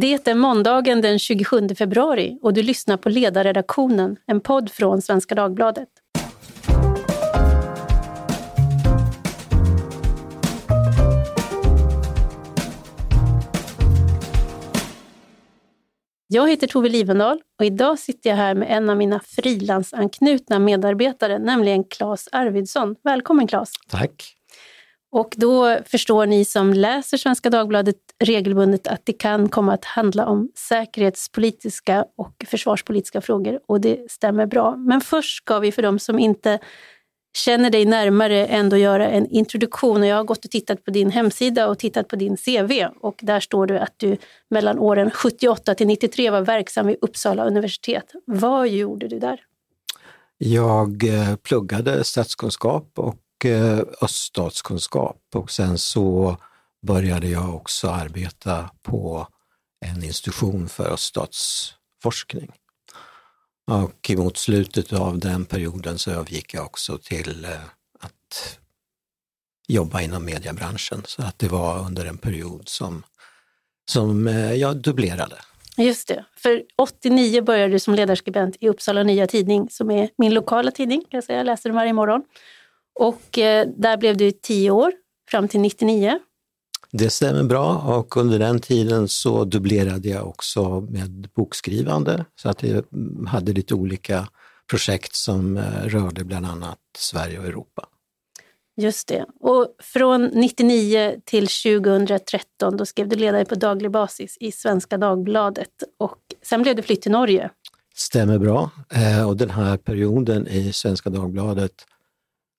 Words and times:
Det 0.00 0.28
är 0.28 0.34
måndagen 0.34 1.00
den 1.00 1.18
27 1.18 1.68
februari 1.78 2.38
och 2.42 2.52
du 2.52 2.62
lyssnar 2.62 2.96
på 2.96 3.08
Ledarredaktionen, 3.08 4.16
en 4.26 4.40
podd 4.40 4.70
från 4.70 5.02
Svenska 5.02 5.34
Dagbladet. 5.34 5.88
Jag 16.26 16.50
heter 16.50 16.66
Tove 16.66 16.88
Livendal 16.88 17.40
och 17.58 17.64
idag 17.64 17.98
sitter 17.98 18.30
jag 18.30 18.36
här 18.36 18.54
med 18.54 18.68
en 18.70 18.90
av 18.90 18.96
mina 18.96 19.20
frilansanknutna 19.20 20.58
medarbetare, 20.58 21.38
nämligen 21.38 21.84
Claes 21.84 22.28
Arvidsson. 22.32 22.96
Välkommen 23.04 23.46
Claes! 23.46 23.72
Tack! 23.90 24.37
Och 25.10 25.34
då 25.36 25.78
förstår 25.86 26.26
ni 26.26 26.44
som 26.44 26.72
läser 26.72 27.16
Svenska 27.16 27.50
Dagbladet 27.50 27.96
regelbundet 28.24 28.86
att 28.86 29.06
det 29.06 29.12
kan 29.12 29.48
komma 29.48 29.74
att 29.74 29.84
handla 29.84 30.26
om 30.26 30.50
säkerhetspolitiska 30.54 32.04
och 32.16 32.44
försvarspolitiska 32.46 33.20
frågor 33.20 33.60
och 33.66 33.80
det 33.80 34.10
stämmer 34.10 34.46
bra. 34.46 34.76
Men 34.76 35.00
först 35.00 35.36
ska 35.36 35.58
vi 35.58 35.72
för 35.72 35.82
de 35.82 35.98
som 35.98 36.18
inte 36.18 36.58
känner 37.36 37.70
dig 37.70 37.84
närmare 37.84 38.46
ändå 38.46 38.76
göra 38.76 39.08
en 39.08 39.26
introduktion. 39.26 40.00
Och 40.00 40.06
jag 40.06 40.16
har 40.16 40.24
gått 40.24 40.44
och 40.44 40.50
tittat 40.50 40.84
på 40.84 40.90
din 40.90 41.10
hemsida 41.10 41.68
och 41.68 41.78
tittat 41.78 42.08
på 42.08 42.16
din 42.16 42.36
CV 42.36 42.86
och 43.00 43.18
där 43.22 43.40
står 43.40 43.66
det 43.66 43.80
att 43.80 43.94
du 43.96 44.16
mellan 44.50 44.78
åren 44.78 45.10
78 45.10 45.74
till 45.74 45.86
93 45.86 46.30
var 46.30 46.40
verksam 46.40 46.86
vid 46.86 46.96
Uppsala 47.00 47.44
universitet. 47.44 48.12
Vad 48.24 48.68
gjorde 48.68 49.08
du 49.08 49.18
där? 49.18 49.40
Jag 50.38 51.04
eh, 51.04 51.36
pluggade 51.36 52.04
statskunskap 52.04 52.92
och 52.98 53.16
Eh, 53.44 53.80
öststatskunskap 54.00 55.22
och 55.34 55.50
sen 55.50 55.78
så 55.78 56.36
började 56.86 57.28
jag 57.28 57.54
också 57.54 57.88
arbeta 57.88 58.70
på 58.82 59.28
en 59.86 60.02
institution 60.04 60.68
för 60.68 60.90
öststatsforskning. 60.90 62.52
Och 63.70 64.10
mot 64.16 64.36
slutet 64.36 64.92
av 64.92 65.18
den 65.18 65.44
perioden 65.44 65.98
så 65.98 66.10
övergick 66.10 66.54
jag 66.54 66.64
också 66.64 66.98
till 66.98 67.44
eh, 67.44 67.50
att 68.00 68.58
jobba 69.68 70.00
inom 70.00 70.24
mediebranschen. 70.24 71.02
Så 71.06 71.22
att 71.22 71.38
det 71.38 71.48
var 71.48 71.78
under 71.78 72.06
en 72.06 72.18
period 72.18 72.68
som, 72.68 73.02
som 73.90 74.26
eh, 74.26 74.52
jag 74.52 74.76
dubblerade. 74.76 75.36
Just 75.76 76.08
det, 76.08 76.24
för 76.36 76.62
89 76.76 77.42
började 77.42 77.72
du 77.72 77.78
som 77.78 77.94
ledarskribent 77.94 78.56
i 78.60 78.68
Uppsala 78.68 79.02
Nya 79.02 79.26
Tidning 79.26 79.70
som 79.70 79.90
är 79.90 80.10
min 80.18 80.34
lokala 80.34 80.70
tidning. 80.70 81.00
Kan 81.00 81.08
jag, 81.10 81.24
säga. 81.24 81.38
jag 81.38 81.46
läser 81.46 81.68
den 81.68 81.76
varje 81.76 81.92
morgon. 81.92 82.24
Och 82.98 83.38
eh, 83.38 83.68
där 83.76 83.96
blev 83.96 84.16
du 84.16 84.30
tio 84.30 84.70
år, 84.70 84.92
fram 85.30 85.48
till 85.48 85.60
99. 85.60 86.18
Det 86.90 87.10
stämmer 87.10 87.42
bra 87.42 87.76
och 87.76 88.16
under 88.16 88.38
den 88.38 88.60
tiden 88.60 89.08
så 89.08 89.44
dubblerade 89.44 90.08
jag 90.08 90.28
också 90.28 90.80
med 90.80 91.28
bokskrivande 91.34 92.24
så 92.36 92.48
att 92.48 92.62
jag 92.62 92.84
hade 93.28 93.52
lite 93.52 93.74
olika 93.74 94.28
projekt 94.70 95.14
som 95.14 95.56
eh, 95.56 95.62
rörde 95.84 96.24
bland 96.24 96.46
annat 96.46 96.78
Sverige 96.98 97.38
och 97.38 97.44
Europa. 97.44 97.86
Just 98.76 99.08
det. 99.08 99.26
Och 99.40 99.66
från 99.82 100.24
99 100.24 101.20
till 101.24 101.46
2013 101.46 102.76
då 102.76 102.86
skrev 102.86 103.08
du 103.08 103.16
ledare 103.16 103.44
på 103.44 103.54
daglig 103.54 103.90
basis 103.90 104.36
i 104.40 104.52
Svenska 104.52 104.98
Dagbladet 104.98 105.82
och 105.98 106.18
sen 106.42 106.62
blev 106.62 106.76
det 106.76 106.82
flytt 106.82 107.02
till 107.02 107.12
Norge. 107.12 107.50
Stämmer 107.94 108.38
bra. 108.38 108.70
Eh, 108.94 109.28
och 109.28 109.36
den 109.36 109.50
här 109.50 109.76
perioden 109.76 110.48
i 110.48 110.72
Svenska 110.72 111.10
Dagbladet 111.10 111.72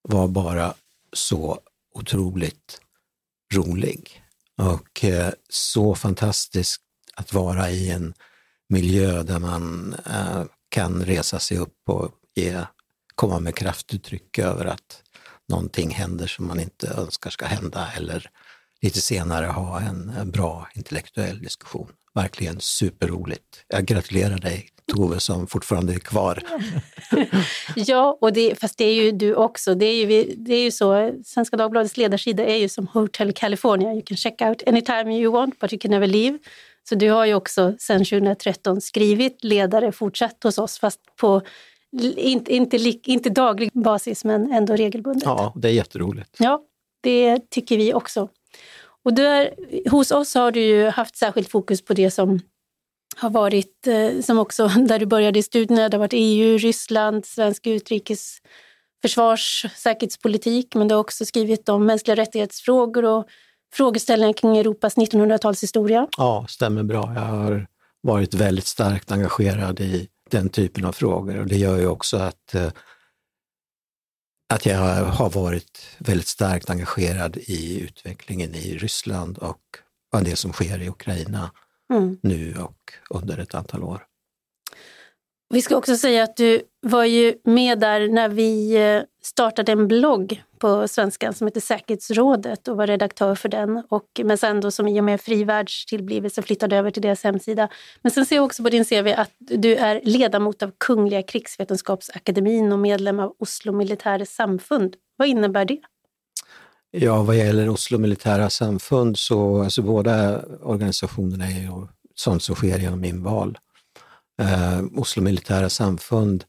var 0.01 0.27
bara 0.27 0.73
så 1.13 1.59
otroligt 1.93 2.81
rolig 3.53 4.23
och 4.57 5.03
eh, 5.03 5.33
så 5.49 5.95
fantastiskt 5.95 6.81
att 7.15 7.33
vara 7.33 7.69
i 7.69 7.89
en 7.89 8.13
miljö 8.69 9.23
där 9.23 9.39
man 9.39 9.95
eh, 10.05 10.43
kan 10.69 11.05
resa 11.05 11.39
sig 11.39 11.57
upp 11.57 11.89
och 11.89 12.11
ge, 12.35 12.61
komma 13.15 13.39
med 13.39 13.55
kraftuttryck 13.55 14.39
över 14.39 14.65
att 14.65 15.03
någonting 15.47 15.89
händer 15.89 16.27
som 16.27 16.47
man 16.47 16.59
inte 16.59 16.87
önskar 16.87 17.29
ska 17.29 17.45
hända 17.45 17.91
eller 17.95 18.31
lite 18.81 19.01
senare 19.01 19.45
ha 19.45 19.81
en, 19.81 20.09
en 20.09 20.31
bra 20.31 20.69
intellektuell 20.73 21.39
diskussion. 21.39 21.91
Verkligen 22.13 22.59
superroligt. 22.59 23.65
Jag 23.67 23.85
gratulerar 23.85 24.37
dig 24.37 24.69
Tove 24.95 25.19
som 25.19 25.47
fortfarande 25.47 25.93
är 25.93 25.99
kvar. 25.99 26.43
ja, 27.75 28.17
och 28.21 28.33
det, 28.33 28.59
fast 28.59 28.77
det 28.77 28.85
är 28.85 28.93
ju 28.93 29.11
du 29.11 29.35
också. 29.35 29.75
Det 29.75 29.85
är 29.85 30.05
ju, 30.05 30.33
det 30.37 30.53
är 30.55 30.63
ju 30.63 30.71
så, 30.71 31.13
Svenska 31.25 31.57
Dagbladets 31.57 31.97
ledarsida 31.97 32.45
är 32.45 32.55
ju 32.55 32.69
som 32.69 32.87
Hotel 32.87 33.33
California. 33.33 33.93
You 33.93 34.01
can 34.05 34.17
check 34.17 34.41
out 34.41 34.67
anytime 34.67 35.17
you 35.17 35.31
want 35.31 35.59
but 35.59 35.73
you 35.73 35.79
can 35.79 35.91
never 35.91 36.07
leave. 36.07 36.39
Så 36.89 36.95
du 36.95 37.09
har 37.09 37.25
ju 37.25 37.33
också 37.33 37.75
sedan 37.79 38.05
2013 38.05 38.81
skrivit 38.81 39.43
ledare, 39.43 39.91
fortsatt 39.91 40.43
hos 40.43 40.57
oss 40.57 40.79
fast 40.79 40.99
på 41.15 41.41
inte, 42.17 42.55
inte, 42.55 42.77
inte 43.03 43.29
daglig 43.29 43.71
basis 43.73 44.25
men 44.25 44.51
ändå 44.51 44.75
regelbundet. 44.75 45.23
Ja, 45.25 45.53
det 45.55 45.67
är 45.67 45.73
jätteroligt. 45.73 46.35
Ja, 46.39 46.61
det 47.01 47.49
tycker 47.49 47.77
vi 47.77 47.93
också. 47.93 48.29
Och 49.09 49.15
där, 49.15 49.53
hos 49.89 50.11
oss 50.11 50.35
har 50.35 50.51
du 50.51 50.61
ju 50.61 50.89
haft 50.89 51.17
särskilt 51.17 51.49
fokus 51.49 51.81
på 51.81 51.93
det 51.93 52.11
som 52.11 52.39
har 53.17 53.29
varit, 53.29 53.87
eh, 53.87 54.21
som 54.21 54.39
också 54.39 54.67
där 54.87 54.99
du 54.99 55.05
började 55.05 55.39
i 55.39 55.43
studierna, 55.43 55.89
det 55.89 55.97
har 55.97 55.99
varit 55.99 56.13
EU, 56.13 56.57
Ryssland, 56.57 57.25
svensk 57.25 57.67
utrikes 57.67 58.37
försvars 59.01 59.65
säkerhetspolitik, 59.75 60.75
men 60.75 60.87
du 60.87 60.95
har 60.95 60.99
också 60.99 61.25
skrivit 61.25 61.69
om 61.69 61.85
mänskliga 61.85 62.15
rättighetsfrågor 62.15 63.05
och 63.05 63.27
frågeställningar 63.73 64.33
kring 64.33 64.57
Europas 64.57 64.97
1900-talshistoria. 64.97 66.07
Ja, 66.17 66.45
stämmer 66.49 66.83
bra. 66.83 67.13
Jag 67.15 67.21
har 67.21 67.67
varit 68.01 68.33
väldigt 68.33 68.67
starkt 68.67 69.11
engagerad 69.11 69.79
i 69.79 70.07
den 70.31 70.49
typen 70.49 70.85
av 70.85 70.91
frågor 70.91 71.39
och 71.39 71.47
det 71.47 71.57
gör 71.57 71.77
ju 71.77 71.87
också 71.87 72.17
att, 72.17 72.55
eh, 72.55 72.71
att 74.53 74.65
jag 74.65 75.05
har 75.05 75.29
varit 75.29 75.97
väldigt 75.97 76.27
starkt 76.27 76.69
engagerad 76.69 77.37
i 77.37 77.81
utvecklingen 77.81 78.55
i 78.55 78.77
Ryssland 78.77 79.37
och 79.37 79.61
vad 80.11 80.25
det 80.25 80.35
som 80.35 80.53
sker 80.53 80.81
i 80.81 80.89
Ukraina 80.89 81.51
mm. 81.93 82.17
nu 82.23 82.55
och 82.59 82.93
under 83.09 83.37
ett 83.37 83.55
antal 83.55 83.83
år. 83.83 84.05
Vi 85.49 85.61
ska 85.61 85.75
också 85.75 85.95
säga 85.95 86.23
att 86.23 86.37
du 86.37 86.61
var 86.81 87.03
ju 87.03 87.35
med 87.43 87.79
där 87.79 88.07
när 88.07 88.29
vi 88.29 88.75
eh, 88.75 89.01
startade 89.29 89.71
en 89.71 89.87
blogg 89.87 90.43
på 90.59 90.87
svenska 90.87 91.33
som 91.33 91.47
heter 91.47 91.61
Säkerhetsrådet 91.61 92.67
och 92.67 92.77
var 92.77 92.87
redaktör 92.87 93.35
för 93.35 93.49
den. 93.49 93.83
Och, 93.89 94.21
men 94.23 94.37
sen 94.37 94.61
då 94.61 94.71
som 94.71 94.87
i 94.87 94.99
och 94.99 95.03
med 95.03 95.21
frivärldstillblivelsen 95.21 96.43
flyttade 96.43 96.77
över 96.77 96.91
till 96.91 97.01
deras 97.01 97.23
hemsida. 97.23 97.69
Men 98.01 98.11
sen 98.11 98.25
ser 98.25 98.35
jag 98.35 98.45
också 98.45 98.63
på 98.63 98.69
din 98.69 98.85
CV 98.85 99.07
att 99.17 99.31
du 99.39 99.75
är 99.75 100.01
ledamot 100.03 100.63
av 100.63 100.71
Kungliga 100.77 101.23
krigsvetenskapsakademin 101.23 102.71
och 102.71 102.79
medlem 102.79 103.19
av 103.19 103.35
Oslo 103.39 103.71
militära 103.71 104.25
samfund. 104.25 104.95
Vad 105.17 105.27
innebär 105.27 105.65
det? 105.65 105.79
Ja, 106.91 107.23
vad 107.23 107.37
gäller 107.37 107.69
Oslo 107.69 107.97
militära 107.97 108.49
samfund 108.49 109.17
så, 109.17 109.63
alltså 109.63 109.81
båda 109.81 110.41
organisationerna 110.63 111.45
är 111.45 111.61
ju 111.61 111.87
sånt 112.15 112.43
som 112.43 112.55
sker 112.55 112.79
genom 112.79 113.03
inval. 113.03 113.57
Eh, 114.41 114.99
Oslo 114.99 115.23
militära 115.23 115.69
samfund 115.69 116.43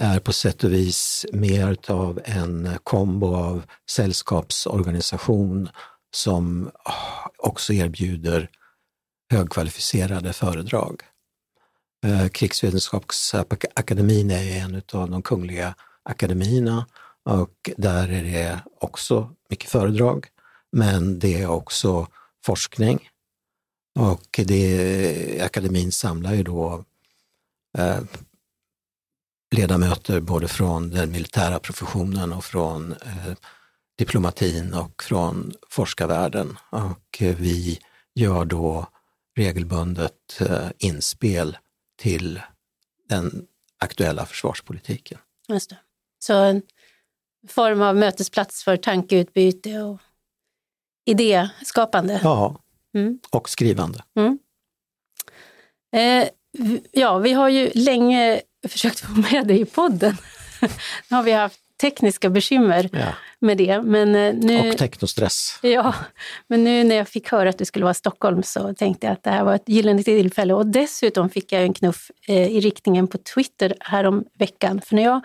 är 0.00 0.18
på 0.18 0.32
sätt 0.32 0.64
och 0.64 0.72
vis 0.72 1.26
mer 1.32 1.76
av 1.88 2.20
en 2.24 2.78
kombo 2.84 3.34
av 3.34 3.62
sällskapsorganisation 3.90 5.68
som 6.14 6.70
ah, 6.84 7.30
också 7.38 7.72
erbjuder 7.72 8.50
högkvalificerade 9.30 10.32
föredrag. 10.32 11.02
Eh, 12.06 12.28
Krigsvetenskapsakademin 12.28 14.30
är 14.30 14.58
en 14.58 14.82
av 14.92 15.10
de 15.10 15.22
kungliga 15.22 15.74
akademierna 16.02 16.86
och 17.24 17.70
där 17.76 18.08
är 18.08 18.22
det 18.22 18.60
också 18.80 19.30
mycket 19.50 19.70
föredrag, 19.70 20.26
men 20.72 21.18
det 21.18 21.42
är 21.42 21.46
också 21.46 22.08
forskning. 22.44 23.08
Och 23.98 24.40
det, 24.46 25.42
akademin 25.42 25.92
samlar 25.92 26.34
ju 26.34 26.42
då 26.42 26.84
eh, 27.78 27.98
ledamöter 29.56 30.20
både 30.20 30.48
från 30.48 30.90
den 30.90 31.12
militära 31.12 31.58
professionen 31.58 32.32
och 32.32 32.44
från 32.44 32.92
eh, 32.92 33.32
diplomatin 33.98 34.74
och 34.74 35.02
från 35.02 35.52
forskarvärlden. 35.68 36.58
Och 36.70 37.22
eh, 37.22 37.36
vi 37.36 37.78
gör 38.14 38.44
då 38.44 38.86
regelbundet 39.36 40.40
eh, 40.40 40.68
inspel 40.78 41.56
till 41.98 42.40
den 43.08 43.46
aktuella 43.78 44.26
försvarspolitiken. 44.26 45.18
Just 45.48 45.70
det. 45.70 45.78
Så 46.18 46.60
form 47.48 47.82
av 47.82 47.96
mötesplats 47.96 48.64
för 48.64 48.76
tankeutbyte 48.76 49.82
och 49.82 50.00
idéskapande. 51.04 52.20
Ja, 52.22 52.60
mm. 52.94 53.18
och 53.30 53.48
skrivande. 53.48 54.02
Mm. 54.16 54.38
Eh, 55.92 56.28
ja, 56.92 57.18
vi 57.18 57.32
har 57.32 57.48
ju 57.48 57.70
länge 57.74 58.40
försökt 58.68 59.00
få 59.00 59.10
med 59.32 59.46
dig 59.46 59.60
i 59.60 59.64
podden. 59.64 60.16
nu 61.08 61.16
har 61.16 61.22
vi 61.22 61.32
haft 61.32 61.60
tekniska 61.80 62.30
bekymmer 62.30 62.88
Ja. 62.92 63.06
med 63.40 63.58
det. 63.58 63.82
Men 63.82 64.14
eh, 64.14 64.34
nu, 64.34 64.70
Och 64.70 64.78
teknostress. 64.78 65.58
Ja, 65.62 65.94
men 66.48 66.64
nu 66.64 66.84
när 66.84 66.96
jag 66.96 67.08
fick 67.08 67.28
höra 67.28 67.48
att 67.48 67.58
du 67.58 67.64
skulle 67.64 67.84
vara 67.84 67.90
i 67.92 67.94
Stockholm 67.94 68.42
så 68.42 68.74
tänkte 68.74 69.06
jag 69.06 69.12
att 69.12 69.22
det 69.22 69.30
här 69.30 69.44
var 69.44 69.54
ett 69.54 69.68
gyllene 69.68 70.02
tillfälle. 70.02 70.54
Och 70.54 70.66
dessutom 70.66 71.30
fick 71.30 71.52
jag 71.52 71.62
en 71.62 71.74
knuff 71.74 72.10
eh, 72.28 72.46
i 72.56 72.60
riktningen 72.60 73.06
på 73.06 73.18
Twitter 73.34 73.74
härom 73.80 74.24
veckan. 74.38 74.80
För 74.84 74.94
när 74.96 75.02
jag 75.02 75.20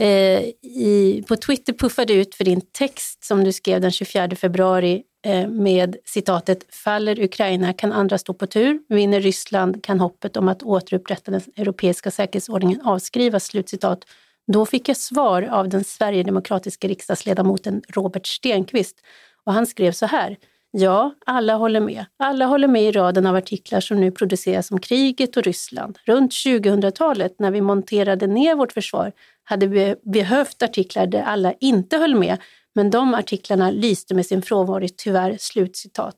eh, 0.00 0.42
i, 0.62 1.24
på 1.28 1.36
Twitter 1.36 1.72
puffade 1.72 2.12
ut 2.12 2.34
för 2.34 2.44
din 2.44 2.60
text 2.72 3.24
som 3.24 3.44
du 3.44 3.52
skrev 3.52 3.80
den 3.80 3.90
24 3.90 4.28
februari 4.36 5.02
Eh, 5.24 5.48
med 5.48 5.96
citatet 6.04 6.74
“Faller 6.74 7.20
Ukraina 7.20 7.72
kan 7.72 7.92
andra 7.92 8.18
stå 8.18 8.34
på 8.34 8.46
tur, 8.46 8.80
vinner 8.88 9.20
Ryssland 9.20 9.84
kan 9.84 10.00
hoppet 10.00 10.36
om 10.36 10.48
att 10.48 10.62
återupprätta 10.62 11.30
den 11.30 11.40
europeiska 11.56 12.10
säkerhetsordningen 12.10 12.80
avskrivas”, 12.80 13.44
slutcitat. 13.44 14.04
Då 14.52 14.66
fick 14.66 14.88
jag 14.88 14.96
svar 14.96 15.42
av 15.42 15.68
den 15.68 15.84
sverigedemokratiska 15.84 16.88
riksdagsledamoten 16.88 17.82
Robert 17.88 18.26
Stenqvist 18.26 18.96
och 19.44 19.52
han 19.52 19.66
skrev 19.66 19.92
så 19.92 20.06
här. 20.06 20.36
Ja, 20.70 21.14
alla 21.26 21.54
håller 21.54 21.80
med. 21.80 22.04
Alla 22.16 22.46
håller 22.46 22.68
med 22.68 22.82
i 22.82 22.92
raden 22.92 23.26
av 23.26 23.36
artiklar 23.36 23.80
som 23.80 24.00
nu 24.00 24.10
produceras 24.10 24.70
om 24.70 24.80
kriget 24.80 25.36
och 25.36 25.42
Ryssland. 25.42 25.98
Runt 26.04 26.32
2000-talet, 26.32 27.38
när 27.38 27.50
vi 27.50 27.60
monterade 27.60 28.26
ner 28.26 28.54
vårt 28.54 28.72
försvar, 28.72 29.12
hade 29.44 29.66
vi 29.66 29.96
behövt 30.02 30.62
artiklar 30.62 31.06
där 31.06 31.22
alla 31.22 31.54
inte 31.60 31.96
höll 31.96 32.14
med, 32.14 32.38
men 32.74 32.90
de 32.90 33.14
artiklarna 33.14 33.70
lyste 33.70 34.14
med 34.14 34.26
sin 34.26 34.42
frånvaro, 34.42 34.88
tyvärr. 34.96 35.36
Slutcitat. 35.40 36.16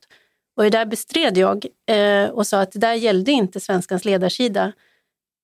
Och 0.57 0.63
det 0.63 0.69
där 0.69 0.85
bestred 0.85 1.37
jag 1.37 1.65
eh, 1.89 2.29
och 2.29 2.47
sa 2.47 2.61
att 2.61 2.71
det 2.71 2.79
där 2.79 2.93
gällde 2.93 3.31
inte 3.31 3.59
Svenskans 3.59 4.05
ledarsida. 4.05 4.71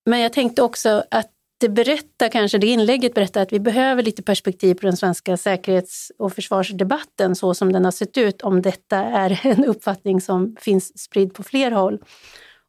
Men 0.06 0.20
jag 0.20 0.34
tänkte 0.34 0.62
också 0.62 1.04
att 1.12 1.32
det 1.62 1.70
berättar 1.70 2.30
kanske, 2.30 2.58
det 2.58 2.68
inlägget 2.68 3.14
berättar 3.14 3.42
att 3.42 3.54
vi 3.54 3.60
behöver 3.60 4.04
lite 4.04 4.24
perspektiv 4.24 4.76
på 4.76 4.82
den 4.82 4.98
svenska 4.98 5.38
säkerhets 5.38 6.12
och 6.18 6.34
försvarsdebatten 6.34 7.36
så 7.36 7.54
som 7.54 7.74
den 7.74 7.86
har 7.86 7.92
sett 7.92 8.18
ut, 8.18 8.42
om 8.42 8.62
detta 8.62 8.98
är 8.98 9.40
en 9.48 9.66
uppfattning 9.66 10.22
som 10.22 10.56
finns 10.60 11.00
spridd 11.00 11.34
på 11.34 11.44
fler 11.44 11.72
håll. 11.72 12.00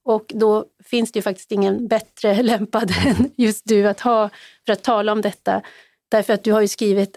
Och 0.05 0.33
då 0.35 0.65
finns 0.85 1.13
det 1.13 1.19
ju 1.19 1.23
faktiskt 1.23 1.53
ingen 1.53 1.89
bättre 1.89 2.43
lämpad 2.43 2.93
än 3.07 3.31
just 3.37 3.63
du 3.65 3.89
att 3.89 4.01
ha 4.01 4.31
för 4.67 4.73
att 4.73 4.83
tala 4.83 5.13
om 5.13 5.21
detta. 5.21 5.63
Därför 6.11 6.33
att 6.33 6.45
du 6.45 6.53
har 6.53 6.61
ju 6.61 6.69
skrivit 6.69 7.17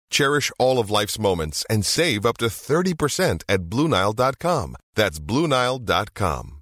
Cherish 0.13 0.51
all 0.59 0.77
of 0.77 0.91
life's 0.91 1.19
moments 1.19 1.65
and 1.69 1.85
save 1.85 2.25
up 2.25 2.37
to 2.37 2.45
30% 2.45 3.43
at 3.47 3.61
BlueNile.com. 3.61 4.75
That's 4.97 5.19
BlueNile.com. 5.19 6.61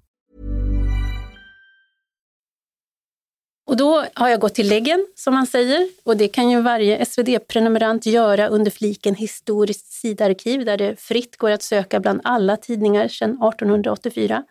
Och 3.70 3.76
då 3.76 4.04
har 4.14 4.28
jag 4.28 4.40
gått 4.40 4.54
till 4.54 4.68
läggen, 4.68 5.06
som 5.14 5.34
man 5.34 5.46
säger. 5.46 5.88
Och 6.04 6.16
det 6.16 6.28
kan 6.28 6.50
ju 6.50 6.60
varje 6.60 7.04
SvD-prenumerant 7.04 8.06
göra 8.06 8.48
under 8.48 8.70
fliken 8.70 9.14
Historiskt 9.14 9.92
sidarkiv, 9.92 10.64
där 10.64 10.76
det 10.76 11.00
fritt 11.00 11.36
går 11.36 11.50
att 11.50 11.62
söka 11.62 12.00
bland 12.00 12.20
alla 12.24 12.56
tidningar 12.56 13.08
sedan 13.08 13.30
1884. 13.30 14.44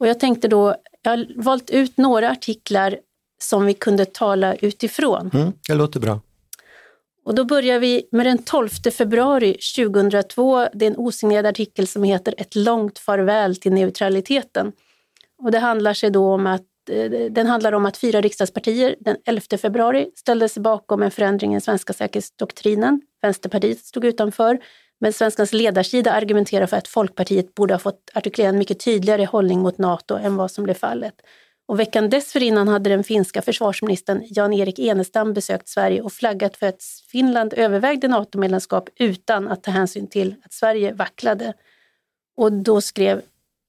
Och 0.00 0.06
jag 0.06 0.20
tänkte 0.20 0.48
då, 0.48 0.76
jag 1.02 1.10
har 1.10 1.26
valt 1.36 1.70
ut 1.70 1.96
några 1.96 2.30
artiklar 2.30 2.98
som 3.42 3.66
vi 3.66 3.74
kunde 3.74 4.04
tala 4.04 4.54
utifrån. 4.54 5.30
Mm, 5.34 5.52
det 5.68 5.74
låter 5.74 6.00
bra. 6.00 6.20
Och 7.24 7.34
då 7.34 7.44
börjar 7.44 7.78
vi 7.78 8.08
med 8.12 8.26
den 8.26 8.38
12 8.38 8.68
februari 8.68 9.56
2002. 9.76 10.68
Det 10.72 10.86
är 10.86 10.90
en 10.90 10.96
osignerad 10.96 11.46
artikel 11.46 11.86
som 11.86 12.02
heter 12.02 12.34
Ett 12.38 12.54
långt 12.54 12.98
farväl 12.98 13.56
till 13.56 13.72
neutraliteten. 13.72 14.72
Och 15.42 15.50
det 15.50 15.58
handlar 15.58 15.94
sig 15.94 16.10
då 16.10 16.34
om 16.34 16.46
att 16.46 16.62
eh, 16.90 17.10
den 17.30 17.46
handlar 17.46 17.72
om 17.72 17.86
att 17.86 17.96
fyra 17.96 18.20
riksdagspartier 18.20 18.96
den 19.00 19.16
11 19.26 19.42
februari 19.62 20.10
ställde 20.14 20.48
sig 20.48 20.62
bakom 20.62 21.02
en 21.02 21.10
förändring 21.10 21.50
i 21.50 21.54
den 21.54 21.60
svenska 21.60 21.92
säkerhetsdoktrinen. 21.92 23.00
Vänsterpartiet 23.22 23.78
stod 23.78 24.04
utanför, 24.04 24.58
men 25.00 25.12
Svenskans 25.12 25.52
ledarsida 25.52 26.12
argumenterar 26.12 26.66
för 26.66 26.76
att 26.76 26.88
Folkpartiet 26.88 27.54
borde 27.54 27.74
ha 27.74 27.78
fått 27.78 28.10
artikulera 28.14 28.48
en 28.48 28.58
mycket 28.58 28.84
tydligare 28.84 29.24
hållning 29.24 29.60
mot 29.60 29.78
Nato 29.78 30.14
än 30.14 30.36
vad 30.36 30.50
som 30.50 30.64
blev 30.64 30.74
fallet. 30.74 31.14
Och 31.70 31.80
veckan 31.80 32.10
dessförinnan 32.10 32.68
hade 32.68 32.90
den 32.90 33.04
finska 33.04 33.42
försvarsministern 33.42 34.22
Jan-Erik 34.26 34.78
Enestam 34.78 35.32
besökt 35.32 35.68
Sverige 35.68 36.02
och 36.02 36.12
flaggat 36.12 36.56
för 36.56 36.66
att 36.66 36.82
Finland 37.08 37.54
övervägde 37.56 38.08
NATO-medlemskap 38.08 38.88
utan 38.96 39.48
att 39.48 39.62
ta 39.62 39.70
hänsyn 39.70 40.06
till 40.06 40.34
att 40.44 40.52
Sverige 40.52 40.92
vacklade. 40.92 41.52
Och 42.36 42.52
då 42.52 42.80
skrev 42.80 43.22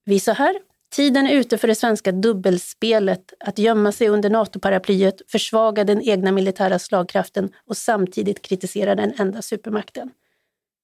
vi 0.06 0.20
så 0.20 0.32
här. 0.32 0.56
Tiden 0.96 1.28
är 1.28 1.34
ute 1.34 1.58
för 1.58 1.68
det 1.68 1.76
svenska 1.76 2.12
dubbelspelet, 2.12 3.34
att 3.40 3.60
gömma 3.60 3.92
sig 3.92 4.10
under 4.10 4.30
NATO-paraplyet, 4.30 5.22
försvaga 5.28 5.84
den 5.84 6.02
egna 6.02 6.32
militära 6.32 6.80
slagkraften 6.80 7.50
och 7.68 7.78
samtidigt 7.78 8.42
kritisera 8.42 8.96
den 8.96 9.14
enda 9.18 9.42
supermakten. 9.42 10.12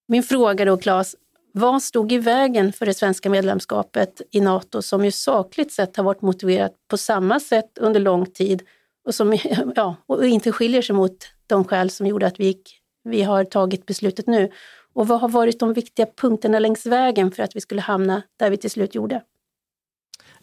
Min 0.08 0.24
fråga 0.24 0.66
då, 0.66 0.78
Claes, 0.78 1.16
vad 1.58 1.84
stod 1.84 2.12
i 2.12 2.18
vägen 2.18 2.74
för 2.74 2.86
det 2.86 2.94
svenska 2.94 3.30
medlemskapet 3.30 4.22
i 4.32 4.42
NATO 4.42 4.82
som 4.82 5.06
ju 5.06 5.12
sakligt 5.12 5.72
sett 5.72 5.98
har 5.98 6.04
varit 6.04 6.22
motiverat 6.22 6.72
på 6.88 6.98
samma 6.98 7.40
sätt 7.40 7.78
under 7.78 8.00
lång 8.00 8.26
tid 8.26 8.62
och 9.06 9.16
som 9.16 9.38
ja, 9.76 9.96
och 10.06 10.28
inte 10.28 10.52
skiljer 10.52 10.82
sig 10.82 10.96
mot 10.96 11.28
de 11.48 11.66
skäl 11.66 11.90
som 11.90 12.08
gjorde 12.08 12.28
att 12.28 12.40
vi, 12.40 12.46
gick, 12.46 12.82
vi 13.04 13.24
har 13.24 13.46
tagit 13.46 13.86
beslutet 13.86 14.28
nu? 14.28 14.52
Och 14.94 15.08
vad 15.08 15.22
har 15.22 15.30
varit 15.30 15.60
de 15.60 15.74
viktiga 15.74 16.06
punkterna 16.06 16.60
längs 16.60 16.86
vägen 16.86 17.32
för 17.32 17.44
att 17.44 17.56
vi 17.56 17.62
skulle 17.62 17.82
hamna 17.82 18.22
där 18.38 18.50
vi 18.50 18.58
till 18.58 18.72
slut 18.72 18.96
gjorde? 18.96 19.22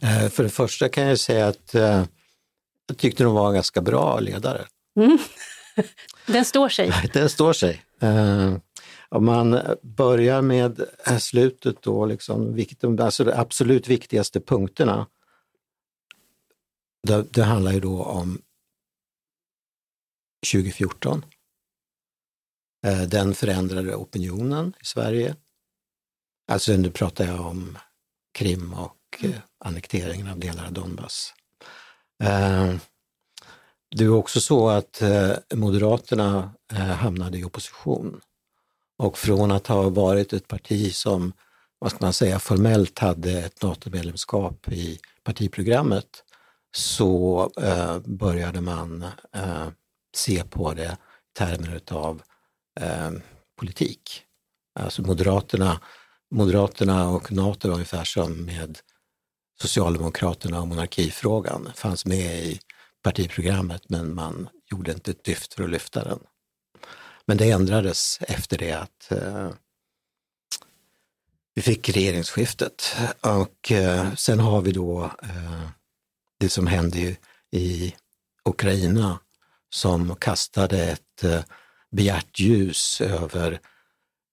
Eh, 0.00 0.28
För 0.28 0.42
det 0.42 0.50
första 0.50 0.88
kan 0.88 1.06
jag 1.06 1.18
säga 1.18 1.46
att 1.46 1.74
eh, 1.74 2.04
jag 2.86 2.98
tyckte 2.98 3.24
de 3.24 3.34
var 3.34 3.52
ganska 3.52 3.80
bra 3.80 4.20
ledare. 4.20 4.64
Mm. 4.96 5.18
Den 6.26 6.44
står 6.44 6.68
sig. 6.68 6.92
Den 7.12 7.28
står 7.28 7.52
sig. 7.52 7.82
Om 9.14 9.24
man 9.24 9.60
börjar 9.82 10.42
med 10.42 10.88
slutet 11.20 11.82
då, 11.82 12.06
liksom, 12.06 12.56
alltså 13.00 13.24
de 13.24 13.32
absolut 13.32 13.88
viktigaste 13.88 14.40
punkterna. 14.40 15.06
Det, 17.06 17.22
det 17.30 17.42
handlar 17.42 17.72
ju 17.72 17.80
då 17.80 18.02
om 18.02 18.42
2014. 20.52 21.24
Eh, 22.86 23.02
Den 23.02 23.34
förändrade 23.34 23.96
opinionen 23.96 24.74
i 24.80 24.84
Sverige. 24.84 25.36
Alltså 26.52 26.72
nu 26.72 26.90
pratar 26.90 27.26
jag 27.26 27.46
om 27.46 27.78
Krim 28.32 28.74
och 28.74 29.24
eh, 29.24 29.30
annekteringen 29.58 30.28
av 30.28 30.38
delar 30.38 30.66
av 30.66 30.72
Donbass. 30.72 31.34
Eh, 32.22 32.74
Det 33.96 34.04
är 34.04 34.08
också 34.08 34.40
så 34.40 34.68
att 34.68 35.02
Moderaterna 35.54 36.54
hamnade 36.98 37.38
i 37.38 37.44
opposition. 37.44 38.20
Och 38.98 39.18
från 39.18 39.50
att 39.50 39.66
ha 39.66 39.88
varit 39.88 40.32
ett 40.32 40.48
parti 40.48 40.94
som, 40.94 41.32
vad 41.78 41.90
ska 41.90 42.04
man 42.04 42.12
säga, 42.12 42.38
formellt 42.38 42.98
hade 42.98 43.32
ett 43.32 43.62
NATO-medlemskap 43.62 44.68
i 44.68 44.98
partiprogrammet 45.22 46.24
så 46.76 47.50
eh, 47.60 47.98
började 47.98 48.60
man 48.60 49.02
eh, 49.36 49.68
se 50.16 50.44
på 50.44 50.74
det 50.74 50.96
i 51.34 51.38
termer 51.38 51.80
av 51.90 52.22
eh, 52.80 53.10
politik. 53.58 54.22
Alltså 54.80 55.02
Moderaterna, 55.02 55.80
Moderaterna 56.30 57.08
och 57.08 57.32
NATO 57.32 57.68
var 57.68 57.74
ungefär 57.74 58.04
som 58.04 58.44
med 58.44 58.78
Socialdemokraterna 59.60 60.60
och 60.60 60.68
monarkifrågan. 60.68 61.70
fanns 61.74 62.06
med 62.06 62.44
i 62.44 62.60
partiprogrammet 63.02 63.82
men 63.88 64.14
man 64.14 64.48
gjorde 64.70 64.92
inte 64.92 65.10
ett 65.10 65.24
dyft 65.24 65.54
för 65.54 65.64
att 65.64 65.70
lyfta 65.70 66.04
den. 66.04 66.18
Men 67.26 67.36
det 67.36 67.50
ändrades 67.50 68.18
efter 68.20 68.58
det 68.58 68.72
att 68.72 69.12
eh, 69.12 69.50
vi 71.54 71.62
fick 71.62 71.88
regeringsskiftet 71.88 72.96
och 73.20 73.72
eh, 73.72 74.14
sen 74.14 74.40
har 74.40 74.60
vi 74.60 74.72
då 74.72 75.04
eh, 75.22 75.68
det 76.40 76.48
som 76.48 76.66
hände 76.66 76.98
i, 76.98 77.16
i 77.52 77.94
Ukraina 78.44 79.18
som 79.70 80.16
kastade 80.16 80.84
ett 80.84 81.24
eh, 81.24 81.40
begärt 81.90 82.38
ljus 82.38 83.00
över 83.00 83.60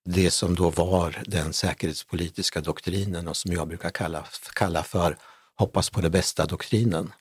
det 0.06 0.32
som 0.32 0.56
då 0.56 0.70
var 0.70 1.24
den 1.26 1.54
säkerhetspolitiska 1.54 2.62
doktrinen 2.62 3.28
och 3.28 3.38
som 3.38 3.52
jag 3.52 3.68
brukar 3.68 3.90
kalla, 3.90 4.26
kalla 4.54 4.84
för 4.84 5.18
hoppas 5.56 5.90
på 5.90 6.02
det 6.02 6.10
bästa-doktrinen. 6.10 7.14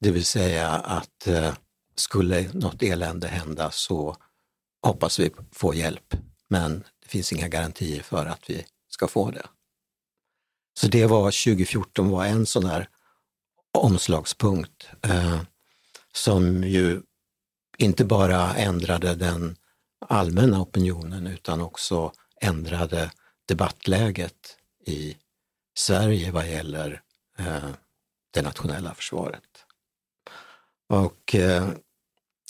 Det 0.00 0.10
vill 0.10 0.24
säga 0.24 0.68
att 0.70 1.26
eh, 1.26 1.54
skulle 1.96 2.52
något 2.52 2.82
elände 2.82 3.28
hända 3.28 3.70
så 3.70 4.16
hoppas 4.84 5.18
vi 5.18 5.30
få 5.52 5.74
hjälp, 5.74 6.14
men 6.48 6.84
det 7.02 7.08
finns 7.08 7.32
inga 7.32 7.48
garantier 7.48 8.02
för 8.02 8.26
att 8.26 8.50
vi 8.50 8.66
ska 8.88 9.08
få 9.08 9.30
det. 9.30 9.46
Så 10.80 10.88
det 10.88 11.06
var 11.06 11.44
2014 11.44 12.10
var 12.10 12.24
en 12.24 12.46
sån 12.46 12.64
där 12.64 12.88
omslagspunkt 13.78 14.88
eh, 15.02 15.40
som 16.12 16.64
ju 16.64 17.02
inte 17.78 18.04
bara 18.04 18.54
ändrade 18.54 19.14
den 19.14 19.56
allmänna 20.08 20.60
opinionen 20.60 21.26
utan 21.26 21.60
också 21.60 22.12
ändrade 22.40 23.10
debattläget 23.48 24.56
i 24.86 25.16
Sverige 25.74 26.30
vad 26.30 26.48
gäller 26.48 27.02
eh, 27.38 27.70
det 28.30 28.42
nationella 28.42 28.94
försvaret. 28.94 29.66
Och 30.88 31.34
eh, 31.34 31.68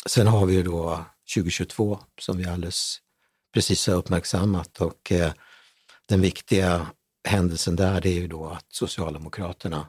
sen 0.07 0.27
har 0.27 0.47
vi 0.47 0.55
ju 0.55 0.63
då 0.63 1.05
2022 1.35 1.99
som 2.21 2.39
vi 2.39 2.45
alldeles 2.45 3.01
precis 3.55 3.87
har 3.87 3.95
uppmärksammat 3.95 4.81
och 4.81 5.13
eh, 5.13 5.33
den 6.07 6.21
viktiga 6.21 6.87
händelsen 7.29 7.77
där 7.77 8.01
det 8.01 8.09
är 8.09 8.21
ju 8.21 8.29
då 8.29 8.47
att 8.47 8.67
Socialdemokraterna 8.69 9.87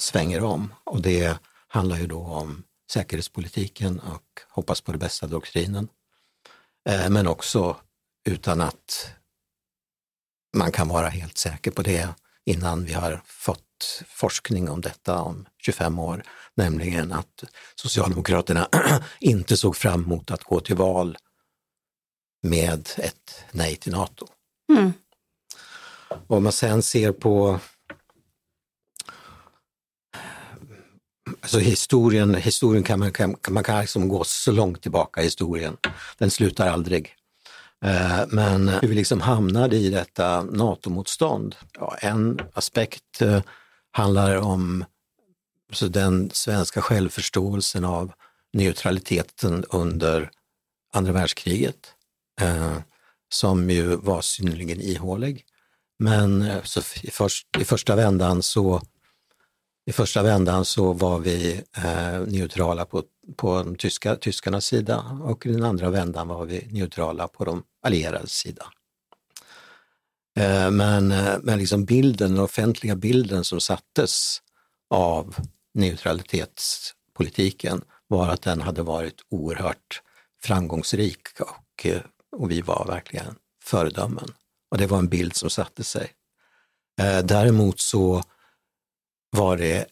svänger 0.00 0.42
om 0.42 0.74
och 0.84 1.02
det 1.02 1.38
handlar 1.68 1.98
ju 1.98 2.06
då 2.06 2.18
om 2.20 2.64
säkerhetspolitiken 2.90 4.00
och 4.00 4.40
hoppas 4.48 4.80
på 4.80 4.92
det 4.92 4.98
bästa-doktrinen. 4.98 5.88
Eh, 6.88 7.10
men 7.10 7.26
också 7.26 7.76
utan 8.24 8.60
att 8.60 9.10
man 10.56 10.72
kan 10.72 10.88
vara 10.88 11.08
helt 11.08 11.38
säker 11.38 11.70
på 11.70 11.82
det 11.82 12.08
innan 12.44 12.84
vi 12.84 12.92
har 12.92 13.22
fått 13.24 13.63
forskning 14.06 14.70
om 14.70 14.80
detta 14.80 15.20
om 15.20 15.46
25 15.62 15.98
år, 15.98 16.22
nämligen 16.54 17.12
att 17.12 17.44
Socialdemokraterna 17.74 18.68
inte 19.20 19.56
såg 19.56 19.76
fram 19.76 20.04
emot 20.04 20.30
att 20.30 20.44
gå 20.44 20.60
till 20.60 20.76
val 20.76 21.16
med 22.42 22.88
ett 22.98 23.44
nej 23.50 23.76
till 23.76 23.92
NATO. 23.92 24.26
Mm. 24.72 24.92
Om 26.26 26.42
man 26.42 26.52
sen 26.52 26.82
ser 26.82 27.12
på 27.12 27.60
Alltså 31.40 31.58
historien, 31.58 32.34
historien 32.34 32.82
kan 32.82 32.98
man, 32.98 33.12
kan, 33.12 33.36
man 33.48 33.64
kan 33.64 33.80
liksom 33.80 34.08
gå 34.08 34.24
så 34.24 34.52
långt 34.52 34.82
tillbaka 34.82 35.20
i 35.20 35.24
historien. 35.24 35.76
Den 36.18 36.30
slutar 36.30 36.68
aldrig. 36.68 37.14
Eh, 37.84 38.20
men 38.28 38.68
hur 38.68 38.88
vi 38.88 38.94
liksom 38.94 39.20
hamnade 39.20 39.76
i 39.76 39.90
detta 39.90 40.42
NATO-motstånd. 40.42 41.56
Ja, 41.78 41.96
en 42.00 42.40
aspekt 42.52 43.22
eh, 43.22 43.40
handlar 43.94 44.36
om 44.36 44.84
så 45.72 45.88
den 45.88 46.30
svenska 46.32 46.82
självförståelsen 46.82 47.84
av 47.84 48.12
neutraliteten 48.52 49.64
under 49.70 50.30
andra 50.92 51.12
världskriget, 51.12 51.94
eh, 52.40 52.78
som 53.28 53.70
ju 53.70 53.96
var 53.96 54.20
synnerligen 54.20 54.80
ihålig. 54.80 55.44
Men 55.98 56.42
eh, 56.42 56.62
så 56.62 56.80
i, 57.02 57.10
först, 57.10 57.46
i 57.58 57.64
första 57.64 57.96
vändan 57.96 58.42
så 58.42 58.82
i 59.86 59.92
första 59.92 60.22
vändan 60.22 60.64
så 60.64 60.92
var 60.92 61.18
vi 61.18 61.62
eh, 61.76 62.20
neutrala 62.26 62.84
på, 62.84 63.02
på 63.36 63.62
de 63.62 63.76
tyska, 63.76 64.16
tyskarnas 64.16 64.64
sida 64.64 65.18
och 65.22 65.46
i 65.46 65.52
den 65.52 65.64
andra 65.64 65.90
vändan 65.90 66.28
var 66.28 66.44
vi 66.44 66.68
neutrala 66.70 67.28
på 67.28 67.44
de 67.44 67.62
allierades 67.82 68.32
sida. 68.32 68.66
Eh, 70.36 70.70
men 70.70 71.12
eh, 71.12 71.36
men 71.42 71.58
liksom 71.58 71.84
bilden, 71.84 72.34
den 72.34 72.44
offentliga 72.44 72.96
bilden 72.96 73.44
som 73.44 73.60
sattes 73.60 74.42
av 74.90 75.36
neutralitetspolitiken 75.74 77.82
var 78.06 78.28
att 78.28 78.42
den 78.42 78.60
hade 78.60 78.82
varit 78.82 79.20
oerhört 79.30 80.02
framgångsrik 80.42 81.28
och, 81.40 81.86
eh, 81.86 82.02
och 82.36 82.50
vi 82.50 82.60
var 82.60 82.86
verkligen 82.86 83.36
föredömen. 83.62 84.28
Och 84.70 84.78
det 84.78 84.86
var 84.86 84.98
en 84.98 85.08
bild 85.08 85.36
som 85.36 85.50
satte 85.50 85.84
sig. 85.84 86.10
Däremot 87.24 87.80
så 87.80 88.22
var 89.30 89.56
det 89.56 89.86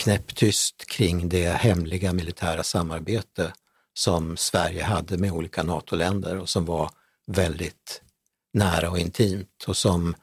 knäpptyst 0.00 0.86
kring 0.86 1.28
det 1.28 1.48
hemliga 1.48 2.12
militära 2.12 2.62
samarbete 2.62 3.52
som 3.94 4.36
Sverige 4.36 4.82
hade 4.82 5.18
med 5.18 5.32
olika 5.32 5.62
NATO-länder 5.62 6.38
och 6.38 6.48
som 6.48 6.64
var 6.64 6.90
väldigt 7.26 8.02
nära 8.52 8.90
och 8.90 8.98
intimt 8.98 9.64
och 9.66 9.76
som 9.76 10.14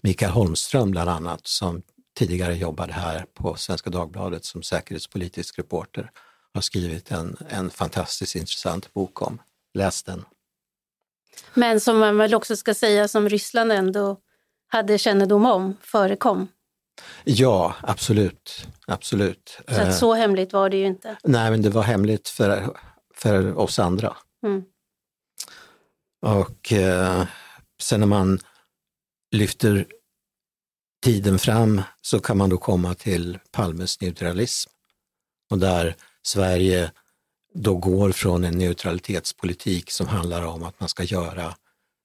Mikael 0.00 0.32
Holmström 0.32 0.90
bland 0.90 1.10
annat, 1.10 1.46
som 1.46 1.82
tidigare 2.16 2.56
jobbade 2.56 2.92
här 2.92 3.24
på 3.34 3.56
Svenska 3.56 3.90
Dagbladet 3.90 4.44
som 4.44 4.62
säkerhetspolitisk 4.62 5.58
reporter, 5.58 6.10
har 6.54 6.60
skrivit 6.60 7.10
en, 7.10 7.36
en 7.48 7.70
fantastiskt 7.70 8.34
intressant 8.34 8.94
bok 8.94 9.22
om. 9.22 9.42
Läs 9.74 10.02
den. 10.02 10.24
Men 11.54 11.80
som 11.80 11.98
man 11.98 12.16
väl 12.16 12.34
också 12.34 12.56
ska 12.56 12.74
säga 12.74 13.08
som 13.08 13.28
Ryssland 13.28 13.72
ändå 13.72 14.16
hade 14.68 14.98
kännedom 14.98 15.46
om 15.46 15.76
förekom 15.80 16.48
Ja, 17.24 17.74
absolut. 17.82 18.66
absolut. 18.86 19.60
Så 19.68 19.80
att 19.80 19.98
så 19.98 20.14
hemligt 20.14 20.52
var 20.52 20.70
det 20.70 20.76
ju 20.76 20.86
inte? 20.86 21.16
Nej, 21.24 21.50
men 21.50 21.62
det 21.62 21.70
var 21.70 21.82
hemligt 21.82 22.28
för, 22.28 22.76
för 23.14 23.58
oss 23.58 23.78
andra. 23.78 24.16
Mm. 24.46 24.64
Och 26.22 26.72
eh, 26.72 27.24
sen 27.80 28.00
när 28.00 28.06
man 28.06 28.38
lyfter 29.30 29.86
tiden 31.04 31.38
fram 31.38 31.82
så 32.00 32.20
kan 32.20 32.36
man 32.36 32.50
då 32.50 32.56
komma 32.56 32.94
till 32.94 33.38
Palmes 33.50 34.00
neutralism. 34.00 34.70
Och 35.50 35.58
där 35.58 35.96
Sverige 36.22 36.92
då 37.54 37.76
går 37.76 38.12
från 38.12 38.44
en 38.44 38.58
neutralitetspolitik 38.58 39.90
som 39.90 40.06
handlar 40.06 40.46
om 40.46 40.62
att 40.62 40.80
man 40.80 40.88
ska 40.88 41.02
göra 41.02 41.54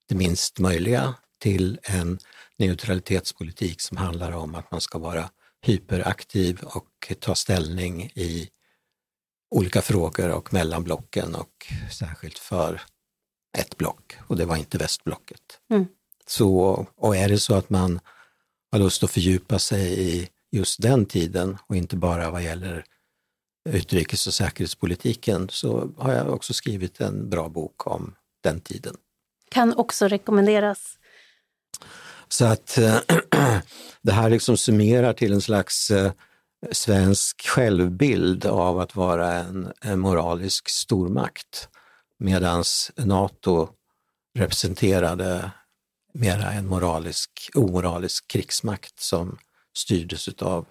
det 0.09 0.15
minst 0.15 0.59
möjliga 0.59 1.15
till 1.39 1.79
en 1.83 2.19
neutralitetspolitik 2.57 3.81
som 3.81 3.97
handlar 3.97 4.31
om 4.31 4.55
att 4.55 4.71
man 4.71 4.81
ska 4.81 4.99
vara 4.99 5.29
hyperaktiv 5.61 6.59
och 6.63 7.13
ta 7.19 7.35
ställning 7.35 8.03
i 8.03 8.49
olika 9.51 9.81
frågor 9.81 10.31
och 10.31 10.53
mellan 10.53 10.83
blocken 10.83 11.35
och 11.35 11.67
särskilt 11.91 12.39
för 12.39 12.81
ett 13.55 13.77
block 13.77 14.17
och 14.27 14.37
det 14.37 14.45
var 14.45 14.55
inte 14.55 14.77
västblocket. 14.77 15.59
Mm. 15.71 15.85
Så, 16.27 16.85
och 16.95 17.15
är 17.15 17.29
det 17.29 17.39
så 17.39 17.55
att 17.55 17.69
man 17.69 17.99
har 18.71 18.79
lust 18.79 19.03
att 19.03 19.11
fördjupa 19.11 19.59
sig 19.59 19.99
i 19.99 20.29
just 20.51 20.81
den 20.81 21.05
tiden 21.05 21.57
och 21.67 21.75
inte 21.75 21.95
bara 21.95 22.31
vad 22.31 22.43
gäller 22.43 22.85
utrikes 23.69 24.27
och 24.27 24.33
säkerhetspolitiken 24.33 25.49
så 25.49 25.89
har 25.97 26.13
jag 26.13 26.29
också 26.29 26.53
skrivit 26.53 27.01
en 27.01 27.29
bra 27.29 27.49
bok 27.49 27.87
om 27.87 28.15
den 28.43 28.61
tiden. 28.61 28.95
Kan 29.49 29.73
också 29.73 30.07
rekommenderas. 30.07 30.97
Så 32.27 32.45
att 32.45 32.75
det 34.01 34.11
här 34.11 34.29
liksom 34.29 34.57
summerar 34.57 35.13
till 35.13 35.33
en 35.33 35.41
slags 35.41 35.91
äh, 35.91 36.11
svensk 36.71 37.47
självbild 37.47 38.45
av 38.45 38.79
att 38.79 38.95
vara 38.95 39.33
en, 39.33 39.71
en 39.81 39.99
moralisk 39.99 40.69
stormakt. 40.69 41.69
Medan 42.19 42.63
NATO 42.95 43.69
representerade 44.37 45.51
mera 46.13 46.51
en 46.51 46.67
moralisk, 46.67 47.49
omoralisk 47.55 48.27
krigsmakt 48.27 48.99
som 48.99 49.37
styrdes 49.77 50.27
av 50.27 50.65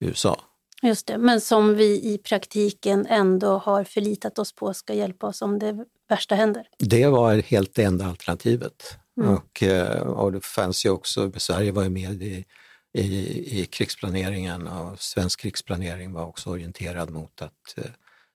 USA. 0.00 0.40
Just 0.82 1.06
det, 1.06 1.18
men 1.18 1.40
som 1.40 1.74
vi 1.74 2.14
i 2.14 2.18
praktiken 2.18 3.06
ändå 3.06 3.58
har 3.58 3.84
förlitat 3.84 4.38
oss 4.38 4.52
på 4.52 4.74
ska 4.74 4.94
hjälpa 4.94 5.26
oss 5.26 5.42
om 5.42 5.58
det 5.58 5.84
värsta 6.08 6.34
händer. 6.34 6.68
Det 6.78 7.06
var 7.06 7.34
helt 7.34 7.74
det 7.74 7.82
enda 7.82 8.06
alternativet. 8.06 8.98
Mm. 9.20 9.34
Och, 9.34 9.62
eh, 9.62 10.00
och 10.00 10.32
det 10.32 10.44
fanns 10.44 10.86
ju 10.86 10.90
också, 10.90 11.32
Sverige 11.36 11.72
var 11.72 11.82
ju 11.82 11.88
med 11.88 12.22
i, 12.22 12.44
i, 12.92 13.60
i 13.60 13.66
krigsplaneringen 13.66 14.66
och 14.66 15.00
svensk 15.00 15.40
krigsplanering 15.40 16.12
var 16.12 16.26
också 16.26 16.50
orienterad 16.50 17.10
mot 17.10 17.42
att 17.42 17.74
eh, 17.76 17.90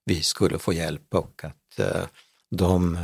vi 0.05 0.23
skulle 0.23 0.59
få 0.59 0.73
hjälp 0.73 1.15
och 1.15 1.43
att 1.43 1.79
eh, 1.79 2.03
de 2.51 2.97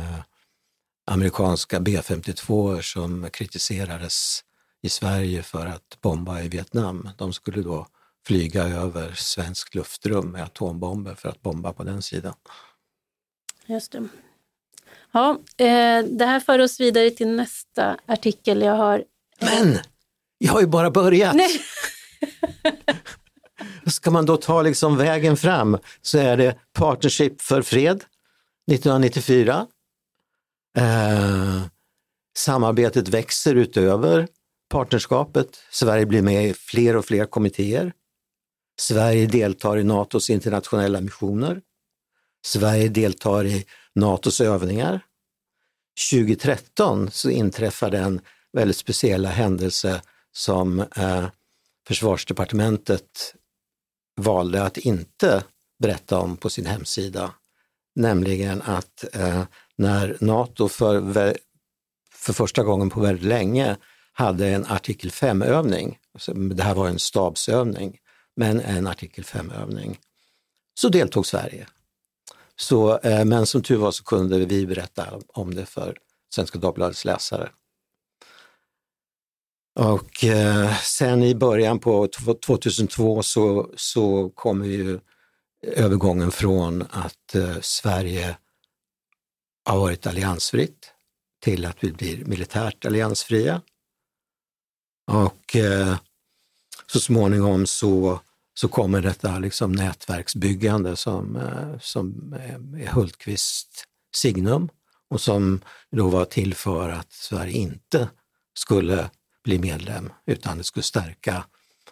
amerikanska 1.06 1.78
B52 1.78 2.80
som 2.82 3.30
kritiserades 3.30 4.44
i 4.82 4.88
Sverige 4.88 5.42
för 5.42 5.66
att 5.66 6.00
bomba 6.00 6.42
i 6.42 6.48
Vietnam, 6.48 7.08
de 7.18 7.32
skulle 7.32 7.62
då 7.62 7.86
flyga 8.26 8.62
över 8.62 9.12
svenskt 9.14 9.74
luftrum 9.74 10.30
med 10.30 10.42
atombomber 10.42 11.14
för 11.14 11.28
att 11.28 11.42
bomba 11.42 11.72
på 11.72 11.84
den 11.84 12.02
sidan. 12.02 12.34
Just 13.66 13.92
det. 13.92 14.08
Ja, 15.12 15.30
eh, 15.56 16.04
det 16.04 16.24
här 16.24 16.40
för 16.40 16.58
oss 16.58 16.80
vidare 16.80 17.10
till 17.10 17.28
nästa 17.28 17.96
artikel 18.06 18.62
jag 18.62 18.76
har. 18.76 19.04
Men, 19.40 19.78
jag 20.38 20.52
har 20.52 20.60
ju 20.60 20.66
bara 20.66 20.90
börjat! 20.90 21.34
Nej. 21.34 21.60
Ska 23.86 24.10
man 24.10 24.26
då 24.26 24.36
ta 24.36 24.62
liksom 24.62 24.96
vägen 24.96 25.36
fram 25.36 25.78
så 26.02 26.18
är 26.18 26.36
det 26.36 26.58
Partnership 26.72 27.42
för 27.42 27.62
fred 27.62 28.04
1994. 28.68 29.66
Eh, 30.76 31.62
samarbetet 32.36 33.08
växer 33.08 33.54
utöver 33.54 34.28
partnerskapet. 34.68 35.48
Sverige 35.70 36.06
blir 36.06 36.22
med 36.22 36.48
i 36.48 36.54
fler 36.54 36.96
och 36.96 37.04
fler 37.04 37.26
kommittéer. 37.26 37.92
Sverige 38.80 39.26
deltar 39.26 39.78
i 39.78 39.84
Natos 39.84 40.30
internationella 40.30 41.00
missioner. 41.00 41.60
Sverige 42.44 42.88
deltar 42.88 43.44
i 43.44 43.64
Natos 43.94 44.40
övningar 44.40 45.00
2013 46.10 47.10
så 47.10 47.30
inträffade 47.30 47.98
en 47.98 48.20
väldigt 48.52 48.76
speciella 48.76 49.28
händelse 49.28 50.02
som 50.32 50.80
eh, 50.80 51.26
försvarsdepartementet 51.86 53.34
valde 54.16 54.62
att 54.62 54.76
inte 54.76 55.44
berätta 55.78 56.18
om 56.18 56.36
på 56.36 56.50
sin 56.50 56.66
hemsida. 56.66 57.34
Nämligen 57.98 58.62
att 58.62 59.04
eh, 59.12 59.42
när 59.76 60.16
NATO 60.20 60.68
för, 60.68 61.12
för 62.12 62.32
första 62.32 62.62
gången 62.62 62.90
på 62.90 63.00
väldigt 63.00 63.24
länge 63.24 63.76
hade 64.12 64.48
en 64.48 64.66
artikel 64.66 65.10
5-övning, 65.10 65.98
alltså, 66.14 66.32
det 66.32 66.62
här 66.62 66.74
var 66.74 66.88
en 66.88 66.98
stabsövning, 66.98 67.98
men 68.36 68.60
en 68.60 68.86
artikel 68.86 69.24
5-övning, 69.24 69.98
så 70.74 70.88
deltog 70.88 71.26
Sverige. 71.26 71.66
Så, 72.56 72.98
eh, 72.98 73.24
men 73.24 73.46
som 73.46 73.62
tur 73.62 73.76
var 73.76 73.90
så 73.90 74.04
kunde 74.04 74.38
vi 74.38 74.66
berätta 74.66 75.20
om 75.28 75.54
det 75.54 75.66
för 75.66 75.98
Svenska 76.34 76.58
Dagbladets 76.58 77.04
läsare. 77.04 77.50
Och 79.78 80.24
eh, 80.24 80.76
sen 80.82 81.22
i 81.22 81.34
början 81.34 81.78
på 81.78 82.08
2002 82.46 83.22
så, 83.22 83.70
så 83.76 84.30
kommer 84.34 84.66
ju 84.66 85.00
övergången 85.62 86.30
från 86.30 86.82
att 86.90 87.34
eh, 87.34 87.60
Sverige 87.60 88.36
har 89.64 89.78
varit 89.78 90.06
alliansfritt 90.06 90.92
till 91.40 91.66
att 91.66 91.84
vi 91.84 91.92
blir 91.92 92.24
militärt 92.24 92.84
alliansfria. 92.84 93.62
Och 95.06 95.56
eh, 95.56 95.96
så 96.86 97.00
småningom 97.00 97.66
så, 97.66 98.20
så 98.54 98.68
kommer 98.68 99.00
detta 99.00 99.38
liksom 99.38 99.72
nätverksbyggande 99.72 100.96
som, 100.96 101.36
eh, 101.36 101.78
som 101.80 102.32
eh, 102.32 102.82
är 102.82 102.92
Hultqvist 102.92 103.84
signum 104.14 104.68
och 105.10 105.20
som 105.20 105.60
då 105.90 106.08
var 106.08 106.24
till 106.24 106.54
för 106.54 106.88
att 106.88 107.12
Sverige 107.12 107.52
inte 107.52 108.08
skulle 108.54 109.10
bli 109.44 109.58
medlem 109.58 110.12
utan 110.26 110.58
det 110.58 110.64
skulle 110.64 110.82
stärka 110.82 111.44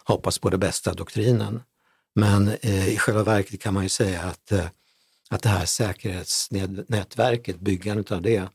hoppas 0.03 0.39
på 0.39 0.49
det 0.49 0.57
bästa-doktrinen. 0.57 1.61
Men 2.19 2.47
eh, 2.47 2.89
i 2.89 2.97
själva 2.97 3.23
verket 3.23 3.61
kan 3.61 3.73
man 3.73 3.83
ju 3.83 3.89
säga 3.89 4.21
att, 4.21 4.51
eh, 4.51 4.65
att 5.29 5.41
det 5.41 5.49
här 5.49 5.65
säkerhetsnätverket, 5.65 7.59
byggandet 7.59 8.11
av 8.11 8.21
det, 8.21 8.49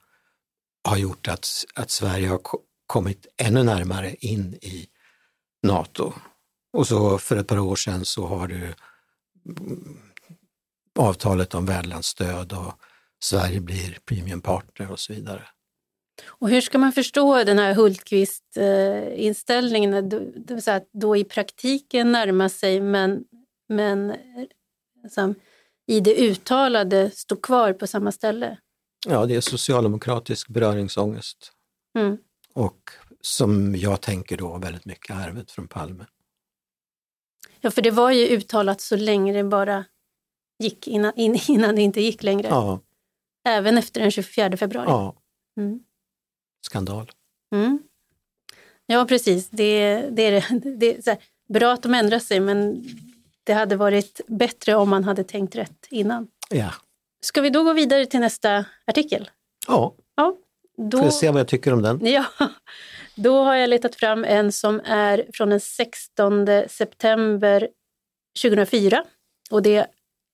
har 0.85 0.97
gjort 0.97 1.29
att, 1.29 1.49
att 1.75 1.91
Sverige 1.91 2.29
har 2.29 2.41
kommit 2.87 3.27
ännu 3.37 3.63
närmare 3.63 4.15
in 4.15 4.55
i 4.55 4.89
NATO. 5.63 6.13
Och 6.73 6.87
så 6.87 7.19
för 7.19 7.37
ett 7.37 7.47
par 7.47 7.59
år 7.59 7.77
sedan 7.77 8.05
så 8.05 8.27
har 8.27 8.49
du 8.49 8.75
mm, 9.47 9.99
avtalet 10.99 11.55
om 11.55 11.67
värdlandsstöd 11.67 12.53
och 12.53 12.73
Sverige 13.23 13.61
blir 13.61 13.99
premiumpartner 14.05 14.91
och 14.91 15.01
så 15.01 15.13
vidare. 15.13 15.43
Och 16.27 16.49
hur 16.49 16.61
ska 16.61 16.79
man 16.79 16.93
förstå 16.93 17.45
den 17.45 17.59
här 17.59 17.75
Hultqvist-inställningen, 17.75 19.95
eh, 19.95 20.03
det 20.47 20.55
vill 20.55 20.63
säga 20.63 20.77
att 20.77 20.91
då 20.93 21.17
i 21.17 21.25
praktiken 21.25 22.13
närma 22.13 22.49
sig 22.49 22.81
men, 22.81 23.25
men 23.69 24.17
alltså, 25.05 25.35
i 25.87 26.01
det 26.01 26.15
uttalade 26.15 27.11
stå 27.11 27.37
kvar 27.37 27.73
på 27.73 27.87
samma 27.87 28.13
ställe? 28.13 28.59
Ja, 29.09 29.27
det 29.27 29.35
är 29.35 29.41
socialdemokratisk 29.41 30.49
beröringsångest. 30.49 31.53
Mm. 31.99 32.19
Och 32.55 32.91
som 33.21 33.75
jag 33.77 34.01
tänker 34.01 34.37
då 34.37 34.59
väldigt 34.59 34.85
mycket 34.85 35.17
arvet 35.17 35.51
från 35.51 35.69
Palme. 35.69 36.07
Ja, 37.61 37.71
för 37.71 37.83
det 37.83 37.91
var 37.91 38.11
ju 38.11 38.27
uttalat 38.27 38.81
så 38.81 38.97
länge 38.97 39.33
det 39.33 39.45
bara 39.45 39.85
gick 40.59 40.89
innan, 40.89 41.13
innan 41.49 41.77
det 41.77 41.83
inte 41.83 42.01
gick 42.01 42.23
längre. 42.23 42.49
Ja. 42.49 42.81
Även 43.45 43.79
efter 43.79 44.01
den 44.01 44.11
24 44.11 44.57
februari. 44.57 44.87
Ja. 44.89 45.17
Mm. 45.57 45.81
Skandal. 46.67 47.11
Mm. 47.55 47.83
Ja, 48.87 49.05
precis. 49.05 49.51
Det, 49.51 50.01
det 50.11 50.23
är, 50.23 50.61
det 50.79 50.87
är 51.09 51.11
här, 51.11 51.19
bra 51.49 51.73
att 51.73 51.83
de 51.83 51.95
ändrar 51.95 52.19
sig, 52.19 52.41
men 52.41 52.85
det 53.45 53.53
hade 53.53 53.77
varit 53.77 54.21
bättre 54.27 54.75
om 54.75 54.91
man 54.91 55.05
hade 55.05 55.25
tänkt 55.25 55.57
rätt 55.57 55.87
innan. 55.91 56.29
Ja. 56.51 56.73
Ska 57.21 57.41
vi 57.41 57.51
då 57.51 57.63
gå 57.63 57.73
vidare 57.73 58.07
till 58.07 58.21
nästa 58.21 58.65
artikel? 58.87 59.31
Ja. 59.69 59.95
ja 60.17 60.37
då, 60.77 60.99
Får 60.99 61.07
jag 61.07 61.15
se 61.15 61.31
vad 61.31 61.41
jag 61.41 61.49
tycker 61.49 61.73
om 61.73 61.83
den? 61.83 62.07
Ja, 62.07 62.25
då 63.15 63.43
har 63.43 63.55
jag 63.55 63.71
letat 63.71 63.95
fram 63.95 64.25
en 64.25 64.53
som 64.53 64.81
är 64.85 65.27
från 65.33 65.51
den 65.51 65.61
16 65.61 66.47
september 66.69 67.69
2004. 68.43 69.05
Och 69.51 69.63
det 69.63 69.87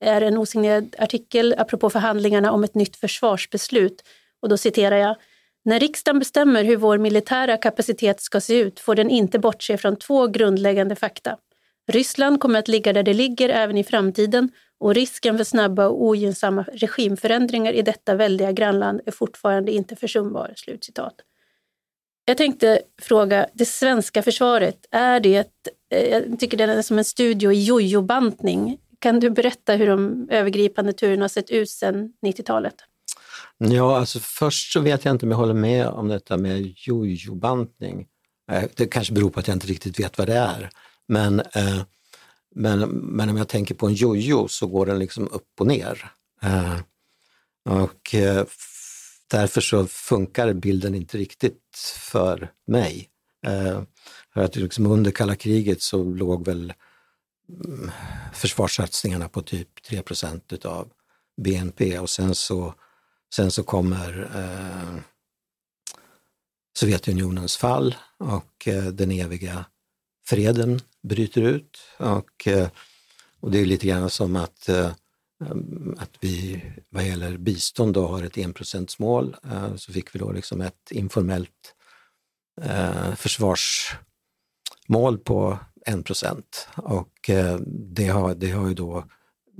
är 0.04 0.20
en 0.20 0.38
osignerad 0.38 0.96
artikel 0.98 1.54
apropå 1.58 1.90
förhandlingarna 1.90 2.52
om 2.52 2.64
ett 2.64 2.74
nytt 2.74 2.96
försvarsbeslut. 2.96 4.02
Och 4.42 4.48
då 4.48 4.56
citerar 4.56 4.96
jag. 4.96 5.16
När 5.64 5.80
riksdagen 5.80 6.18
bestämmer 6.18 6.64
hur 6.64 6.76
vår 6.76 6.98
militära 6.98 7.56
kapacitet 7.56 8.20
ska 8.20 8.40
se 8.40 8.58
ut 8.58 8.80
får 8.80 8.94
den 8.94 9.10
inte 9.10 9.38
bortse 9.38 9.76
från 9.78 9.96
två 9.96 10.26
grundläggande 10.26 10.96
fakta. 10.96 11.36
Ryssland 11.88 12.40
kommer 12.40 12.58
att 12.58 12.68
ligga 12.68 12.92
där 12.92 13.02
det 13.02 13.14
ligger 13.14 13.48
även 13.48 13.76
i 13.76 13.84
framtiden 13.84 14.50
och 14.80 14.94
risken 14.94 15.36
för 15.36 15.44
snabba 15.44 15.86
och 15.86 16.02
ogynnsamma 16.02 16.64
regimförändringar 16.72 17.72
i 17.72 17.82
detta 17.82 18.14
väldiga 18.14 18.52
grannland 18.52 19.00
är 19.06 19.12
fortfarande 19.12 19.72
inte 19.72 19.96
försumbar." 19.96 20.52
Slutcitat. 20.56 21.14
Jag 22.24 22.36
tänkte 22.36 22.82
fråga, 23.02 23.46
det 23.52 23.64
svenska 23.64 24.22
försvaret, 24.22 24.86
är 24.90 25.20
det 25.20 25.36
ett, 25.36 25.68
eh, 25.94 26.08
jag 26.08 26.40
tycker 26.40 26.56
det 26.56 26.64
är 26.64 26.82
som 26.82 26.98
en 26.98 27.04
studio 27.04 27.52
i 27.52 27.64
jojobantning. 27.64 28.78
Kan 28.98 29.20
du 29.20 29.30
berätta 29.30 29.72
hur 29.72 29.86
de 29.86 30.28
övergripande 30.30 30.92
turerna 30.92 31.22
har 31.22 31.28
sett 31.28 31.50
ut 31.50 31.70
sedan 31.70 32.12
90-talet? 32.22 32.74
Ja, 33.58 33.98
alltså 33.98 34.18
först 34.22 34.72
så 34.72 34.80
vet 34.80 35.04
jag 35.04 35.14
inte 35.14 35.26
om 35.26 35.30
jag 35.30 35.38
håller 35.38 35.54
med 35.54 35.86
om 35.86 36.08
detta 36.08 36.36
med 36.36 36.72
jojobantning. 36.76 38.06
Eh, 38.52 38.64
det 38.74 38.86
kanske 38.86 39.12
beror 39.12 39.30
på 39.30 39.40
att 39.40 39.48
jag 39.48 39.56
inte 39.56 39.66
riktigt 39.66 40.00
vet 40.00 40.18
vad 40.18 40.26
det 40.26 40.36
är. 40.36 40.70
Men, 41.08 41.40
eh, 41.40 41.82
men, 42.54 42.80
men 42.88 43.28
om 43.28 43.36
jag 43.36 43.48
tänker 43.48 43.74
på 43.74 43.86
en 43.86 43.94
jojo 43.94 44.48
så 44.48 44.66
går 44.66 44.86
den 44.86 44.98
liksom 44.98 45.28
upp 45.28 45.60
och 45.60 45.66
ner. 45.66 46.10
Eh, 46.42 46.78
och 47.64 48.14
eh, 48.14 48.46
därför 49.30 49.60
så 49.60 49.86
funkar 49.86 50.52
bilden 50.52 50.94
inte 50.94 51.18
riktigt 51.18 51.76
för 52.10 52.52
mig. 52.66 53.08
Eh, 53.46 53.82
för 54.34 54.40
att 54.40 54.56
liksom 54.56 54.86
under 54.86 55.10
kalla 55.10 55.36
kriget 55.36 55.82
så 55.82 56.04
låg 56.04 56.46
väl 56.46 56.72
mm, 57.48 57.90
försvarssatsningarna 58.34 59.28
på 59.28 59.42
typ 59.42 59.68
3% 59.90 60.40
utav 60.54 60.88
BNP 61.42 61.98
och 61.98 62.10
sen 62.10 62.34
så, 62.34 62.74
sen 63.34 63.50
så 63.50 63.62
kommer 63.62 64.30
eh, 64.34 65.00
Sovjetunionens 66.78 67.56
fall 67.56 67.96
och 68.18 68.68
eh, 68.68 68.84
den 68.84 69.10
eviga 69.10 69.64
freden 70.26 70.80
bryter 71.02 71.42
ut. 71.42 71.78
Och, 71.96 72.48
eh, 72.48 72.68
och 73.40 73.50
det 73.50 73.60
är 73.60 73.64
lite 73.64 73.86
grann 73.86 74.10
som 74.10 74.36
att, 74.36 74.68
eh, 74.68 74.90
att 75.96 76.10
vi 76.20 76.62
vad 76.88 77.06
gäller 77.06 77.36
bistånd 77.36 77.94
då 77.94 78.06
har 78.06 78.22
ett 78.22 78.38
enprocentsmål. 78.38 79.36
Eh, 79.44 79.76
så 79.76 79.92
fick 79.92 80.14
vi 80.14 80.18
då 80.18 80.32
liksom 80.32 80.60
ett 80.60 80.90
informellt 80.90 81.74
försvarsmål 83.16 85.18
på 85.24 85.58
en 85.86 86.02
procent. 86.02 86.68
Och 86.76 87.30
det 87.94 88.06
har, 88.06 88.34
det 88.34 88.50
har 88.50 88.68
ju 88.68 88.74
då 88.74 89.04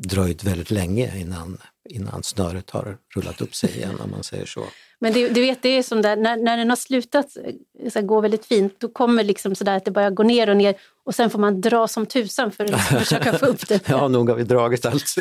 dröjt 0.03 0.45
väldigt 0.45 0.71
länge 0.71 1.21
innan, 1.21 1.59
innan 1.89 2.23
snöret 2.23 2.71
har 2.71 2.97
rullat 3.15 3.41
upp 3.41 3.55
sig 3.55 3.77
igen 3.77 4.01
om 4.05 4.11
man 4.11 4.23
säger 4.23 4.47
så. 4.47 4.65
Men 4.99 5.13
det, 5.13 5.29
du 5.29 5.41
vet, 5.41 5.63
det 5.63 5.69
är 5.69 5.83
som 5.83 6.03
där, 6.03 6.17
när, 6.17 6.37
när 6.37 6.57
den 6.57 6.69
har 6.69 6.77
slutat 6.77 7.37
så 7.93 8.03
gå 8.03 8.21
väldigt 8.21 8.47
fint, 8.47 8.75
då 8.79 8.89
kommer 8.89 9.25
liksom 9.25 9.55
så 9.55 9.65
där 9.65 9.77
att 9.77 9.85
det 9.85 9.91
börjar 9.91 10.11
gå 10.11 10.23
ner 10.23 10.51
och 10.51 10.57
ner 10.57 10.75
och 11.09 11.15
sen 11.15 11.31
får 11.31 11.39
man 11.39 11.61
dra 11.61 11.89
som 11.89 12.07
tusan 12.07 12.53
för 12.53 12.65
att 12.65 12.81
försöka 12.89 13.39
få 13.39 13.47
upp 13.47 13.69
det. 13.69 13.83
ja, 13.89 14.09
nog 14.09 14.29
har 14.29 14.37
vi 14.37 14.45
dragit 14.45 14.87
alltså. 14.87 15.21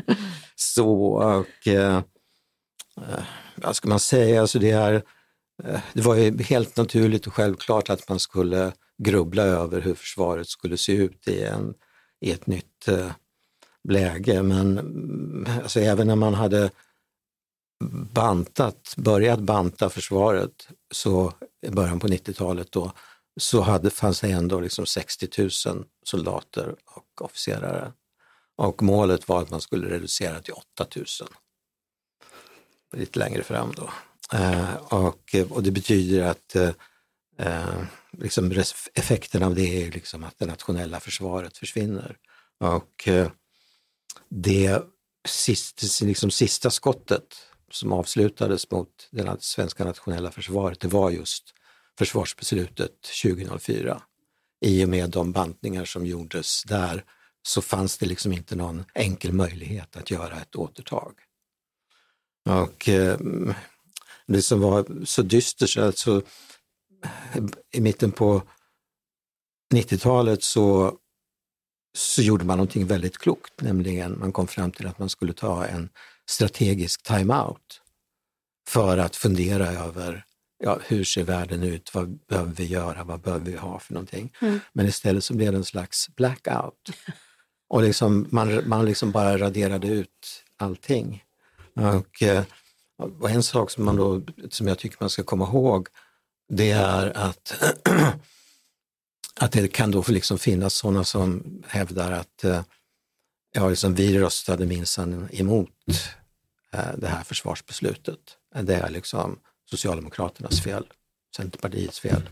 så, 0.54 1.04
och 1.04 1.68
eh, 1.68 2.00
vad 3.56 3.76
ska 3.76 3.88
man 3.88 4.00
säga, 4.00 4.40
alltså 4.40 4.58
det, 4.58 4.70
är, 4.70 4.94
eh, 5.64 5.80
det 5.92 6.02
var 6.02 6.14
ju 6.14 6.42
helt 6.42 6.76
naturligt 6.76 7.26
och 7.26 7.34
självklart 7.34 7.90
att 7.90 8.08
man 8.08 8.20
skulle 8.20 8.72
grubbla 8.98 9.42
över 9.42 9.80
hur 9.80 9.94
försvaret 9.94 10.48
skulle 10.48 10.76
se 10.76 10.92
ut 10.92 11.28
i, 11.28 11.42
en, 11.42 11.74
i 12.20 12.30
ett 12.30 12.46
nytt 12.46 12.88
eh, 12.88 13.10
läge. 13.88 14.42
Men 14.42 14.78
mm, 14.78 15.46
alltså, 15.62 15.80
även 15.80 16.06
när 16.06 16.16
man 16.16 16.34
hade 16.34 16.70
bantat, 18.12 18.94
börjat 18.96 19.40
banta 19.40 19.90
försvaret 19.90 20.68
så 20.90 21.32
i 21.66 21.70
början 21.70 22.00
på 22.00 22.08
90-talet 22.08 22.72
då, 22.72 22.92
så 23.36 23.60
hade, 23.60 23.90
fanns 23.90 24.20
det 24.20 24.30
ändå 24.30 24.60
liksom 24.60 24.86
60 24.86 25.28
000 25.66 25.84
soldater 26.02 26.76
och 26.84 27.22
officerare. 27.22 27.92
Och 28.56 28.82
målet 28.82 29.28
var 29.28 29.42
att 29.42 29.50
man 29.50 29.60
skulle 29.60 29.90
reducera 29.90 30.40
till 30.40 30.54
8 30.54 30.86
000. 30.96 31.06
Lite 32.92 33.18
längre 33.18 33.42
fram 33.42 33.72
då. 33.76 33.90
Eh, 34.38 34.74
och, 34.74 35.34
och 35.50 35.62
det 35.62 35.70
betyder 35.70 36.22
att 36.22 36.56
eh, 36.56 36.70
eh 37.38 37.82
liksom 38.18 38.62
effekten 38.94 39.42
av 39.42 39.54
det 39.54 39.86
är 39.86 39.90
liksom 39.90 40.24
att 40.24 40.38
det 40.38 40.46
nationella 40.46 41.00
försvaret 41.00 41.58
försvinner. 41.58 42.16
Och 42.60 43.08
eh, 43.08 43.30
det 44.28 44.82
sist, 45.28 46.02
liksom 46.02 46.30
sista 46.30 46.70
skottet 46.70 47.36
som 47.70 47.92
avslutades 47.92 48.70
mot 48.70 49.08
det 49.10 49.36
svenska 49.40 49.84
nationella 49.84 50.30
försvaret, 50.30 50.80
det 50.80 50.88
var 50.88 51.10
just 51.10 51.54
försvarsbeslutet 51.98 52.92
2004. 53.22 54.02
I 54.60 54.84
och 54.84 54.88
med 54.88 55.10
de 55.10 55.32
bantningar 55.32 55.84
som 55.84 56.06
gjordes 56.06 56.64
där 56.64 57.04
så 57.42 57.62
fanns 57.62 57.98
det 57.98 58.06
liksom 58.06 58.32
inte 58.32 58.56
någon 58.56 58.84
enkel 58.94 59.32
möjlighet 59.32 59.96
att 59.96 60.10
göra 60.10 60.40
ett 60.40 60.56
återtag. 60.56 61.14
Och 62.48 62.88
eh, 62.88 63.18
det 64.26 64.42
som 64.42 64.60
var 64.60 65.04
så 65.04 65.22
dystert, 65.22 65.70
så 65.70 65.84
alltså, 65.84 66.22
i 67.72 67.80
mitten 67.80 68.12
på 68.12 68.42
90-talet 69.74 70.42
så, 70.42 70.98
så 71.96 72.22
gjorde 72.22 72.44
man 72.44 72.58
någonting 72.58 72.86
väldigt 72.86 73.18
klokt, 73.18 73.60
nämligen 73.60 74.18
man 74.18 74.32
kom 74.32 74.46
fram 74.46 74.72
till 74.72 74.86
att 74.86 74.98
man 74.98 75.08
skulle 75.08 75.32
ta 75.32 75.66
en 75.66 75.88
strategisk 76.30 77.02
time-out 77.02 77.80
för 78.68 78.98
att 78.98 79.16
fundera 79.16 79.68
över 79.68 80.24
ja, 80.64 80.78
hur 80.86 81.04
ser 81.04 81.22
världen 81.24 81.62
ut, 81.62 81.94
vad 81.94 82.18
behöver 82.26 82.52
vi 82.52 82.64
göra, 82.64 83.04
vad 83.04 83.20
behöver 83.20 83.50
vi 83.50 83.56
ha 83.56 83.78
för 83.78 83.94
någonting. 83.94 84.32
Mm. 84.40 84.60
Men 84.72 84.86
istället 84.86 85.24
så 85.24 85.34
blev 85.34 85.52
det 85.52 85.58
en 85.58 85.64
slags 85.64 86.08
blackout. 86.16 86.90
Och 87.68 87.82
liksom, 87.82 88.26
man, 88.30 88.68
man 88.68 88.84
liksom 88.84 89.10
bara 89.10 89.38
raderade 89.38 89.88
ut 89.88 90.44
allting. 90.56 91.24
Och, 91.74 92.22
eh, 92.22 92.44
och 93.20 93.30
en 93.30 93.42
sak 93.42 93.70
som, 93.70 93.84
man 93.84 93.96
då, 93.96 94.22
som 94.50 94.68
jag 94.68 94.78
tycker 94.78 94.96
man 95.00 95.10
ska 95.10 95.22
komma 95.22 95.44
ihåg, 95.44 95.88
det 96.48 96.70
är 96.70 97.16
att, 97.16 97.62
att 99.40 99.52
det 99.52 99.68
kan 99.68 99.90
då 99.90 100.04
liksom 100.08 100.38
finnas 100.38 100.74
sådana 100.74 101.04
som 101.04 101.62
hävdar 101.66 102.12
att 102.12 102.44
eh, 102.44 102.62
ja, 103.52 103.68
liksom, 103.68 103.94
vi 103.94 104.18
röstade 104.18 104.66
minsann 104.66 105.28
emot 105.32 105.70
eh, 106.72 106.94
det 106.96 107.08
här 107.08 107.24
försvarsbeslutet. 107.24 108.20
Det 108.62 108.74
är 108.74 108.90
liksom 108.90 109.38
Socialdemokraternas 109.70 110.62
fel, 110.62 110.86
Centerpartiets 111.36 112.00
fel. 112.00 112.30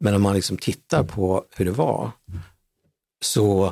Men 0.00 0.14
om 0.14 0.22
man 0.22 0.34
liksom 0.34 0.56
tittar 0.56 1.04
på 1.04 1.44
hur 1.56 1.64
det 1.64 1.70
var, 1.70 2.10
så, 3.24 3.66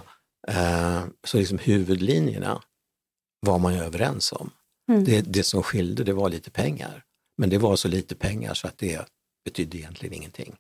eh, 0.49 1.05
så 1.25 1.39
liksom 1.39 1.59
huvudlinjerna 1.59 2.63
var 3.41 3.59
man 3.59 3.75
ju 3.75 3.81
överens 3.81 4.33
om. 4.33 4.51
Mm. 4.89 5.05
Det, 5.05 5.21
det 5.21 5.45
som 5.45 5.63
skilde 5.63 6.05
det 6.05 6.13
var 6.13 6.29
lite 6.29 6.51
pengar, 6.51 7.05
men 7.39 7.51
det 7.51 7.59
var 7.59 7.77
så 7.77 7.89
lite 7.89 8.15
pengar 8.15 8.55
så 8.55 8.67
att 8.67 8.79
det 8.79 9.09
betydde 9.45 9.79
egentligen 9.79 10.15
ingenting. 10.15 10.57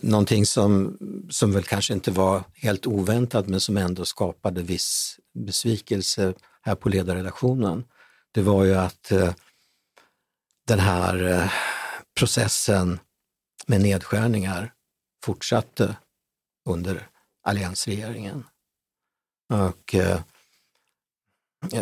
Någonting 0.00 0.46
som, 0.46 0.98
som 1.30 1.52
väl 1.52 1.64
kanske 1.64 1.94
inte 1.94 2.10
var 2.10 2.44
helt 2.54 2.86
oväntat 2.86 3.48
men 3.48 3.60
som 3.60 3.76
ändå 3.76 4.04
skapade 4.04 4.62
viss 4.62 5.20
besvikelse 5.34 6.34
här 6.62 6.74
på 6.74 6.88
ledarredaktionen, 6.88 7.84
det 8.32 8.42
var 8.42 8.64
ju 8.64 8.74
att 8.74 9.12
eh, 9.12 9.34
den 10.70 10.78
här 10.78 11.22
eh, 11.22 11.52
processen 12.18 13.00
med 13.66 13.80
nedskärningar 13.80 14.72
fortsatte 15.24 15.96
under 16.68 17.08
alliansregeringen. 17.42 18.44
Och, 19.52 19.94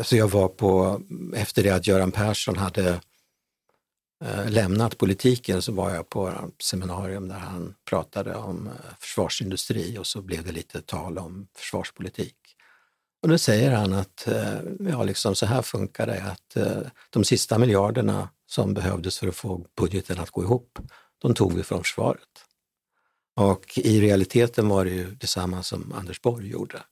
så 0.02 0.16
jag 0.16 0.28
var 0.28 0.48
på, 0.48 1.00
efter 1.34 1.62
det 1.62 1.70
att 1.70 1.86
Göran 1.86 2.12
Persson 2.12 2.56
hade 2.56 3.00
eh, 4.24 4.50
lämnat 4.50 4.98
politiken 4.98 5.62
så 5.62 5.72
var 5.72 5.94
jag 5.94 6.08
på 6.08 6.28
ett 6.28 6.62
seminarium 6.62 7.28
där 7.28 7.38
han 7.38 7.74
pratade 7.84 8.34
om 8.34 8.70
försvarsindustri 8.98 9.98
och 9.98 10.06
så 10.06 10.22
blev 10.22 10.44
det 10.44 10.52
lite 10.52 10.82
tal 10.82 11.18
om 11.18 11.48
försvarspolitik. 11.56 12.36
Och 13.22 13.28
då 13.28 13.38
säger 13.38 13.70
han 13.72 13.92
att 13.92 14.28
ja, 14.80 15.02
liksom 15.02 15.34
så 15.34 15.46
här 15.46 15.62
funkar 15.62 16.06
det, 16.06 16.22
att 16.22 16.56
de 17.10 17.24
sista 17.24 17.58
miljarderna 17.58 18.28
som 18.48 18.74
behövdes 18.74 19.18
för 19.18 19.28
att 19.28 19.36
få 19.36 19.66
budgeten 19.76 20.18
att 20.18 20.30
gå 20.30 20.42
ihop, 20.42 20.78
de 21.18 21.34
tog 21.34 21.52
vi 21.52 21.62
från 21.62 21.82
försvaret. 21.82 22.44
Och 23.36 23.78
i 23.78 24.00
realiteten 24.00 24.68
var 24.68 24.84
det 24.84 24.90
ju 24.90 25.10
detsamma 25.10 25.62
som 25.62 25.92
Anders 25.92 26.22
Borg 26.22 26.48
gjorde. 26.48 26.82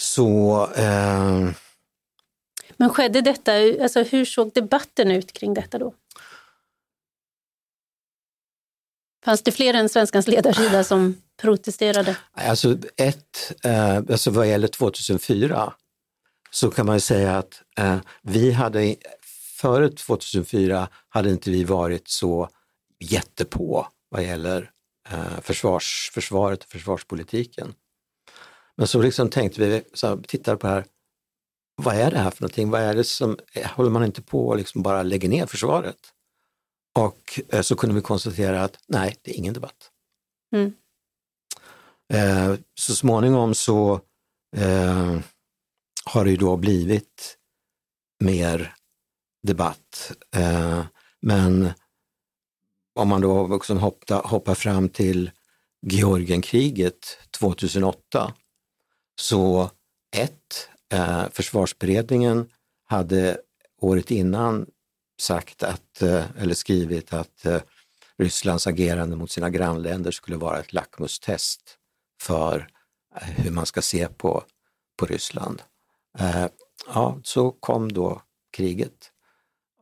Så... 0.00 0.66
Eh... 0.76 1.50
Men 2.76 2.90
skedde 2.90 3.20
detta, 3.20 3.52
alltså 3.82 4.02
hur 4.02 4.24
såg 4.24 4.52
debatten 4.52 5.10
ut 5.10 5.32
kring 5.32 5.54
detta 5.54 5.78
då? 5.78 5.94
Fanns 9.24 9.42
det 9.42 9.52
fler 9.52 9.74
än 9.74 9.88
Svenskans 9.88 10.28
ledarsida 10.28 10.84
som 10.84 11.22
protesterade? 11.36 12.16
Alltså, 12.32 12.78
ett, 12.96 13.52
eh, 13.64 13.96
alltså 13.96 14.30
vad 14.30 14.48
gäller 14.48 14.68
2004 14.68 15.72
så 16.54 16.70
kan 16.70 16.86
man 16.86 17.00
säga 17.00 17.38
att 17.38 17.62
eh, 17.78 17.98
vi 18.22 18.52
hade, 18.52 18.96
före 19.60 19.88
2004 19.88 20.88
hade 21.08 21.30
inte 21.30 21.50
vi 21.50 21.64
varit 21.64 22.08
så 22.08 22.48
jättepå 22.98 23.88
vad 24.08 24.22
gäller 24.22 24.70
eh, 25.10 25.40
försvars, 25.40 26.10
försvaret 26.14 26.64
och 26.64 26.70
försvarspolitiken. 26.70 27.74
Men 28.76 28.86
så 28.86 29.02
liksom 29.02 29.30
tänkte 29.30 29.60
vi, 29.60 29.82
så 29.94 30.16
tittade 30.16 30.56
på 30.56 30.66
det 30.66 30.72
här, 30.72 30.84
vad 31.74 31.94
är 31.94 32.10
det 32.10 32.18
här 32.18 32.30
för 32.30 32.42
någonting? 32.42 32.70
Vad 32.70 32.80
är 32.80 32.94
det 32.94 33.04
som, 33.04 33.38
håller 33.64 33.90
man 33.90 34.04
inte 34.04 34.22
på 34.22 34.48
och 34.48 34.56
liksom 34.56 34.82
bara 34.82 35.02
lägger 35.02 35.28
ner 35.28 35.46
försvaret? 35.46 35.98
Och 36.98 37.40
eh, 37.48 37.62
så 37.62 37.76
kunde 37.76 37.94
vi 37.94 38.02
konstatera 38.02 38.62
att 38.64 38.78
nej, 38.86 39.16
det 39.22 39.30
är 39.30 39.34
ingen 39.34 39.54
debatt. 39.54 39.90
Mm. 40.54 40.72
Eh, 42.12 42.58
så 42.74 42.94
småningom 42.94 43.54
så 43.54 44.00
eh, 44.56 45.18
har 46.04 46.24
det 46.24 46.30
ju 46.30 46.36
då 46.36 46.56
blivit 46.56 47.38
mer 48.20 48.74
debatt. 49.42 50.12
Eh, 50.36 50.84
men 51.20 51.70
om 52.94 53.08
man 53.08 53.20
då 53.20 53.46
liksom 53.46 53.78
hoppar, 53.78 54.22
hoppar 54.22 54.54
fram 54.54 54.88
till 54.88 55.30
Georgienkriget 55.86 57.18
2008, 57.30 58.34
så 59.20 59.70
ett, 60.16 60.68
eh, 60.92 61.24
försvarsberedningen 61.30 62.50
hade 62.84 63.40
året 63.80 64.10
innan 64.10 64.66
sagt 65.20 65.62
att, 65.62 66.02
eh, 66.02 66.24
eller 66.38 66.54
skrivit 66.54 67.12
att 67.12 67.46
eh, 67.46 67.60
Rysslands 68.18 68.66
agerande 68.66 69.16
mot 69.16 69.30
sina 69.30 69.50
grannländer 69.50 70.10
skulle 70.10 70.36
vara 70.36 70.58
ett 70.58 70.72
lackmustest 70.72 71.78
för 72.20 72.68
hur 73.20 73.50
man 73.50 73.66
ska 73.66 73.82
se 73.82 74.08
på, 74.08 74.44
på 74.96 75.06
Ryssland. 75.06 75.62
Eh, 76.18 76.46
ja, 76.86 77.20
så 77.24 77.50
kom 77.50 77.92
då 77.92 78.22
kriget. 78.50 79.10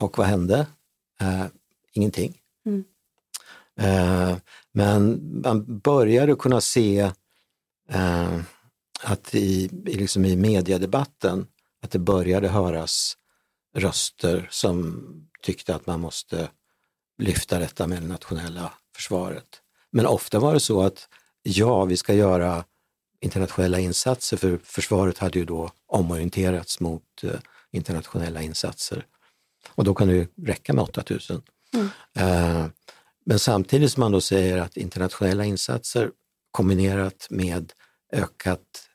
Och 0.01 0.19
vad 0.19 0.27
hände? 0.27 0.67
Eh, 1.21 1.45
ingenting. 1.93 2.39
Mm. 2.67 2.85
Eh, 3.81 4.37
men 4.73 5.21
man 5.45 5.79
började 5.79 6.35
kunna 6.35 6.61
se 6.61 7.11
eh, 7.89 8.41
att 9.03 9.35
i, 9.35 9.65
i, 9.87 9.95
liksom 9.95 10.25
i 10.25 10.37
mediedebatten 10.37 11.47
att 11.83 11.91
det 11.91 11.99
började 11.99 12.49
höras 12.49 13.17
röster 13.77 14.49
som 14.51 15.05
tyckte 15.43 15.75
att 15.75 15.87
man 15.87 16.01
måste 16.01 16.51
lyfta 17.19 17.59
detta 17.59 17.87
med 17.87 18.03
det 18.03 18.09
nationella 18.09 18.73
försvaret. 18.97 19.63
Men 19.91 20.07
ofta 20.07 20.39
var 20.39 20.55
det 20.55 20.61
så 20.61 20.83
att 20.83 21.09
ja, 21.43 21.85
vi 21.85 21.97
ska 21.97 22.15
göra 22.15 22.65
internationella 23.21 23.81
insatser, 23.81 24.37
för 24.37 24.59
försvaret 24.65 25.19
hade 25.19 25.39
ju 25.39 25.45
då 25.45 25.71
omorienterats 25.87 26.81
mot 26.81 27.03
eh, 27.23 27.31
internationella 27.73 28.43
insatser. 28.43 29.07
Och 29.69 29.85
då 29.85 29.95
kan 29.95 30.09
det 30.09 30.15
ju 30.15 30.27
räcka 30.43 30.73
med 30.73 30.83
8000. 30.83 31.43
Mm. 31.75 31.89
Eh, 32.15 32.67
men 33.25 33.39
samtidigt 33.39 33.93
som 33.93 34.01
man 34.01 34.13
då 34.13 34.21
säger 34.21 34.59
att 34.59 34.77
internationella 34.77 35.45
insatser 35.45 36.11
kombinerat 36.51 37.27
med 37.31 37.73
ökat 38.13 38.89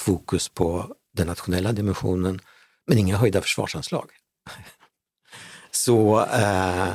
fokus 0.00 0.48
på 0.48 0.94
den 1.12 1.26
nationella 1.26 1.72
dimensionen, 1.72 2.40
men 2.86 2.98
inga 2.98 3.16
höjda 3.16 3.40
försvarsanslag. 3.40 4.10
Så 5.70 6.24
eh, 6.24 6.90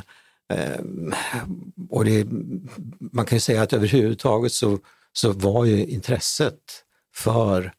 eh, 0.49 0.81
och 1.89 2.05
det, 2.05 2.27
man 2.99 3.25
kan 3.25 3.35
ju 3.35 3.39
säga 3.39 3.61
att 3.61 3.73
överhuvudtaget 3.73 4.51
så 4.51 4.79
så 5.13 5.31
var 5.31 5.65
ju 5.65 5.85
intresset 5.85 6.83
för 7.15 7.73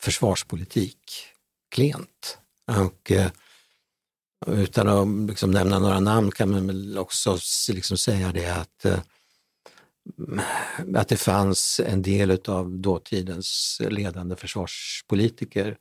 försvarspolitik 0.00 1.26
klent. 1.70 2.38
Och, 2.66 3.12
eh, 3.12 3.30
utan 4.46 4.88
att 4.88 5.30
liksom 5.30 5.50
nämna 5.50 5.78
några 5.78 6.00
namn 6.00 6.30
kan 6.30 6.50
man 6.50 6.66
väl 6.66 6.98
också 6.98 7.38
liksom 7.68 7.98
säga 7.98 8.32
det 8.32 8.48
att, 8.48 8.84
eh, 8.84 9.00
att 10.96 11.08
det 11.08 11.16
fanns 11.16 11.80
en 11.80 12.02
del 12.02 12.40
av 12.48 12.70
dåtidens 12.70 13.80
ledande 13.90 14.36
försvarspolitiker 14.36 15.76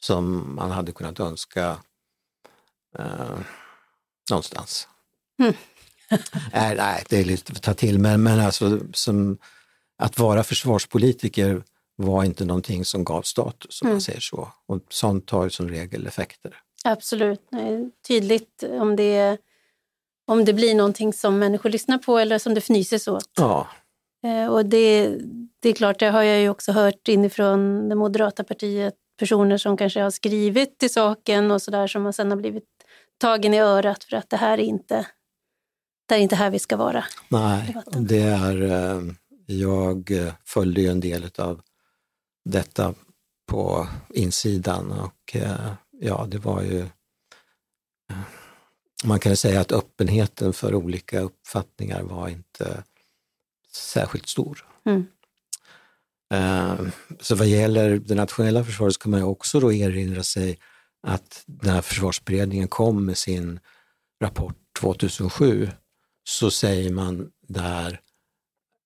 som 0.00 0.54
man 0.54 0.70
hade 0.70 0.92
kunnat 0.92 1.20
önska 1.20 1.78
eh, 2.98 3.38
någonstans. 4.30 4.88
Mm. 5.38 5.54
nej, 6.52 6.76
nej, 6.76 7.04
det 7.08 7.20
är 7.20 7.24
lite 7.24 7.52
att 7.52 7.62
ta 7.62 7.74
till, 7.74 7.98
men, 7.98 8.22
men 8.22 8.40
alltså 8.40 8.80
som 8.92 9.38
att 9.98 10.18
vara 10.18 10.42
försvarspolitiker 10.44 11.62
var 11.96 12.24
inte 12.24 12.44
någonting 12.44 12.84
som 12.84 13.04
gav 13.04 13.22
status, 13.22 13.82
om 13.82 13.86
Mm. 13.86 13.94
man 13.94 14.00
säger 14.00 14.20
så. 14.20 14.48
Och 14.66 14.80
sånt 14.88 15.30
har 15.30 15.44
ju 15.44 15.50
som 15.50 15.68
regel 15.68 16.06
effekter. 16.06 16.54
Absolut. 16.84 17.48
Nej, 17.50 17.90
tydligt 18.08 18.64
om 18.80 18.96
det, 18.96 19.38
om 20.26 20.44
det 20.44 20.52
blir 20.52 20.74
någonting 20.74 21.12
som 21.12 21.38
människor 21.38 21.70
lyssnar 21.70 21.98
på 21.98 22.18
eller 22.18 22.38
som 22.38 22.54
det 22.54 22.58
fnyses 22.60 23.08
åt. 23.08 23.30
Ja, 23.36 23.68
Eh, 24.24 24.46
Och 24.52 24.66
det, 24.66 25.16
det 25.60 25.68
är 25.68 25.72
klart, 25.72 25.98
det 25.98 26.06
har 26.10 26.22
jag 26.22 26.40
ju 26.40 26.48
också 26.48 26.72
hört 26.72 27.08
inifrån 27.08 27.88
det 27.88 27.94
moderata 27.94 28.44
partiet, 28.44 28.94
personer 29.18 29.58
som 29.58 29.76
kanske 29.76 30.00
har 30.00 30.10
skrivit 30.10 30.78
till 30.78 30.92
saken 30.92 31.50
och 31.50 31.62
sådär 31.62 31.86
som 31.86 32.12
sen 32.12 32.30
har 32.30 32.36
blivit 32.38 32.64
tagen 33.18 33.54
i 33.54 33.58
örat 33.60 34.04
för 34.04 34.16
att 34.16 34.30
det 34.30 34.36
här 34.36 34.58
är 34.58 34.62
inte, 34.62 35.06
det 36.08 36.14
är 36.14 36.18
inte 36.18 36.36
här 36.36 36.50
vi 36.50 36.58
ska 36.58 36.76
vara. 36.76 37.04
nej, 37.28 37.76
det 38.00 38.20
är, 38.22 38.62
eh, 38.62 39.00
jag 39.50 40.10
eh, 40.10 40.32
följde 40.44 40.80
ju 40.80 40.88
en 40.88 41.00
del 41.00 41.30
av 41.38 41.60
detta 42.44 42.94
på 43.46 43.88
insidan 44.08 44.92
och 44.92 45.36
eh, 45.36 45.72
ja, 46.00 46.26
det 46.28 46.38
var 46.38 46.62
ju 46.62 46.80
eh, 48.10 48.18
man 49.04 49.20
kan 49.20 49.36
säga 49.36 49.60
att 49.60 49.72
öppenheten 49.72 50.52
för 50.52 50.74
olika 50.74 51.20
uppfattningar 51.20 52.02
var 52.02 52.28
inte 52.28 52.84
särskilt 53.72 54.28
stor. 54.28 54.66
Mm. 54.84 55.06
Så 57.20 57.34
vad 57.34 57.46
gäller 57.46 57.98
det 57.98 58.14
nationella 58.14 58.64
försvaret 58.64 58.94
så 58.94 59.00
kan 59.00 59.10
man 59.10 59.20
ju 59.20 59.26
också 59.26 59.60
då 59.60 59.72
erinra 59.72 60.22
sig 60.22 60.58
att 61.02 61.44
när 61.46 61.82
försvarsberedningen 61.82 62.68
kom 62.68 63.04
med 63.04 63.18
sin 63.18 63.60
rapport 64.22 64.56
2007 64.80 65.68
så 66.24 66.50
säger 66.50 66.92
man 66.92 67.30
där, 67.48 68.00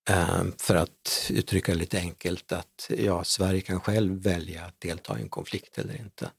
Ehm, 0.08 0.52
för 0.58 0.74
att 0.74 1.30
uttrycka 1.30 1.72
det 1.72 1.78
lite 1.78 1.98
enkelt, 1.98 2.52
att 2.52 2.90
ja, 2.98 3.24
Sverige 3.24 3.60
kan 3.60 3.80
själv 3.80 4.22
välja 4.22 4.64
att 4.64 4.80
delta 4.80 5.18
i 5.18 5.22
en 5.22 5.28
konflikt 5.28 5.78
eller 5.78 6.00
inte. 6.00 6.30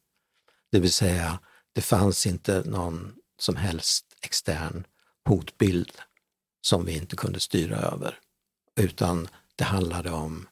Det 0.71 0.79
vill 0.79 0.91
säga, 0.91 1.39
det 1.73 1.81
fanns 1.81 2.25
inte 2.25 2.63
någon 2.65 3.15
som 3.39 3.55
helst 3.55 4.05
extern 4.21 4.87
hotbild 5.25 5.91
som 6.61 6.85
vi 6.85 6.97
inte 6.97 7.15
kunde 7.15 7.39
styra 7.39 7.77
över, 7.77 8.19
utan 8.75 9.27
det 9.55 9.63
handlade 9.63 10.11
om 10.11 10.47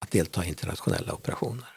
att 0.00 0.10
delta 0.10 0.44
i 0.44 0.48
internationella 0.48 1.12
operationer. 1.12 1.68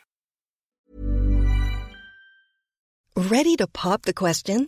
Ready 3.15 3.57
to 3.57 3.67
pop 3.67 4.03
the 4.03 4.13
question? 4.13 4.67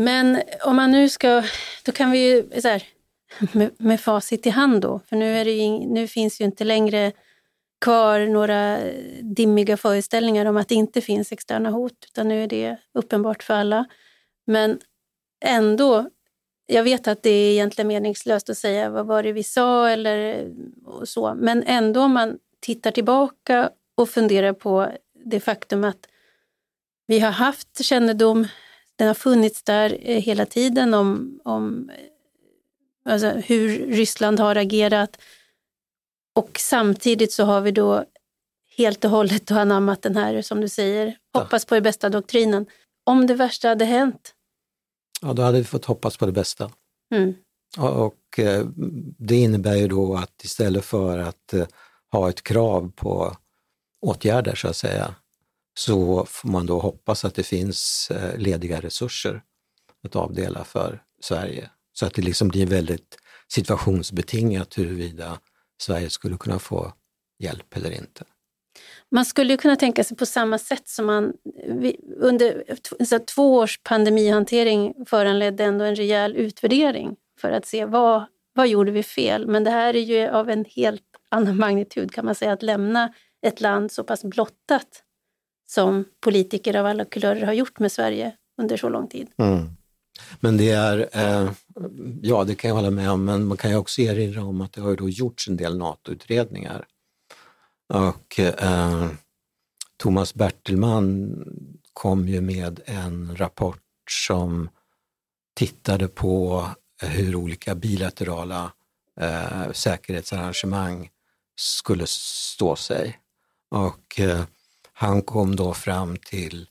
Men 0.00 0.42
om 0.64 0.76
man 0.76 0.90
nu 0.90 1.08
ska, 1.08 1.42
då 1.84 1.92
kan 1.92 2.10
vi 2.10 2.18
ju 2.18 2.60
så 2.60 2.68
här, 2.68 2.82
med, 3.52 3.70
med 3.78 4.00
facit 4.00 4.46
i 4.46 4.50
hand 4.50 4.80
då, 4.80 5.00
för 5.08 5.16
nu, 5.16 5.36
är 5.36 5.44
det 5.44 5.50
ju, 5.50 5.68
nu 5.70 6.08
finns 6.08 6.40
ju 6.40 6.44
inte 6.44 6.64
längre 6.64 7.12
kvar 7.80 8.20
några 8.20 8.78
dimmiga 9.22 9.76
föreställningar 9.76 10.46
om 10.46 10.56
att 10.56 10.68
det 10.68 10.74
inte 10.74 11.00
finns 11.00 11.32
externa 11.32 11.70
hot, 11.70 12.04
utan 12.06 12.28
nu 12.28 12.42
är 12.42 12.46
det 12.46 12.76
uppenbart 12.94 13.42
för 13.42 13.54
alla. 13.54 13.84
Men 14.46 14.78
ändå, 15.44 16.10
jag 16.66 16.82
vet 16.82 17.08
att 17.08 17.22
det 17.22 17.30
är 17.30 17.52
egentligen 17.52 17.88
meningslöst 17.88 18.50
att 18.50 18.58
säga 18.58 18.90
vad 18.90 19.06
var 19.06 19.22
det 19.22 19.32
vi 19.32 19.42
sa 19.42 19.88
eller 19.88 20.48
och 20.84 21.08
så, 21.08 21.34
men 21.34 21.62
ändå 21.62 22.00
om 22.00 22.12
man 22.12 22.38
tittar 22.60 22.90
tillbaka 22.90 23.70
och 23.94 24.08
funderar 24.08 24.52
på 24.52 24.92
det 25.24 25.40
faktum 25.40 25.84
att 25.84 26.08
vi 27.06 27.20
har 27.20 27.30
haft 27.30 27.84
kännedom, 27.84 28.46
den 28.98 29.06
har 29.06 29.14
funnits 29.14 29.62
där 29.62 29.98
eh, 30.00 30.22
hela 30.22 30.46
tiden 30.46 30.94
om, 30.94 31.40
om 31.44 31.90
eh, 31.90 33.12
alltså 33.12 33.28
hur 33.30 33.86
Ryssland 33.86 34.40
har 34.40 34.56
agerat. 34.56 35.18
Och 36.34 36.58
samtidigt 36.58 37.32
så 37.32 37.44
har 37.44 37.60
vi 37.60 37.70
då 37.70 38.04
helt 38.76 39.04
och 39.04 39.10
hållet 39.10 39.50
anammat 39.50 40.02
den 40.02 40.16
här, 40.16 40.42
som 40.42 40.60
du 40.60 40.68
säger, 40.68 41.16
hoppas 41.34 41.64
på 41.64 41.74
det 41.74 41.80
bästa-doktrinen. 41.80 42.66
Om 43.04 43.26
det 43.26 43.34
värsta 43.34 43.68
hade 43.68 43.84
hänt, 43.84 44.34
Ja, 45.22 45.32
då 45.32 45.42
hade 45.42 45.58
vi 45.58 45.64
fått 45.64 45.84
hoppas 45.84 46.16
på 46.16 46.26
det 46.26 46.32
bästa. 46.32 46.70
mm, 47.14 47.34
Och 47.78 48.06
och, 48.06 48.38
eh, 48.38 48.66
det 49.18 49.36
innebär 49.36 49.74
ju 49.76 49.88
då 49.88 50.14
att 50.16 50.44
istället 50.44 50.84
för 50.84 51.18
att 51.18 51.54
ha 52.12 52.28
ett 52.28 52.42
krav 52.42 52.92
på 52.96 53.36
åtgärder 54.00 54.54
så 54.54 54.68
att 54.68 54.76
säga, 54.76 55.14
så 55.78 56.24
får 56.24 56.48
man 56.48 56.66
då 56.66 56.78
hoppas 56.78 57.24
att 57.24 57.34
det 57.34 57.42
finns 57.42 58.10
eh, 58.10 58.38
lediga 58.38 58.80
resurser 58.80 59.42
att 60.04 60.16
avdela 60.16 60.64
för 60.64 61.02
Sverige. 61.20 61.70
Så 61.92 62.06
att 62.06 62.14
det 62.14 62.22
liksom 62.22 62.48
blir 62.48 62.66
väldigt 62.66 63.16
situationsbetingat 63.48 64.78
huruvida 64.78 65.38
Sverige 65.82 66.10
skulle 66.10 66.36
kunna 66.36 66.58
få 66.58 66.92
hjälp 67.38 67.76
eller 67.76 67.90
inte. 67.90 68.24
Man 69.10 69.24
skulle 69.24 69.52
ju 69.52 69.56
kunna 69.56 69.76
tänka 69.76 70.04
sig 70.04 70.16
på 70.16 70.26
samma 70.26 70.58
sätt 70.58 70.88
som 70.88 71.06
man 71.06 71.32
under 72.16 72.64
så 73.04 73.18
två 73.18 73.54
års 73.56 73.80
pandemihantering 73.82 74.94
föranledde 75.06 75.64
ändå 75.64 75.84
en 75.84 75.96
rejäl 75.96 76.36
utvärdering 76.36 77.16
för 77.40 77.50
att 77.50 77.66
se 77.66 77.84
vad, 77.84 78.24
vad 78.54 78.68
gjorde 78.68 78.90
vi 78.90 79.02
fel. 79.02 79.46
Men 79.46 79.64
det 79.64 79.70
här 79.70 79.96
är 79.96 80.00
ju 80.00 80.28
av 80.28 80.50
en 80.50 80.64
helt 80.64 81.02
annan 81.28 81.56
magnitud 81.60 82.12
kan 82.12 82.24
man 82.24 82.34
säga, 82.34 82.52
att 82.52 82.62
lämna 82.62 83.14
ett 83.42 83.60
land 83.60 83.92
så 83.92 84.04
pass 84.04 84.24
blottat 84.24 85.04
som 85.70 86.04
politiker 86.20 86.76
av 86.76 86.86
alla 86.86 87.04
kulörer 87.04 87.46
har 87.46 87.52
gjort 87.52 87.78
med 87.78 87.92
Sverige 87.92 88.32
under 88.60 88.76
så 88.76 88.88
lång 88.88 89.08
tid. 89.08 89.28
Mm. 89.36 89.70
Men 90.40 90.56
det 90.56 90.70
är, 90.70 91.08
eh, 91.12 91.50
ja 92.22 92.44
det 92.44 92.54
kan 92.54 92.68
jag 92.68 92.74
hålla 92.74 92.90
med 92.90 93.10
om, 93.10 93.24
men 93.24 93.46
man 93.46 93.56
kan 93.56 93.70
ju 93.70 93.76
också 93.76 94.00
erinra 94.00 94.44
om 94.44 94.60
att 94.60 94.72
det 94.72 94.80
har 94.80 94.90
ju 94.90 94.96
då 94.96 95.08
gjorts 95.08 95.48
en 95.48 95.56
del 95.56 95.78
NATO-utredningar. 95.78 96.86
Och 97.88 98.38
eh, 98.38 99.08
Thomas 99.96 100.34
Bertelman 100.34 101.34
kom 101.92 102.28
ju 102.28 102.40
med 102.40 102.80
en 102.84 103.36
rapport 103.36 103.82
som 104.10 104.68
tittade 105.54 106.08
på 106.08 106.66
hur 107.02 107.36
olika 107.36 107.74
bilaterala 107.74 108.72
eh, 109.20 109.72
säkerhetsarrangemang 109.72 111.10
skulle 111.56 112.06
stå 112.06 112.76
sig. 112.76 113.18
Och 113.70 114.20
eh, 114.20 114.44
han 115.00 115.22
kom 115.22 115.56
då 115.56 115.74
fram 115.74 116.16
till 116.16 116.68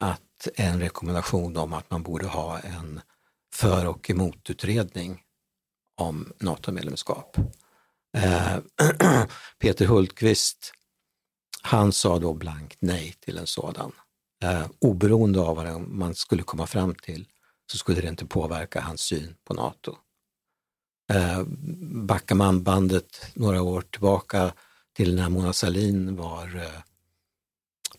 att 0.00 0.48
en 0.54 0.80
rekommendation 0.80 1.56
om 1.56 1.72
att 1.72 1.90
man 1.90 2.02
borde 2.02 2.26
ha 2.26 2.58
en 2.58 3.00
för 3.52 3.86
och 3.86 4.10
emotutredning 4.10 5.22
om 5.96 6.32
NATO-medlemskap. 6.38 7.36
Eh, 8.16 8.56
Peter 9.58 9.86
Hultqvist, 9.86 10.72
han 11.62 11.92
sa 11.92 12.18
då 12.18 12.34
blankt 12.34 12.78
nej 12.80 13.14
till 13.20 13.38
en 13.38 13.46
sådan. 13.46 13.92
Eh, 14.42 14.66
oberoende 14.78 15.40
av 15.40 15.56
vad 15.56 15.80
man 15.80 16.14
skulle 16.14 16.42
komma 16.42 16.66
fram 16.66 16.94
till 16.94 17.28
så 17.72 17.78
skulle 17.78 18.00
det 18.00 18.08
inte 18.08 18.26
påverka 18.26 18.80
hans 18.80 19.00
syn 19.00 19.34
på 19.44 19.54
NATO. 19.54 19.96
Eh, 21.12 21.42
backar 22.06 22.34
man 22.34 22.62
bandet 22.62 23.30
några 23.34 23.62
år 23.62 23.80
tillbaka 23.80 24.52
till 24.92 25.14
när 25.16 25.28
Mona 25.28 25.52
Sahlin 25.52 26.16
var 26.16 26.56
eh, 26.56 26.82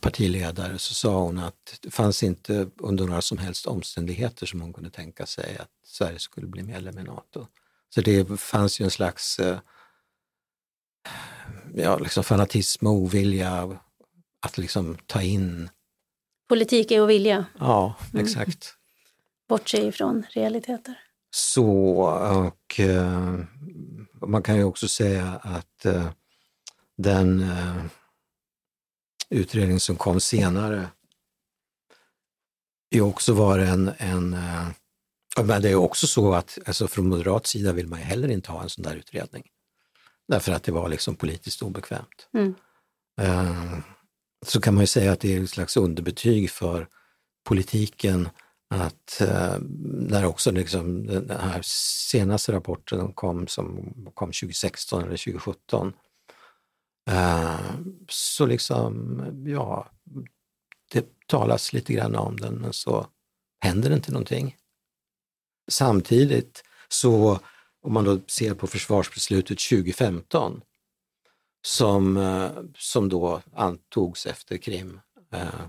partiledare 0.00 0.78
så 0.78 0.94
sa 0.94 1.22
hon 1.22 1.38
att 1.38 1.78
det 1.80 1.90
fanns 1.90 2.22
inte 2.22 2.70
under 2.76 3.06
några 3.06 3.22
som 3.22 3.38
helst 3.38 3.66
omständigheter 3.66 4.46
som 4.46 4.60
hon 4.60 4.72
kunde 4.72 4.90
tänka 4.90 5.26
sig 5.26 5.56
att 5.58 5.70
Sverige 5.84 6.18
skulle 6.18 6.46
bli 6.46 6.62
medlem 6.62 6.98
i 6.98 7.02
NATO. 7.02 7.46
Så 7.94 8.00
det 8.00 8.40
fanns 8.40 8.80
ju 8.80 8.84
en 8.84 8.90
slags 8.90 9.38
eh, 9.38 9.58
ja, 11.74 11.98
liksom 11.98 12.24
fanatism 12.24 12.86
och 12.86 12.92
ovilja 12.92 13.78
att 14.40 14.58
liksom 14.58 14.98
ta 15.06 15.22
in, 15.22 15.70
Politik 16.48 16.90
är 16.90 17.00
att 17.00 17.08
vilja, 17.08 17.46
ja 17.58 17.94
exakt. 18.14 18.74
bortse 19.48 19.86
ifrån 19.86 20.26
realiteter. 20.30 20.94
Så, 21.30 21.70
och 22.46 22.80
eh, 22.80 23.40
man 24.26 24.42
kan 24.42 24.56
ju 24.56 24.64
också 24.64 24.88
säga 24.88 25.40
att 25.42 25.86
eh, 25.86 26.08
den 26.96 27.50
utredning 29.30 29.80
som 29.80 29.96
kom 29.96 30.20
senare 30.20 30.88
är 32.90 33.00
också 33.00 33.32
var 33.32 33.58
en, 33.58 33.90
en 33.98 34.34
eh, 34.34 34.68
men 35.44 35.62
det 35.62 35.70
är 35.70 35.74
också 35.74 36.06
så 36.06 36.34
att 36.34 36.58
alltså 36.66 36.88
från 36.88 37.08
moderat 37.08 37.46
sida 37.46 37.72
vill 37.72 37.86
man 37.86 37.98
heller 37.98 38.28
inte 38.28 38.52
ha 38.52 38.62
en 38.62 38.70
sån 38.70 38.82
där 38.82 38.96
utredning. 38.96 39.44
därför 40.28 40.52
att 40.52 40.62
det 40.62 40.72
var 40.72 40.88
liksom 40.88 41.16
politiskt 41.16 41.62
obekvämt. 41.62 42.28
Mm. 42.34 42.54
Eh, 43.20 43.78
så 44.46 44.60
kan 44.60 44.74
man 44.74 44.82
ju 44.82 44.86
säga 44.86 45.12
att 45.12 45.20
det 45.20 45.36
är 45.36 45.42
ett 45.42 45.50
slags 45.50 45.76
underbetyg 45.76 46.50
för 46.50 46.88
politiken 47.44 48.28
att 48.70 49.20
eh, 49.20 49.56
när 49.82 50.24
också 50.24 50.50
liksom 50.50 51.06
den 51.06 51.40
här 51.40 51.60
senaste 52.10 52.52
rapporten 52.52 53.12
kom, 53.12 53.46
som 53.46 53.94
kom 54.14 54.28
2016 54.28 55.02
eller 55.02 55.16
2017, 55.16 55.86
eh, 55.86 55.92
Eh, 57.08 57.60
så 58.08 58.46
liksom, 58.46 59.22
ja, 59.46 59.90
det 60.92 61.26
talas 61.26 61.72
lite 61.72 61.92
grann 61.92 62.14
om 62.14 62.36
den, 62.36 62.54
men 62.54 62.72
så 62.72 63.06
händer 63.60 63.88
det 63.88 63.96
inte 63.96 64.12
någonting. 64.12 64.56
Samtidigt 65.70 66.64
så, 66.88 67.40
om 67.82 67.92
man 67.92 68.04
då 68.04 68.20
ser 68.26 68.54
på 68.54 68.66
försvarsbeslutet 68.66 69.58
2015, 69.58 70.60
som, 71.66 72.16
eh, 72.16 72.50
som 72.74 73.08
då 73.08 73.42
antogs 73.54 74.26
efter 74.26 74.56
Krim, 74.56 75.00
eh, 75.32 75.60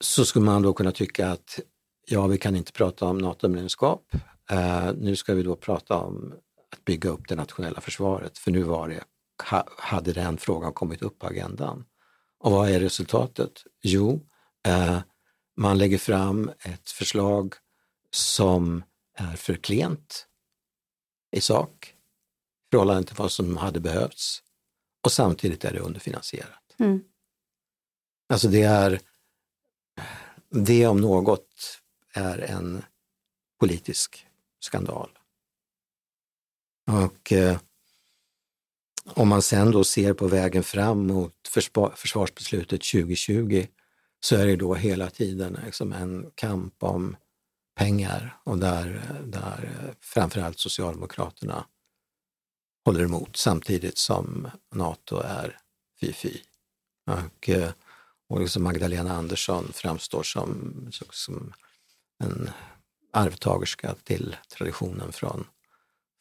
så 0.00 0.24
skulle 0.24 0.44
man 0.44 0.62
då 0.62 0.72
kunna 0.72 0.92
tycka 0.92 1.30
att 1.30 1.60
ja, 2.06 2.26
vi 2.26 2.38
kan 2.38 2.56
inte 2.56 2.72
prata 2.72 3.06
om 3.06 3.18
NATO-medlemskap. 3.18 4.12
Nu 4.94 5.16
ska 5.16 5.34
vi 5.34 5.42
då 5.42 5.56
prata 5.56 5.96
om 5.96 6.34
att 6.72 6.84
bygga 6.84 7.10
upp 7.10 7.28
det 7.28 7.34
nationella 7.34 7.80
försvaret, 7.80 8.38
för 8.38 8.50
nu 8.50 8.62
var 8.62 8.88
det, 8.88 9.04
hade 9.78 10.12
den 10.12 10.38
frågan 10.38 10.72
kommit 10.72 11.02
upp 11.02 11.18
på 11.18 11.26
agendan. 11.26 11.84
Och 12.38 12.52
vad 12.52 12.70
är 12.70 12.80
resultatet? 12.80 13.64
Jo, 13.82 14.26
eh, 14.66 15.00
man 15.56 15.78
lägger 15.78 15.98
fram 15.98 16.50
ett 16.60 16.90
förslag 16.90 17.54
som 18.10 18.82
är 19.14 19.36
för 19.36 19.54
klent 19.54 20.26
i 21.30 21.40
sak 21.40 21.94
i 22.68 22.70
förhållande 22.70 23.04
till 23.04 23.16
vad 23.16 23.32
som 23.32 23.56
hade 23.56 23.80
behövts 23.80 24.42
och 25.04 25.12
samtidigt 25.12 25.64
är 25.64 25.72
det 25.72 25.80
underfinansierat. 25.80 26.74
Mm. 26.78 27.04
Alltså 28.28 28.48
det 28.48 28.62
är, 28.62 29.00
det 30.50 30.86
om 30.86 31.00
något 31.00 31.80
är 32.14 32.38
en 32.38 32.84
politisk 33.60 34.26
skandal. 34.60 35.17
Och 36.88 37.32
eh, 37.32 37.58
om 39.04 39.28
man 39.28 39.42
sen 39.42 39.70
då 39.70 39.84
ser 39.84 40.12
på 40.12 40.28
vägen 40.28 40.62
fram 40.62 41.06
mot 41.06 41.34
försvarsbeslutet 41.94 42.80
2020 42.80 43.66
så 44.20 44.36
är 44.36 44.46
det 44.46 44.56
då 44.56 44.74
hela 44.74 45.10
tiden 45.10 45.58
liksom 45.64 45.92
en 45.92 46.30
kamp 46.34 46.82
om 46.82 47.16
pengar 47.76 48.36
och 48.44 48.58
där, 48.58 49.02
där 49.24 49.70
framförallt 50.00 50.58
Socialdemokraterna 50.58 51.66
håller 52.84 53.04
emot 53.04 53.36
samtidigt 53.36 53.98
som 53.98 54.50
Nato 54.74 55.16
är 55.16 55.58
fy-fy. 56.00 56.38
Och, 57.06 57.48
eh, 57.48 57.70
och 58.28 58.40
liksom 58.40 58.62
Magdalena 58.62 59.12
Andersson 59.12 59.72
framstår 59.72 60.22
som, 60.22 60.72
som 61.10 61.52
en 62.24 62.50
arvtagerska 63.12 63.94
till 64.04 64.36
traditionen 64.48 65.12
från, 65.12 65.46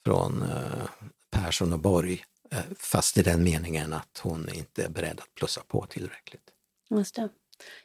från 0.07 0.41
eh, 0.41 0.87
Persson 1.31 1.73
och 1.73 1.79
Borg, 1.79 2.23
eh, 2.51 2.59
fast 2.79 3.17
i 3.17 3.21
den 3.21 3.43
meningen 3.43 3.93
att 3.93 4.19
hon 4.23 4.49
inte 4.53 4.83
är 4.83 4.89
beredd 4.89 5.19
att 5.19 5.35
plussa 5.35 5.61
på 5.67 5.85
tillräckligt. 5.85 6.41
Just 6.89 7.15
det. 7.15 7.29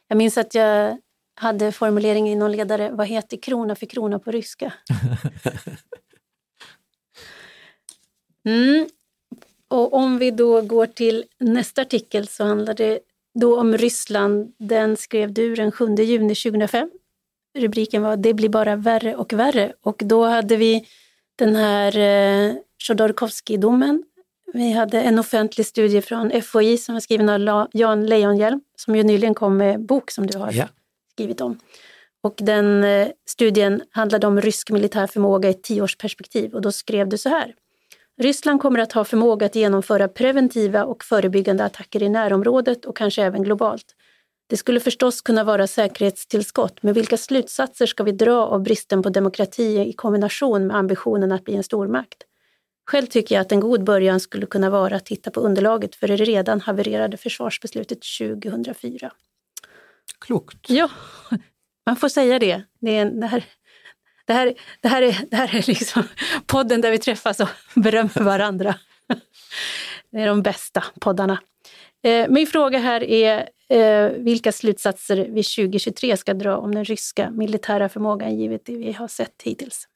Jag 0.07 0.17
minns 0.17 0.37
att 0.37 0.55
jag 0.55 0.97
hade 1.35 1.71
formuleringen 1.71 2.33
i 2.33 2.35
någon 2.35 2.51
ledare, 2.51 2.91
vad 2.91 3.07
heter 3.07 3.37
krona 3.37 3.75
för 3.75 3.85
krona 3.85 4.19
på 4.19 4.31
ryska? 4.31 4.73
Mm. 8.45 8.87
Och 9.67 9.93
om 9.93 10.17
vi 10.17 10.31
då 10.31 10.61
går 10.61 10.85
till 10.85 11.23
nästa 11.39 11.81
artikel 11.81 12.27
så 12.27 12.43
handlar 12.43 12.73
det 12.73 12.99
då 13.39 13.59
om 13.59 13.77
Ryssland. 13.77 14.53
Den 14.57 14.97
skrev 14.97 15.33
du 15.33 15.55
den 15.55 15.71
7 15.71 15.95
juni 15.95 16.35
2005. 16.35 16.91
Rubriken 17.57 18.01
var 18.01 18.17
Det 18.17 18.33
blir 18.33 18.49
bara 18.49 18.75
värre 18.75 19.15
och 19.15 19.33
värre. 19.33 19.73
Och 19.81 20.01
då 20.05 20.25
hade 20.25 20.57
vi 20.57 20.87
den 21.35 21.55
här 21.55 21.97
eh, 21.97 22.55
Chodorkovskij-domen. 22.87 24.03
Vi 24.53 24.71
hade 24.71 25.01
en 25.01 25.19
offentlig 25.19 25.65
studie 25.65 26.01
från 26.01 26.41
FOI 26.41 26.77
som 26.77 26.95
var 26.95 26.99
skriven 26.99 27.49
av 27.49 27.67
Jan 27.71 28.05
Lejonhjelm 28.05 28.61
som 28.77 28.95
ju 28.95 29.03
nyligen 29.03 29.33
kom 29.33 29.57
med 29.57 29.85
bok 29.85 30.11
som 30.11 30.27
du 30.27 30.37
har 30.37 30.51
ja. 30.51 30.67
skrivit 31.13 31.41
om. 31.41 31.59
Och 32.23 32.35
den 32.37 32.83
eh, 32.83 33.07
studien 33.29 33.81
handlade 33.91 34.27
om 34.27 34.41
rysk 34.41 34.71
militär 34.71 35.07
förmåga 35.07 35.49
i 35.49 35.51
ett 35.51 35.63
tioårsperspektiv 35.63 36.53
och 36.53 36.61
då 36.61 36.71
skrev 36.71 37.09
du 37.09 37.17
så 37.17 37.29
här. 37.29 37.53
Ryssland 38.21 38.61
kommer 38.61 38.79
att 38.79 38.91
ha 38.91 39.03
förmåga 39.03 39.45
att 39.45 39.55
genomföra 39.55 40.07
preventiva 40.07 40.85
och 40.85 41.03
förebyggande 41.03 41.65
attacker 41.65 42.03
i 42.03 42.09
närområdet 42.09 42.85
och 42.85 42.97
kanske 42.97 43.23
även 43.23 43.43
globalt. 43.43 43.85
Det 44.53 44.57
skulle 44.57 44.79
förstås 44.79 45.21
kunna 45.21 45.43
vara 45.43 45.67
säkerhetstillskott, 45.67 46.83
men 46.83 46.93
vilka 46.93 47.17
slutsatser 47.17 47.85
ska 47.85 48.03
vi 48.03 48.11
dra 48.11 48.45
av 48.45 48.63
bristen 48.63 49.03
på 49.03 49.09
demokrati 49.09 49.79
i 49.79 49.93
kombination 49.93 50.67
med 50.67 50.77
ambitionen 50.77 51.31
att 51.31 51.43
bli 51.43 51.55
en 51.55 51.63
stormakt? 51.63 52.23
Själv 52.85 53.05
tycker 53.05 53.35
jag 53.35 53.41
att 53.41 53.51
en 53.51 53.59
god 53.59 53.83
början 53.83 54.19
skulle 54.19 54.45
kunna 54.45 54.69
vara 54.69 54.95
att 54.95 55.05
titta 55.05 55.31
på 55.31 55.39
underlaget 55.39 55.95
för 55.95 56.07
det 56.07 56.15
redan 56.15 56.61
havererade 56.61 57.17
försvarsbeslutet 57.17 57.97
2004. 58.19 59.11
Klokt. 60.19 60.69
Ja, 60.69 60.89
man 61.85 61.95
får 61.95 62.09
säga 62.09 62.39
det. 62.39 62.63
Det, 62.81 62.97
är, 62.97 63.05
det 63.05 63.27
här 63.27 63.43
det 64.25 64.33
här, 64.33 64.53
det 64.81 64.87
här, 64.87 65.01
är, 65.01 65.25
det 65.31 65.35
här 65.35 65.55
är 65.55 65.67
liksom 65.67 66.03
podden 66.45 66.81
där 66.81 66.91
vi 66.91 66.97
träffas 66.97 67.39
och 67.39 67.49
berömmer 67.75 68.23
varandra. 68.23 68.75
Det 70.11 70.17
är 70.17 70.27
de 70.27 70.41
bästa 70.41 70.83
poddarna. 70.99 71.39
Eh, 72.03 72.29
min 72.29 72.47
fråga 72.47 72.79
här 72.79 73.03
är 73.03 73.49
eh, 73.69 74.11
vilka 74.11 74.51
slutsatser 74.51 75.17
vi 75.17 75.43
2023 75.43 76.17
ska 76.17 76.33
dra 76.33 76.57
om 76.57 76.75
den 76.75 76.85
ryska 76.85 77.31
militära 77.31 77.89
förmågan 77.89 78.39
givet 78.39 78.65
det 78.65 78.77
vi 78.77 78.91
har 78.91 79.07
sett 79.07 79.41
hittills? 79.43 79.87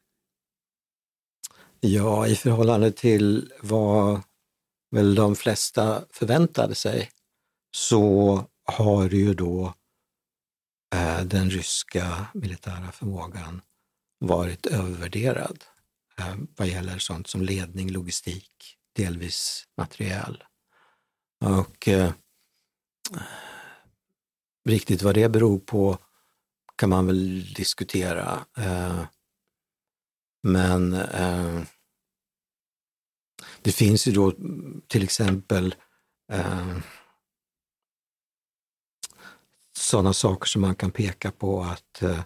Ja, 1.79 2.27
i 2.27 2.35
förhållande 2.35 2.91
till 2.91 3.51
vad 3.61 4.21
väl 4.91 5.15
de 5.15 5.35
flesta 5.35 6.03
förväntade 6.09 6.75
sig 6.75 7.09
så 7.75 8.41
har 8.65 9.09
ju 9.09 9.33
då 9.33 9.73
eh, 10.95 11.21
den 11.21 11.49
ryska 11.49 12.25
militära 12.33 12.91
förmågan 12.91 13.61
varit 14.19 14.65
övervärderad 14.65 15.63
eh, 16.19 16.35
vad 16.57 16.67
gäller 16.67 16.97
sånt 16.97 17.27
som 17.27 17.41
ledning, 17.41 17.91
logistik, 17.91 18.77
delvis 18.95 19.67
materiell. 19.77 20.43
Och 21.45 21.87
eh, 21.87 22.11
riktigt 24.69 25.01
vad 25.01 25.15
det 25.15 25.29
beror 25.29 25.59
på 25.59 25.97
kan 26.75 26.89
man 26.89 27.07
väl 27.07 27.53
diskutera. 27.53 28.45
Eh, 28.57 29.05
men 30.43 30.93
eh, 30.93 31.61
det 33.61 33.71
finns 33.71 34.07
ju 34.07 34.11
då 34.11 34.33
till 34.87 35.03
exempel 35.03 35.75
eh, 36.31 36.77
sådana 39.77 40.13
saker 40.13 40.45
som 40.45 40.61
man 40.61 40.75
kan 40.75 40.91
peka 40.91 41.31
på 41.31 41.61
att 41.61 42.01
eh, 42.01 42.23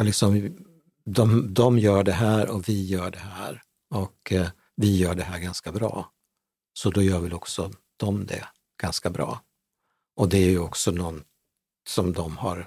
liksom, 0.00 0.56
de, 1.04 1.54
de 1.54 1.78
gör 1.78 2.04
det 2.04 2.12
här 2.12 2.50
och 2.50 2.68
vi 2.68 2.86
gör 2.86 3.10
det 3.10 3.18
här 3.18 3.62
och 3.90 4.32
eh, 4.32 4.48
vi 4.76 4.96
gör 4.96 5.14
det 5.14 5.24
här 5.24 5.38
ganska 5.38 5.72
bra. 5.72 6.12
Så 6.72 6.90
då 6.90 7.02
gör 7.02 7.20
väl 7.20 7.32
också 7.32 7.72
de 7.96 8.26
det 8.26 8.48
ganska 8.82 9.10
bra. 9.10 9.40
Och 10.16 10.28
det 10.28 10.38
är 10.38 10.48
ju 10.48 10.58
också 10.58 10.90
någon 10.90 11.24
som 11.88 12.12
de 12.12 12.36
har, 12.36 12.66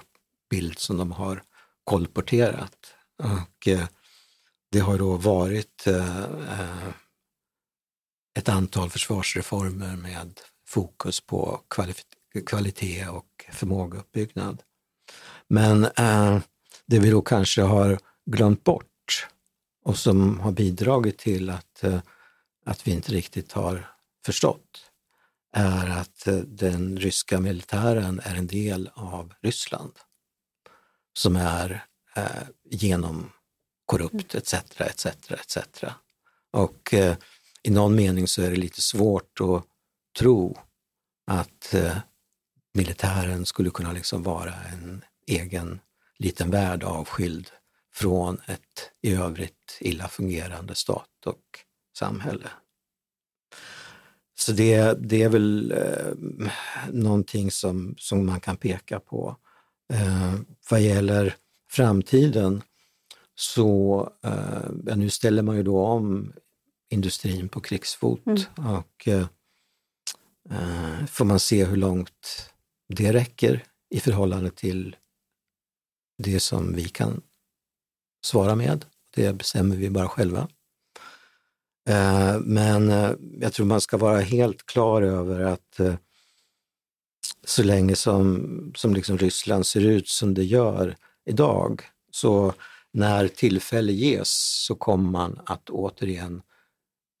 bild 0.50 0.78
som 0.78 0.96
de 0.96 1.12
har 1.12 1.42
kolporterat. 1.84 2.94
Och 3.18 3.68
eh, 3.68 3.86
det 4.70 4.80
har 4.80 4.98
då 4.98 5.16
varit 5.16 5.86
eh, 5.86 6.24
eh 6.24 6.88
ett 8.38 8.48
antal 8.48 8.90
försvarsreformer 8.90 9.96
med 9.96 10.40
fokus 10.66 11.20
på 11.20 11.60
kvalitet 12.46 13.08
och 13.08 13.46
förmågeuppbyggnad. 13.52 14.62
Men 15.48 15.84
eh, 15.84 16.38
det 16.86 16.98
vi 16.98 17.10
då 17.10 17.22
kanske 17.22 17.62
har 17.62 17.98
glömt 18.26 18.64
bort 18.64 19.28
och 19.84 19.98
som 19.98 20.40
har 20.40 20.52
bidragit 20.52 21.18
till 21.18 21.50
att, 21.50 21.84
eh, 21.84 22.00
att 22.64 22.86
vi 22.86 22.90
inte 22.90 23.12
riktigt 23.12 23.52
har 23.52 23.90
förstått 24.26 24.89
är 25.52 25.90
att 25.90 26.26
eh, 26.26 26.36
den 26.36 26.96
ryska 26.96 27.40
militären 27.40 28.20
är 28.24 28.34
en 28.34 28.46
del 28.46 28.90
av 28.94 29.34
Ryssland 29.42 29.92
som 31.12 31.36
är 31.36 31.84
eh, 32.16 32.48
genomkorrupt 32.70 34.34
etc. 34.34 34.54
etc. 34.78 35.06
etc. 35.30 35.84
Och 36.50 36.94
eh, 36.94 37.16
i 37.62 37.70
någon 37.70 37.94
mening 37.94 38.28
så 38.28 38.42
är 38.42 38.50
det 38.50 38.56
lite 38.56 38.80
svårt 38.80 39.40
att 39.40 39.64
tro 40.18 40.58
att 41.26 41.74
eh, 41.74 41.96
militären 42.74 43.46
skulle 43.46 43.70
kunna 43.70 43.92
liksom 43.92 44.22
vara 44.22 44.54
en 44.54 45.04
egen 45.26 45.80
liten 46.18 46.50
värld 46.50 46.84
avskild 46.84 47.50
från 47.94 48.40
ett 48.46 48.90
i 49.02 49.14
övrigt 49.14 49.78
illa 49.80 50.08
fungerande 50.08 50.74
stat 50.74 51.26
och 51.26 51.44
samhälle. 51.98 52.50
Så 54.40 54.52
det, 54.52 54.98
det 55.08 55.22
är 55.22 55.28
väl 55.28 55.72
eh, 55.72 56.12
någonting 56.92 57.50
som, 57.50 57.94
som 57.98 58.26
man 58.26 58.40
kan 58.40 58.56
peka 58.56 59.00
på. 59.00 59.36
Eh, 59.92 60.34
vad 60.70 60.80
gäller 60.80 61.36
framtiden 61.70 62.62
så 63.34 64.12
eh, 64.24 64.96
nu 64.96 65.10
ställer 65.10 65.42
man 65.42 65.56
ju 65.56 65.62
då 65.62 65.84
om 65.84 66.32
industrin 66.88 67.48
på 67.48 67.60
krigsfot 67.60 68.26
mm. 68.26 68.76
och 68.76 69.08
eh, 69.08 69.26
eh, 70.50 71.06
får 71.06 71.24
man 71.24 71.40
se 71.40 71.64
hur 71.64 71.76
långt 71.76 72.52
det 72.88 73.12
räcker 73.12 73.64
i 73.90 74.00
förhållande 74.00 74.50
till 74.50 74.96
det 76.18 76.40
som 76.40 76.74
vi 76.74 76.88
kan 76.88 77.22
svara 78.24 78.54
med. 78.54 78.84
Det 79.14 79.32
bestämmer 79.32 79.76
vi 79.76 79.90
bara 79.90 80.08
själva. 80.08 80.48
Eh, 81.88 82.40
men 82.40 82.90
eh, 82.90 83.12
jag 83.40 83.52
tror 83.52 83.66
man 83.66 83.80
ska 83.80 83.96
vara 83.96 84.20
helt 84.20 84.66
klar 84.66 85.02
över 85.02 85.40
att 85.40 85.80
eh, 85.80 85.94
så 87.44 87.62
länge 87.62 87.96
som, 87.96 88.72
som 88.76 88.94
liksom 88.94 89.18
Ryssland 89.18 89.66
ser 89.66 89.80
ut 89.80 90.08
som 90.08 90.34
det 90.34 90.44
gör 90.44 90.96
idag, 91.26 91.82
så 92.10 92.54
när 92.92 93.28
tillfälle 93.28 93.92
ges 93.92 94.64
så 94.66 94.74
kommer 94.74 95.10
man 95.10 95.40
att 95.46 95.70
återigen 95.70 96.42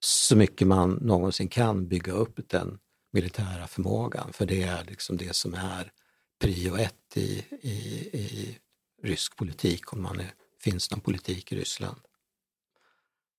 så 0.00 0.36
mycket 0.36 0.66
man 0.66 0.90
någonsin 0.90 1.48
kan 1.48 1.88
bygga 1.88 2.12
upp 2.12 2.40
den 2.46 2.78
militära 3.12 3.66
förmågan. 3.66 4.32
För 4.32 4.46
det 4.46 4.62
är 4.62 4.84
liksom 4.84 5.16
det 5.16 5.36
som 5.36 5.54
är 5.54 5.92
prio 6.40 6.76
ett 6.76 7.16
i, 7.16 7.44
i, 7.60 7.74
i 8.12 8.58
rysk 9.02 9.36
politik, 9.36 9.92
om 9.92 10.02
man 10.02 10.20
är, 10.20 10.34
finns 10.60 10.90
någon 10.90 11.00
politik 11.00 11.52
i 11.52 11.56
Ryssland. 11.56 12.00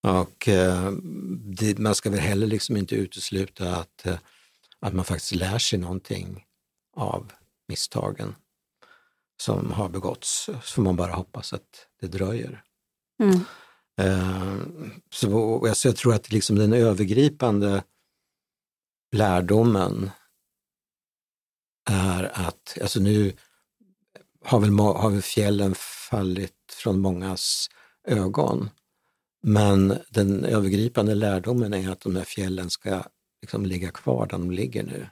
Och 0.02 0.48
eh, 0.48 0.92
det, 1.58 1.78
man 1.78 1.96
ska 1.96 2.10
väl 2.10 2.20
heller 2.20 2.48
liksom 2.48 2.78
inte 2.78 2.96
utesluta 2.96 3.76
att, 3.76 4.06
eh, 4.06 4.18
att 4.80 4.94
man 4.94 5.06
faktiskt 5.06 5.36
lär 5.36 5.60
sig 5.60 5.80
någonting 5.80 6.46
av 6.96 7.32
misstagen 7.68 8.36
som 9.42 9.72
har 9.72 9.90
begåtts. 9.90 10.46
Så 10.46 10.74
får 10.74 10.82
man 10.82 10.96
bara 10.96 11.12
hoppas 11.12 11.54
att 11.54 11.88
det 12.00 12.08
dröjer. 12.08 12.64
Mm. 13.20 13.40
Eh, 13.98 14.58
så, 15.10 15.68
alltså 15.68 15.88
jag 15.88 15.98
tror 15.98 16.14
att 16.14 16.32
liksom 16.32 16.56
den 16.56 16.74
övergripande 16.74 17.84
lärdomen 19.12 20.12
är 21.90 22.48
att, 22.48 22.78
alltså 22.82 23.00
nu 23.00 23.34
har 24.44 24.60
väl, 24.60 24.80
har 24.80 25.10
väl 25.10 25.22
fjällen 25.22 25.76
fallit 26.10 26.54
från 26.70 27.00
mångas 27.00 27.70
ögon. 28.08 28.70
Men 29.42 29.98
den 30.10 30.46
övergripande 30.46 31.16
lärdomen 31.16 31.74
är 31.74 31.90
att 31.90 32.02
de 32.02 32.16
här 32.16 32.24
fjällen 32.24 32.70
ska 32.70 33.04
liksom 33.42 33.66
ligga 33.66 33.92
kvar 33.92 34.26
där 34.26 34.38
de 34.38 34.52
ligger 34.52 34.84
nu. 34.84 35.08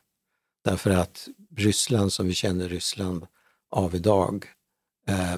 Därför 0.63 0.89
att 0.89 1.27
Ryssland 1.55 2.13
som 2.13 2.27
vi 2.27 2.33
känner 2.33 2.69
Ryssland 2.69 3.27
av 3.69 3.95
idag 3.95 4.45
eh, 5.07 5.37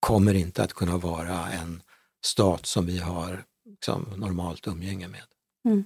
kommer 0.00 0.34
inte 0.34 0.62
att 0.62 0.72
kunna 0.72 0.96
vara 0.96 1.50
en 1.52 1.82
stat 2.24 2.66
som 2.66 2.86
vi 2.86 2.98
har 2.98 3.44
liksom, 3.64 4.14
normalt 4.16 4.66
umgänge 4.66 5.08
med. 5.08 5.24
Mm. 5.64 5.84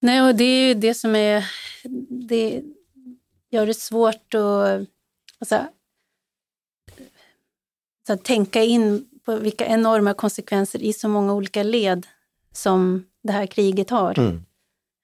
Nej, 0.00 0.22
och 0.22 0.34
det 0.34 0.44
är 0.44 0.68
ju 0.68 0.74
det 0.74 0.94
som 0.94 1.16
är, 1.16 1.50
det 2.28 2.62
gör 3.50 3.66
det 3.66 3.74
svårt 3.74 4.34
att 4.34 4.88
alltså, 5.38 5.66
att 8.08 8.24
tänka 8.24 8.62
in 8.62 9.08
på 9.24 9.36
vilka 9.36 9.66
enorma 9.66 10.14
konsekvenser 10.14 10.82
i 10.82 10.92
så 10.92 11.08
många 11.08 11.34
olika 11.34 11.62
led 11.62 12.06
som 12.52 13.06
det 13.22 13.32
här 13.32 13.46
kriget 13.46 13.90
har. 13.90 14.18
Mm. 14.18 14.44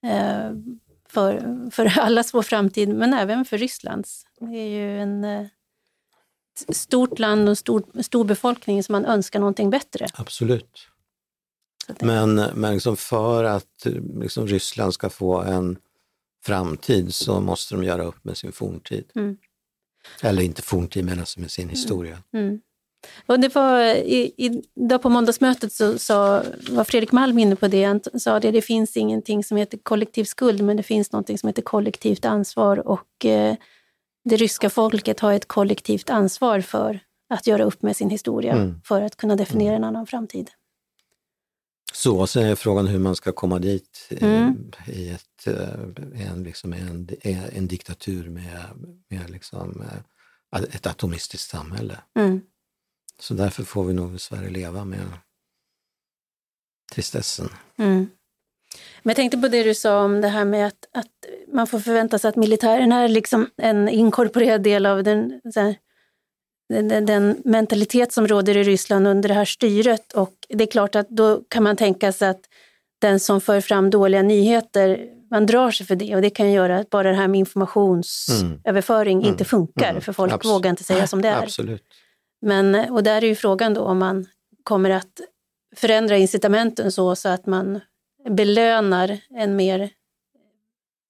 Eh, 0.04 0.76
för, 1.08 1.70
för 1.70 1.86
allas 1.98 2.34
vår 2.34 2.42
framtid, 2.42 2.88
men 2.88 3.14
även 3.14 3.44
för 3.44 3.58
Rysslands. 3.58 4.26
Det 4.40 4.56
är 4.56 4.68
ju 4.68 5.00
en 5.00 5.24
eh, 5.24 5.46
stort 6.68 7.18
land 7.18 7.48
och 7.48 7.58
stor, 7.58 8.02
stor 8.02 8.24
befolkning 8.24 8.82
som 8.82 8.92
man 8.92 9.04
önskar 9.04 9.40
någonting 9.40 9.70
bättre. 9.70 10.06
Absolut. 10.14 10.88
Men, 12.00 12.34
men 12.34 12.74
liksom 12.74 12.96
för 12.96 13.44
att 13.44 13.86
liksom 14.20 14.46
Ryssland 14.46 14.94
ska 14.94 15.10
få 15.10 15.40
en 15.40 15.78
framtid 16.44 17.14
så 17.14 17.40
måste 17.40 17.74
de 17.74 17.84
göra 17.84 18.04
upp 18.04 18.24
med 18.24 18.36
sin 18.36 18.52
forntid. 18.52 19.04
Mm. 19.14 19.36
Eller 20.22 20.42
inte 20.42 20.62
forntid, 20.62 21.04
men 21.04 21.20
alltså 21.20 21.40
med 21.40 21.50
sin 21.50 21.64
mm. 21.64 21.70
historia. 21.70 22.22
Mm. 22.32 22.60
Och 23.26 23.40
det 23.40 23.54
var, 23.54 23.80
i, 23.94 24.32
idag 24.36 25.02
på 25.02 25.08
måndagsmötet 25.08 25.72
så, 25.72 25.98
så 25.98 26.42
var 26.70 26.84
Fredrik 26.84 27.12
Malm 27.12 27.38
inne 27.38 27.56
på 27.56 27.68
det. 27.68 27.84
Han 27.84 28.00
sa 28.20 28.40
det, 28.40 28.50
det 28.50 28.62
finns 28.62 28.96
ingenting 28.96 29.44
som 29.44 29.56
heter 29.56 29.78
kollektiv 29.78 30.24
skuld, 30.24 30.62
men 30.62 30.76
det 30.76 30.82
finns 30.82 31.12
någonting 31.12 31.38
som 31.38 31.46
heter 31.46 31.62
kollektivt 31.62 32.24
ansvar. 32.24 32.88
Och 32.88 33.24
eh, 33.24 33.56
det 34.24 34.36
ryska 34.36 34.70
folket 34.70 35.20
har 35.20 35.32
ett 35.32 35.48
kollektivt 35.48 36.10
ansvar 36.10 36.60
för 36.60 37.00
att 37.30 37.46
göra 37.46 37.64
upp 37.64 37.82
med 37.82 37.96
sin 37.96 38.10
historia, 38.10 38.52
mm. 38.52 38.80
för 38.84 39.02
att 39.02 39.16
kunna 39.16 39.36
definiera 39.36 39.76
en 39.76 39.84
annan 39.84 40.06
framtid. 40.06 40.50
Så, 41.92 42.26
sen 42.26 42.44
är 42.44 42.54
frågan 42.54 42.86
hur 42.86 42.98
man 42.98 43.16
ska 43.16 43.32
komma 43.32 43.58
dit 43.58 44.08
mm. 44.10 44.70
i 44.86 45.08
ett, 45.08 45.46
eh, 45.46 46.28
en, 46.30 46.42
liksom 46.42 46.72
en, 46.72 47.08
en 47.52 47.68
diktatur 47.68 48.30
med, 48.30 48.60
med 49.08 49.30
liksom 49.30 49.82
eh, 49.82 50.62
ett 50.74 50.86
atomistiskt 50.86 51.50
samhälle. 51.50 51.98
Mm. 52.18 52.40
Så 53.20 53.34
därför 53.34 53.62
får 53.62 53.84
vi 53.84 53.94
nog 53.94 54.14
i 54.14 54.18
Sverige 54.18 54.50
leva 54.50 54.84
med 54.84 55.06
tristessen. 56.92 57.48
Mm. 57.78 58.10
Men 59.02 59.10
jag 59.10 59.16
tänkte 59.16 59.38
på 59.38 59.48
det 59.48 59.62
du 59.62 59.74
sa 59.74 60.04
om 60.04 60.20
det 60.20 60.28
här 60.28 60.44
med 60.44 60.66
att, 60.66 60.88
att 60.92 61.06
man 61.52 61.66
får 61.66 61.80
förvänta 61.80 62.18
sig 62.18 62.28
att 62.28 62.36
militären 62.36 62.92
är 62.92 63.08
liksom 63.08 63.50
en 63.56 63.88
inkorporerad 63.88 64.62
del 64.62 64.86
av 64.86 65.02
den, 65.02 65.40
här, 65.54 65.76
den, 66.68 67.06
den, 67.06 67.42
mentalitet 67.44 68.12
som 68.12 68.28
råder 68.28 68.56
i 68.56 68.62
Ryssland 68.62 69.06
under 69.06 69.28
det 69.28 69.34
här 69.34 69.44
styret. 69.44 70.12
Och 70.12 70.34
det 70.48 70.64
är 70.64 70.68
klart 70.68 70.94
att 70.94 71.08
då 71.08 71.42
kan 71.48 71.62
man 71.62 71.76
tänka 71.76 72.12
sig 72.12 72.28
att 72.28 72.40
den 73.00 73.20
som 73.20 73.40
för 73.40 73.60
fram 73.60 73.90
dåliga 73.90 74.22
nyheter, 74.22 75.06
man 75.30 75.46
drar 75.46 75.70
sig 75.70 75.86
för 75.86 75.96
det 75.96 76.16
och 76.16 76.22
det 76.22 76.30
kan 76.30 76.52
göra 76.52 76.78
att 76.78 76.90
bara 76.90 77.10
det 77.10 77.16
här 77.16 77.28
med 77.28 77.38
informationsöverföring 77.38 79.18
mm. 79.18 79.30
inte 79.30 79.44
funkar, 79.44 79.90
mm. 79.90 80.02
för 80.02 80.12
folk 80.12 80.32
Abs 80.32 80.46
vågar 80.46 80.70
inte 80.70 80.84
säga 80.84 81.06
som 81.06 81.22
det 81.22 81.28
är. 81.28 81.42
Absolut. 81.42 81.84
Men, 82.40 82.90
och 82.90 83.02
där 83.02 83.22
är 83.22 83.26
ju 83.26 83.34
frågan 83.34 83.74
då 83.74 83.80
om 83.80 83.98
man 83.98 84.26
kommer 84.62 84.90
att 84.90 85.20
förändra 85.76 86.16
incitamenten 86.16 86.92
så, 86.92 87.16
så 87.16 87.28
att 87.28 87.46
man 87.46 87.80
belönar 88.30 89.20
en 89.30 89.56
mer 89.56 89.90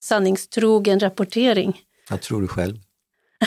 sanningstrogen 0.02 1.00
rapportering. 1.00 1.80
Vad 2.10 2.20
tror 2.20 2.42
du 2.42 2.48
själv? 2.48 2.76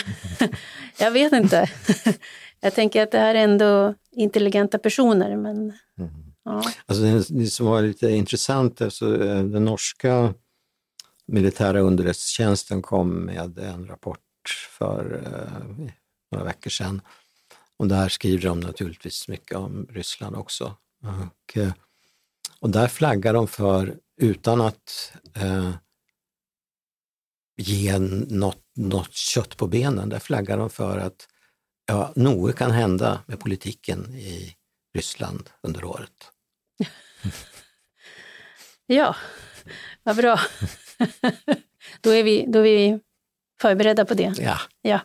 jag 1.00 1.12
vet 1.12 1.34
inte. 1.34 1.70
jag 2.60 2.76
tänker 2.76 3.04
att 3.04 3.12
det 3.12 3.18
här 3.18 3.36
är 3.36 3.44
ändå 3.44 3.96
intelligenta 4.12 4.78
personer. 4.78 5.38
Men, 5.38 5.58
mm. 5.58 6.12
ja. 6.46 6.64
alltså 6.86 7.04
det, 7.34 7.48
som 7.48 7.66
var 7.66 7.82
lite 7.82 8.10
intressant, 8.10 8.82
alltså, 8.82 9.24
eh, 9.26 9.44
den 9.44 9.66
norska 9.66 10.34
militära 11.28 11.80
underrättelsetjänsten 11.80 12.82
kom 12.82 13.10
med 13.10 13.60
en 13.60 13.88
rapport 13.88 14.20
för 14.70 15.22
eh, 15.26 15.88
några 16.32 16.46
veckor 16.46 16.70
sedan 16.70 17.02
och 17.82 17.88
där 17.88 18.10
skriver 18.10 18.44
de 18.44 18.60
naturligtvis 18.60 19.28
mycket 19.28 19.58
om 19.58 19.88
Ryssland 19.90 20.36
också. 20.36 20.78
Och, 21.04 21.58
eh, 21.58 21.74
och 22.60 22.70
där 22.70 22.88
flaggar 22.88 23.34
de 23.34 23.48
för, 23.48 23.98
utan 24.18 24.62
att 24.62 25.14
eh, 25.36 25.72
ge 27.58 28.00
något, 28.00 28.64
något 28.76 29.14
kött 29.14 29.58
på 29.58 29.68
benen, 29.68 30.10
där 30.10 30.20
flaggar 30.20 30.58
de 30.58 30.70
för 30.70 30.98
att 30.98 31.28
ja, 31.86 32.14
något 32.16 32.56
kan 32.56 32.72
hända 32.72 33.24
med 33.26 33.40
politiken 33.40 34.16
i 34.16 34.56
Ryssland 34.94 35.50
under 35.62 35.84
året. 35.84 36.32
ja, 38.86 39.16
vad 40.04 40.16
bra. 40.16 40.40
då, 42.02 42.10
är 42.10 42.24
vi, 42.24 42.46
då 42.48 42.60
är 42.60 42.64
vi 42.64 43.00
förberedda 43.62 44.06
på 44.06 44.14
det. 44.14 44.34
Ja. 44.38 44.58
ja. 44.82 45.00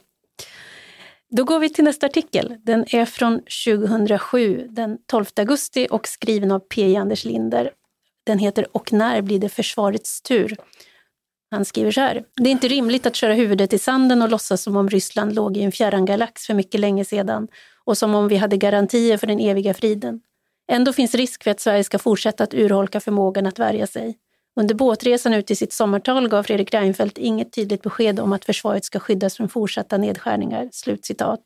Då 1.36 1.44
går 1.44 1.58
vi 1.58 1.68
till 1.68 1.84
nästa 1.84 2.06
artikel. 2.06 2.54
Den 2.62 2.84
är 2.94 3.04
från 3.04 3.40
2007, 3.66 4.66
den 4.70 4.98
12 5.06 5.24
augusti 5.36 5.86
och 5.90 6.08
skriven 6.08 6.50
av 6.50 6.58
P. 6.58 6.96
Anders 6.96 7.24
Linder. 7.24 7.70
Den 8.26 8.38
heter 8.38 8.66
Och 8.72 8.92
när 8.92 9.22
blir 9.22 9.38
det 9.38 9.48
försvarets 9.48 10.22
tur? 10.22 10.56
Han 11.50 11.64
skriver 11.64 11.90
så 11.90 12.00
här. 12.00 12.24
Det 12.36 12.50
är 12.50 12.52
inte 12.52 12.68
rimligt 12.68 13.06
att 13.06 13.16
köra 13.16 13.34
huvudet 13.34 13.72
i 13.72 13.78
sanden 13.78 14.22
och 14.22 14.28
låtsas 14.28 14.62
som 14.62 14.76
om 14.76 14.88
Ryssland 14.88 15.34
låg 15.34 15.56
i 15.56 15.62
en 15.62 15.72
fjärran 15.72 16.04
galax 16.04 16.46
för 16.46 16.54
mycket 16.54 16.80
länge 16.80 17.04
sedan 17.04 17.48
och 17.84 17.98
som 17.98 18.14
om 18.14 18.28
vi 18.28 18.36
hade 18.36 18.56
garantier 18.56 19.16
för 19.16 19.26
den 19.26 19.40
eviga 19.40 19.74
friden. 19.74 20.20
Ändå 20.72 20.92
finns 20.92 21.14
risk 21.14 21.44
för 21.44 21.50
att 21.50 21.60
Sverige 21.60 21.84
ska 21.84 21.98
fortsätta 21.98 22.44
att 22.44 22.54
urholka 22.54 23.00
förmågan 23.00 23.46
att 23.46 23.58
värja 23.58 23.86
sig. 23.86 24.18
Under 24.60 24.74
båtresan 24.74 25.34
ut 25.34 25.50
i 25.50 25.56
sitt 25.56 25.72
sommartal 25.72 26.28
gav 26.28 26.42
Fredrik 26.42 26.74
Reinfeldt 26.74 27.18
inget 27.18 27.52
tydligt 27.52 27.82
besked 27.82 28.20
om 28.20 28.32
att 28.32 28.44
försvaret 28.44 28.84
ska 28.84 28.98
skyddas 29.00 29.36
från 29.36 29.48
fortsatta 29.48 29.98
nedskärningar. 29.98 30.68
Slutcitat. 30.72 31.40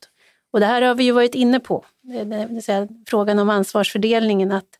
Och 0.53 0.59
det 0.59 0.65
här 0.65 0.81
har 0.81 0.95
vi 0.95 1.03
ju 1.03 1.11
varit 1.11 1.35
inne 1.35 1.59
på, 1.59 1.85
eh, 2.13 2.27
det 2.27 2.47
vill 2.49 2.63
säga 2.63 2.87
frågan 3.07 3.39
om 3.39 3.49
ansvarsfördelningen, 3.49 4.51
att 4.51 4.77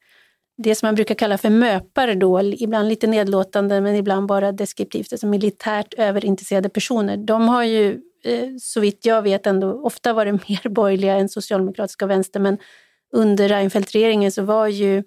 det 0.58 0.76
som 0.76 0.88
man 0.88 0.96
brukar 0.96 1.16
kalla 1.16 1.38
för 1.38 1.50
möpare 1.50 2.16
då, 2.16 2.42
ibland 2.42 2.90
lite 2.90 3.08
nedlåtande 3.08 3.82
men 3.82 3.96
ibland 3.96 4.28
bara 4.28 4.52
deskriptivt, 4.52 5.12
alltså 5.12 5.28
militärt 5.28 5.94
överintresserade 5.94 6.70
personer, 6.70 7.18
de 7.18 7.48
har 7.48 7.64
ju 7.64 8.02
eh, 8.24 8.50
så 8.60 8.80
vitt 8.80 9.06
jag 9.06 9.22
vet 9.22 9.48
ändå 9.48 9.82
ofta 9.84 10.14
varit 10.14 10.34
mer 10.50 10.70
borgerliga 10.70 11.16
än 11.16 11.30
socialdemokratiska 11.30 12.06
och 12.06 12.12
vänster, 12.12 12.40
men 12.40 12.58
under 13.14 13.50
Reinfeldt-regeringen 13.50 14.32
så 14.32 14.44
var 14.44 14.68
ju 14.68 15.04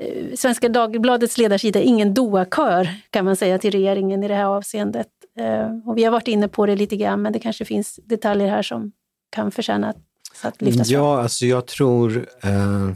Eh, 0.00 0.34
Svenska 0.34 0.68
Dagbladets 0.68 1.38
ledarsida 1.38 1.80
ingen 1.80 2.14
doakör 2.14 2.88
kan 3.10 3.24
man 3.24 3.36
säga 3.36 3.58
till 3.58 3.70
regeringen 3.70 4.24
i 4.24 4.28
det 4.28 4.34
här 4.34 4.44
avseendet. 4.44 5.08
Eh, 5.38 5.88
och 5.88 5.98
vi 5.98 6.04
har 6.04 6.12
varit 6.12 6.28
inne 6.28 6.48
på 6.48 6.66
det 6.66 6.76
lite 6.76 6.96
grann, 6.96 7.22
men 7.22 7.32
det 7.32 7.38
kanske 7.38 7.64
finns 7.64 8.00
detaljer 8.04 8.48
här 8.48 8.62
som 8.62 8.92
kan 9.30 9.50
förtjäna 9.50 9.94
att 10.42 10.62
lyftas 10.62 10.88
fram. 10.88 11.00
Ja, 11.00 11.22
alltså 11.22 11.46
jag 11.46 11.66
tror 11.66 12.26
eh 12.42 12.90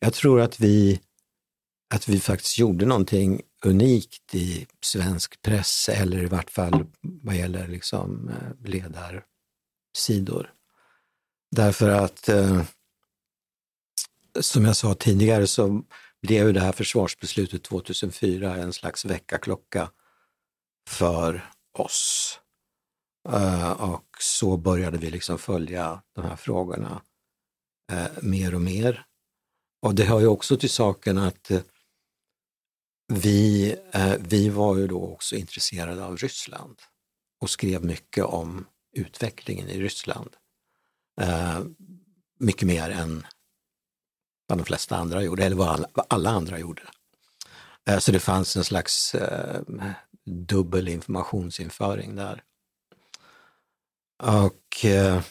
jag 0.00 0.14
tror 0.14 0.40
att 0.40 0.60
vi, 0.60 1.00
att 1.94 2.08
vi 2.08 2.20
faktiskt 2.20 2.58
gjorde 2.58 2.86
någonting 2.86 3.42
unikt 3.64 4.34
i 4.34 4.66
svensk 4.80 5.42
press, 5.42 5.88
eller 5.88 6.22
i 6.22 6.26
vart 6.26 6.50
fall 6.50 6.86
vad 7.00 7.36
gäller 7.36 7.68
liksom 7.68 8.28
eh, 8.28 8.70
ledarsidor. 8.70 10.52
Därför 11.50 11.88
att, 11.88 12.28
eh, 12.28 12.62
som 14.40 14.64
jag 14.64 14.76
sa 14.76 14.94
tidigare, 14.94 15.46
så 15.46 15.82
blev 16.22 16.52
det 16.52 16.60
här 16.60 16.72
försvarsbeslutet 16.72 17.62
2004 17.62 18.56
en 18.56 18.72
slags 18.72 19.04
väckarklocka 19.04 19.90
för 20.88 21.50
oss. 21.78 22.40
Eh, 23.28 23.70
och 23.70 24.06
så 24.20 24.56
började 24.56 24.98
vi 24.98 25.10
liksom 25.10 25.38
följa 25.38 26.02
de 26.14 26.24
här 26.24 26.36
frågorna 26.36 27.02
eh, 27.92 28.22
mer 28.22 28.54
och 28.54 28.60
mer. 28.60 29.06
Och 29.82 29.94
det 29.94 30.04
hör 30.04 30.20
ju 30.20 30.26
också 30.26 30.56
till 30.56 30.70
saken 30.70 31.18
att 31.18 31.50
eh, 31.50 31.60
vi, 33.12 33.76
vi 34.18 34.48
var 34.48 34.76
ju 34.76 34.86
då 34.86 35.12
också 35.12 35.36
intresserade 35.36 36.04
av 36.04 36.16
Ryssland 36.16 36.82
och 37.40 37.50
skrev 37.50 37.84
mycket 37.84 38.24
om 38.24 38.66
utvecklingen 38.92 39.68
i 39.68 39.80
Ryssland. 39.80 40.36
Mycket 42.38 42.68
mer 42.68 42.90
än 42.90 43.26
vad 44.50 44.58
de 44.58 44.64
flesta 44.64 44.96
andra 44.96 45.22
gjorde, 45.22 45.44
eller 45.44 45.56
vad 45.56 45.68
alla, 45.68 45.88
vad 45.94 46.06
alla 46.08 46.30
andra 46.30 46.58
gjorde. 46.58 46.82
Eh, 47.88 47.98
så 47.98 48.12
det 48.12 48.20
fanns 48.20 48.56
en 48.56 48.64
slags 48.64 49.14
eh, 49.14 49.60
dubbel 50.26 50.88
informationsinföring 50.88 52.16
där. 52.16 52.42
Och 54.22 54.84
eh, 54.84 55.22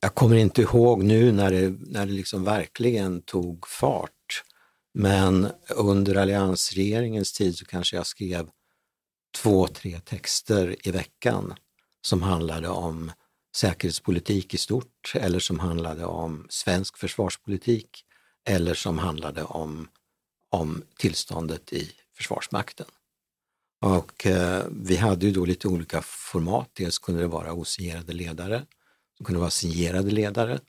jag 0.00 0.14
kommer 0.14 0.36
inte 0.36 0.62
ihåg 0.62 1.02
nu 1.02 1.32
när 1.32 1.50
det, 1.50 1.70
när 1.80 2.06
det 2.06 2.12
liksom 2.12 2.44
verkligen 2.44 3.22
tog 3.22 3.68
fart, 3.68 4.42
men 4.94 5.48
under 5.76 6.14
alliansregeringens 6.14 7.32
tid 7.32 7.58
så 7.58 7.64
kanske 7.64 7.96
jag 7.96 8.06
skrev 8.06 8.48
två, 9.36 9.66
tre 9.66 10.00
texter 10.00 10.88
i 10.88 10.90
veckan 10.90 11.54
som 12.02 12.22
handlade 12.22 12.68
om 12.68 13.12
säkerhetspolitik 13.56 14.54
i 14.54 14.58
stort 14.58 15.12
eller 15.14 15.38
som 15.38 15.60
handlade 15.60 16.04
om 16.04 16.46
svensk 16.48 16.96
försvarspolitik 16.98 18.04
eller 18.48 18.74
som 18.74 18.98
handlade 18.98 19.44
om, 19.44 19.88
om 20.50 20.82
tillståndet 20.98 21.72
i 21.72 21.92
Försvarsmakten. 22.16 22.86
Och 23.80 24.26
eh, 24.26 24.64
vi 24.70 24.96
hade 24.96 25.26
ju 25.26 25.32
då 25.32 25.44
lite 25.44 25.68
olika 25.68 26.02
format. 26.02 26.70
Dels 26.72 26.98
kunde 26.98 27.20
det 27.20 27.26
vara 27.26 27.52
osignerade 27.52 28.12
ledare 28.12 28.66
det 29.18 29.24
kunde 29.24 29.40
vara 29.40 29.50
signerade 29.50 30.10
ledare. 30.10 30.60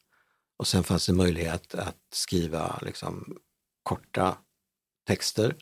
Och 0.57 0.67
sen 0.67 0.83
fanns 0.83 1.05
det 1.05 1.13
möjlighet 1.13 1.75
att 1.75 1.97
skriva 2.13 2.79
liksom, 2.81 3.37
korta 3.83 4.37
texter. 5.07 5.55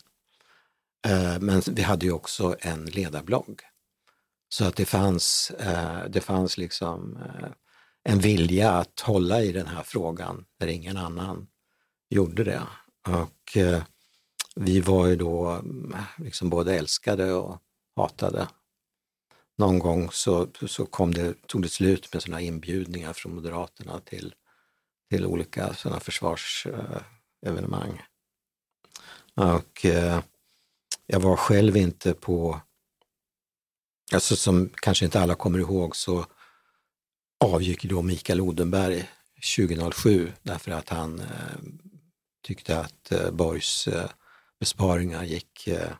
Eh, 1.06 1.38
men 1.40 1.62
vi 1.66 1.82
hade 1.82 2.06
ju 2.06 2.12
också 2.12 2.56
en 2.60 2.84
ledarblogg. 2.84 3.62
Så 4.54 4.64
att 4.64 4.76
det 4.76 4.84
fanns, 4.84 5.50
eh, 5.50 6.04
det 6.08 6.20
fanns 6.20 6.58
liksom 6.58 7.16
eh, 7.16 7.48
en 8.04 8.18
vilja 8.18 8.72
att 8.72 9.00
hålla 9.00 9.42
i 9.42 9.52
den 9.52 9.66
här 9.66 9.82
frågan 9.82 10.44
när 10.60 10.66
ingen 10.66 10.96
annan 10.96 11.46
gjorde 12.10 12.44
det. 12.44 12.62
Och 13.08 13.56
eh, 13.56 13.82
vi 14.56 14.80
var 14.80 15.06
ju 15.06 15.16
då 15.16 15.46
mm, 15.46 15.96
liksom 16.18 16.50
både 16.50 16.74
älskade 16.74 17.32
och 17.32 17.58
hatade 17.96 18.48
någon 19.58 19.78
gång 19.78 20.08
så, 20.12 20.48
så 20.66 20.86
kom 20.86 21.14
det, 21.14 21.46
tog 21.46 21.62
det 21.62 21.68
slut 21.68 22.12
med 22.12 22.22
sådana 22.22 22.40
inbjudningar 22.40 23.12
från 23.12 23.34
Moderaterna 23.34 24.00
till, 24.00 24.34
till 25.10 25.26
olika 25.26 25.74
sådana 25.74 26.00
försvarsevenemang. 26.00 28.02
Och 29.34 29.86
jag 31.06 31.20
var 31.20 31.36
själv 31.36 31.76
inte 31.76 32.14
på, 32.14 32.60
alltså 34.14 34.36
som 34.36 34.70
kanske 34.74 35.04
inte 35.04 35.20
alla 35.20 35.34
kommer 35.34 35.58
ihåg 35.58 35.96
så 35.96 36.26
avgick 37.44 37.84
då 37.84 38.02
Mikael 38.02 38.40
Odenberg 38.40 39.10
2007 39.56 40.32
därför 40.42 40.70
att 40.70 40.88
han 40.88 41.20
eh, 41.20 41.26
tyckte 42.42 42.80
att 42.80 43.12
eh, 43.12 43.30
Borgs 43.30 43.88
eh, 43.88 44.10
besparingar 44.60 45.24
gick 45.24 45.66
eh, 45.66 45.90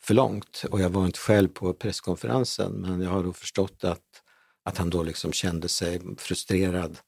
för 0.00 0.14
långt. 0.14 0.64
Och 0.70 0.80
jag 0.80 0.90
var 0.90 1.06
inte 1.06 1.18
själv 1.18 1.48
på 1.48 1.74
presskonferensen, 1.74 2.72
men 2.72 3.00
jag 3.00 3.10
har 3.10 3.22
då 3.22 3.32
förstått 3.32 3.84
att, 3.84 4.22
att 4.64 4.78
han 4.78 4.90
då 4.90 5.02
liksom 5.02 5.32
kände 5.32 5.68
sig 5.68 6.00
frustrerad 6.18 6.98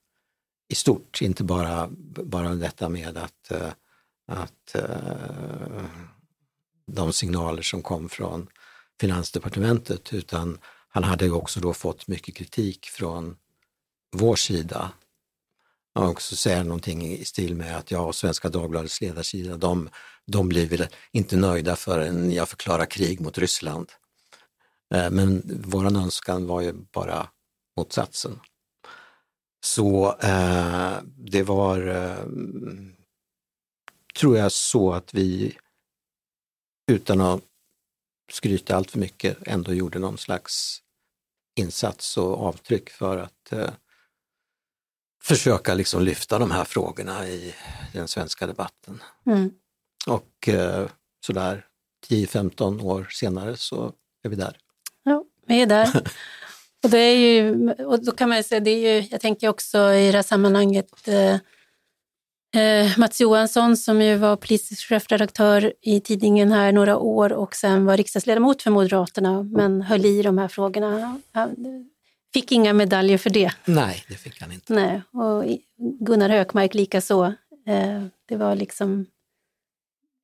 i 0.68 0.74
stort, 0.74 1.22
inte 1.22 1.45
bara, 1.45 1.89
bara 2.24 2.55
detta 2.55 2.89
med 2.89 3.16
att, 3.16 3.51
eh, 3.51 3.72
att 4.26 4.74
eh, 4.74 5.84
de 6.87 7.12
signaler 7.12 7.62
som 7.62 7.82
kom 7.82 8.09
från 8.09 8.49
Finansdepartementet, 9.01 10.12
utan 10.12 10.59
han 10.88 11.05
hade 11.05 11.24
ju 11.24 11.32
också 11.32 11.61
då 11.61 11.74
fått 11.74 12.09
mycket 12.09 12.34
kritik 12.34 12.86
från 12.86 13.36
vår 14.16 14.36
sida 14.36 14.90
Han 15.94 16.09
också 16.09 16.36
säger 16.36 16.64
någonting 16.64 17.07
i 17.07 17.24
stil 17.24 17.55
med 17.55 17.76
att 17.76 17.90
jag 17.90 18.07
och 18.07 18.14
Svenska 18.14 18.49
Dagbladets 18.49 19.01
ledarsida, 19.01 19.57
de, 19.57 19.88
de 20.26 20.49
blir 20.49 20.68
väl 20.68 20.86
inte 21.12 21.36
nöjda 21.36 21.76
förrän 21.76 22.32
jag 22.32 22.49
förklarar 22.49 22.86
krig 22.86 23.20
mot 23.20 23.38
Ryssland. 23.38 23.92
Eh, 24.94 25.11
men 25.11 25.42
våran 25.66 25.97
önskan 25.97 26.47
var 26.47 26.61
ju 26.61 26.72
bara 26.72 27.28
motsatsen. 27.76 28.40
Så 29.64 30.16
eh, 30.20 30.97
det 31.05 31.42
var, 31.42 31.86
eh, 31.86 32.26
tror 34.18 34.36
jag, 34.36 34.53
så 34.53 34.92
att 34.92 35.14
vi 35.14 35.57
utan 36.90 37.20
att 37.20 37.40
skryta 38.30 38.76
allt 38.76 38.90
för 38.90 38.98
mycket 38.98 39.38
ändå 39.46 39.74
gjorde 39.74 39.98
någon 39.98 40.18
slags 40.18 40.82
insats 41.56 42.16
och 42.16 42.42
avtryck 42.46 42.90
för 42.90 43.18
att 43.18 43.52
eh, 43.52 43.70
försöka 45.22 45.74
liksom 45.74 46.02
lyfta 46.02 46.38
de 46.38 46.50
här 46.50 46.64
frågorna 46.64 47.28
i 47.28 47.54
den 47.92 48.08
svenska 48.08 48.46
debatten. 48.46 49.02
Mm. 49.26 49.50
Och 50.06 50.48
eh, 50.48 50.88
sådär 51.20 51.66
10-15 52.08 52.82
år 52.82 53.08
senare 53.10 53.56
så 53.56 53.92
är 54.22 54.28
vi 54.28 54.36
där. 54.36 54.58
Ja, 55.02 55.24
vi 55.46 55.62
är 55.62 55.66
där. 55.66 55.88
och, 56.84 56.90
det 56.90 56.98
är 56.98 57.16
ju, 57.16 57.70
och 57.70 58.04
då 58.04 58.12
kan 58.12 58.28
man 58.28 58.44
säga, 58.44 58.60
det 58.60 58.70
är 58.70 58.94
ju, 58.94 59.08
jag 59.10 59.20
tänker 59.20 59.48
också 59.48 59.92
i 59.92 60.10
det 60.10 60.18
här 60.18 60.22
sammanhanget 60.22 61.08
eh, 61.08 61.36
eh, 62.57 62.98
Mats 62.98 63.20
Johansson 63.20 63.76
som 63.76 64.02
ju 64.02 64.16
var 64.16 64.36
politisk 64.36 64.88
chefredaktör 64.88 65.72
i 65.80 66.00
tidningen 66.00 66.52
här 66.52 66.72
några 66.72 66.96
år 66.96 67.32
och 67.32 67.54
sen 67.54 67.86
var 67.86 67.96
riksdagsledamot 67.96 68.62
för 68.62 68.70
Moderaterna 68.70 69.42
men 69.42 69.82
höll 69.82 70.04
i 70.04 70.22
de 70.22 70.38
här 70.38 70.48
frågorna. 70.48 71.20
Han, 71.32 71.57
Fick 72.36 72.52
inga 72.52 72.72
medaljer 72.72 73.18
för 73.18 73.30
det. 73.30 73.52
Nej, 73.64 74.04
det 74.09 74.14
fick 74.14 74.40
han 74.40 74.52
inte. 74.52 74.72
Nej, 74.74 75.02
och 75.12 75.44
Gunnar 75.78 76.28
Hökmark 76.28 76.74
lika 76.74 77.00
så. 77.00 77.24
Eh, 77.66 78.02
det 78.26 78.36
var 78.36 78.54
liksom... 78.54 79.07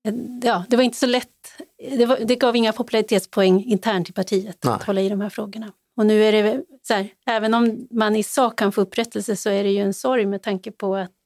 Eh, 0.04 0.14
ja, 0.42 0.64
det 0.68 0.76
var 0.76 0.82
inte 0.82 0.98
så 0.98 1.06
lätt. 1.06 1.28
Det, 1.78 2.06
var, 2.06 2.18
det 2.24 2.36
gav 2.36 2.56
inga 2.56 2.72
popularitetspoäng 2.72 3.64
internt 3.64 4.08
i 4.08 4.12
partiet 4.12 4.58
Nej. 4.64 4.74
att 4.74 4.82
hålla 4.82 5.00
i 5.00 5.08
de 5.08 5.20
här 5.20 5.28
frågorna. 5.28 5.72
Och 5.96 6.06
nu 6.06 6.24
är 6.24 6.32
det 6.32 6.62
så 6.82 6.94
här, 6.94 7.08
även 7.26 7.54
om 7.54 7.88
man 7.90 8.16
i 8.16 8.22
sak 8.22 8.58
kan 8.58 8.72
få 8.72 8.80
upprättelse 8.80 9.36
så 9.36 9.50
är 9.50 9.64
det 9.64 9.70
ju 9.70 9.78
en 9.78 9.94
sorg 9.94 10.26
med 10.26 10.42
tanke 10.42 10.70
på 10.70 10.96
att... 10.96 11.21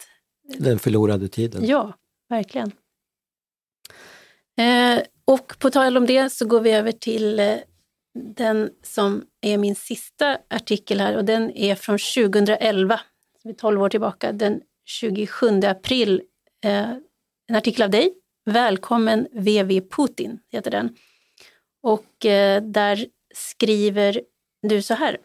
Den 0.58 0.78
förlorade 0.78 1.28
tiden. 1.28 1.66
Ja, 1.66 1.92
verkligen. 2.28 2.72
Eh, 4.58 5.02
och 5.24 5.58
på 5.58 5.70
tal 5.70 5.96
om 5.96 6.06
det 6.06 6.30
så 6.30 6.46
går 6.46 6.60
vi 6.60 6.70
över 6.70 6.92
till 6.92 7.40
eh, 7.40 7.56
den 8.14 8.70
som 8.82 9.24
är 9.40 9.58
min 9.58 9.74
sista 9.74 10.38
artikel 10.50 11.00
här 11.00 11.16
och 11.16 11.24
den 11.24 11.50
är 11.50 11.74
från 11.74 11.98
2011, 11.98 13.00
är 13.44 13.52
12 13.52 13.82
år 13.82 13.88
tillbaka, 13.88 14.32
den 14.32 14.60
27 14.84 15.60
april. 15.62 16.22
Eh, 16.64 16.90
en 17.48 17.56
artikel 17.56 17.82
av 17.82 17.90
dig, 17.90 18.14
Välkommen 18.48 19.28
VV 19.32 19.80
Putin, 19.80 20.38
heter 20.52 20.70
den. 20.70 20.96
Och 21.82 22.26
eh, 22.26 22.62
där 22.62 23.06
skriver 23.34 24.20
du 24.62 24.82
så 24.82 24.94
här. 24.94 25.18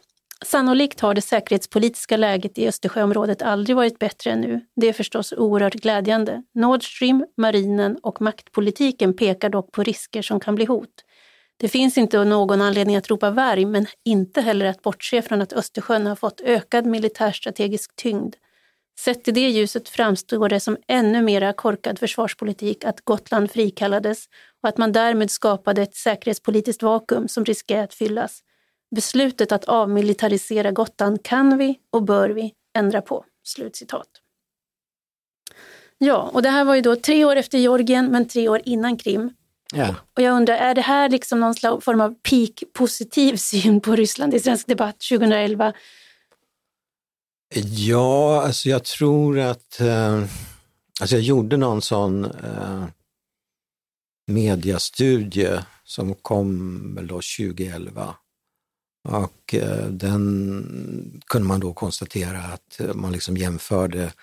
Sannolikt 0.46 1.00
har 1.00 1.14
det 1.14 1.22
säkerhetspolitiska 1.22 2.18
läget 2.18 2.58
i 2.58 2.68
Östersjöområdet 2.68 3.42
aldrig 3.42 3.76
varit 3.76 4.00
bättre 4.00 4.32
än 4.32 4.42
nu. 4.42 4.62
Det 4.76 4.90
är 4.90 4.94
förstås 4.94 5.34
oerhört 5.34 5.74
glädjande. 5.74 6.44
Nord 6.54 6.96
Stream, 6.96 7.26
marinen 7.38 7.98
och 8.04 8.22
maktpolitiken 8.22 9.14
pekar 9.14 9.50
dock 9.50 9.72
på 9.72 9.84
risker 9.84 10.22
som 10.22 10.40
kan 10.40 10.56
bli 10.56 10.66
hot. 10.66 10.90
Det 11.58 11.68
finns 11.68 11.98
inte 11.98 12.24
någon 12.24 12.62
anledning 12.62 12.96
att 12.96 13.10
ropa 13.10 13.30
varg, 13.30 13.66
men 13.66 13.86
inte 14.06 14.42
heller 14.42 14.66
att 14.66 14.82
bortse 14.82 15.22
från 15.22 15.42
att 15.42 15.54
Östersjön 15.54 16.08
har 16.08 16.16
fått 16.16 16.42
ökad 16.42 16.86
militärstrategisk 16.86 17.96
tyngd. 17.96 18.36
Sett 19.00 19.28
i 19.28 19.32
det 19.32 19.50
ljuset 19.50 19.90
framstår 19.90 20.50
det 20.50 20.60
som 20.60 20.78
ännu 20.88 21.22
mera 21.22 21.54
korkad 21.54 22.00
försvarspolitik 22.00 22.86
att 22.86 23.02
Gotland 23.02 23.52
frikallades 23.52 24.26
och 24.64 24.70
att 24.70 24.78
man 24.78 24.92
därmed 24.92 25.32
skapade 25.32 25.82
ett 25.82 25.96
säkerhetspolitiskt 25.96 26.84
vakuum 26.84 27.28
som 27.28 27.46
riskerar 27.46 27.84
att 27.84 27.94
fyllas. 27.94 28.42
Beslutet 28.96 29.52
att 29.52 29.66
avmilitarisera 29.66 30.72
Gotland 30.72 31.24
kan 31.24 31.58
vi 31.58 31.80
och 31.90 32.04
bör 32.04 32.30
vi 32.30 32.54
ändra 32.78 33.02
på." 33.02 33.26
Slutcitat. 33.44 34.08
Ja, 35.98 36.30
och 36.34 36.42
det 36.42 36.50
här 36.50 36.64
var 36.64 36.76
ju 36.76 36.82
då 36.82 36.96
tre 36.96 37.26
år 37.26 37.36
efter 37.36 37.58
Georgien 37.58 38.06
men 38.12 38.28
tre 38.28 38.50
år 38.50 38.62
innan 38.66 38.98
Krim. 38.98 39.34
Ja. 39.74 39.96
Och 40.16 40.22
jag 40.22 40.36
undrar, 40.36 40.56
är 40.56 40.76
det 40.76 40.82
här 40.82 41.10
liksom 41.10 41.40
någon 41.40 41.82
form 41.82 42.02
av 42.02 42.16
peak-positiv 42.30 43.36
syn 43.38 43.82
på 43.82 43.96
Ryssland 43.96 44.34
i 44.34 44.40
svensk 44.40 44.68
debatt 44.68 44.96
2011? 45.10 45.74
Ja, 47.64 48.42
alltså 48.42 48.70
jag 48.70 48.84
tror 48.84 49.40
att, 49.40 49.80
eh, 49.80 50.22
alltså 51.02 51.16
jag 51.16 51.22
gjorde 51.22 51.58
någon 51.58 51.82
sån 51.82 52.26
eh, 52.26 52.86
mediastudie 54.28 55.64
som 55.84 56.16
kom 56.16 56.96
väl 56.96 57.08
då 57.08 57.16
2011. 57.16 58.16
Och 59.04 59.54
eh, 59.54 59.88
den 59.88 61.22
kunde 61.26 61.48
man 61.48 61.60
då 61.60 61.74
konstatera 61.74 62.40
att 62.40 62.82
man 62.96 63.12
liksom 63.12 63.38
jämförde 63.38 64.14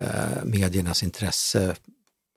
eh, 0.00 0.44
mediernas 0.44 1.02
intresse 1.02 1.76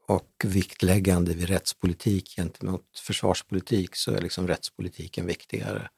och 0.07 0.43
viktläggande 0.43 1.33
vid 1.33 1.49
rättspolitik 1.49 2.35
gentemot 2.35 2.99
försvarspolitik 2.99 3.95
så 3.95 4.11
är 4.11 4.21
liksom 4.21 4.47
rättspolitiken 4.47 5.25
viktigare. 5.25 5.89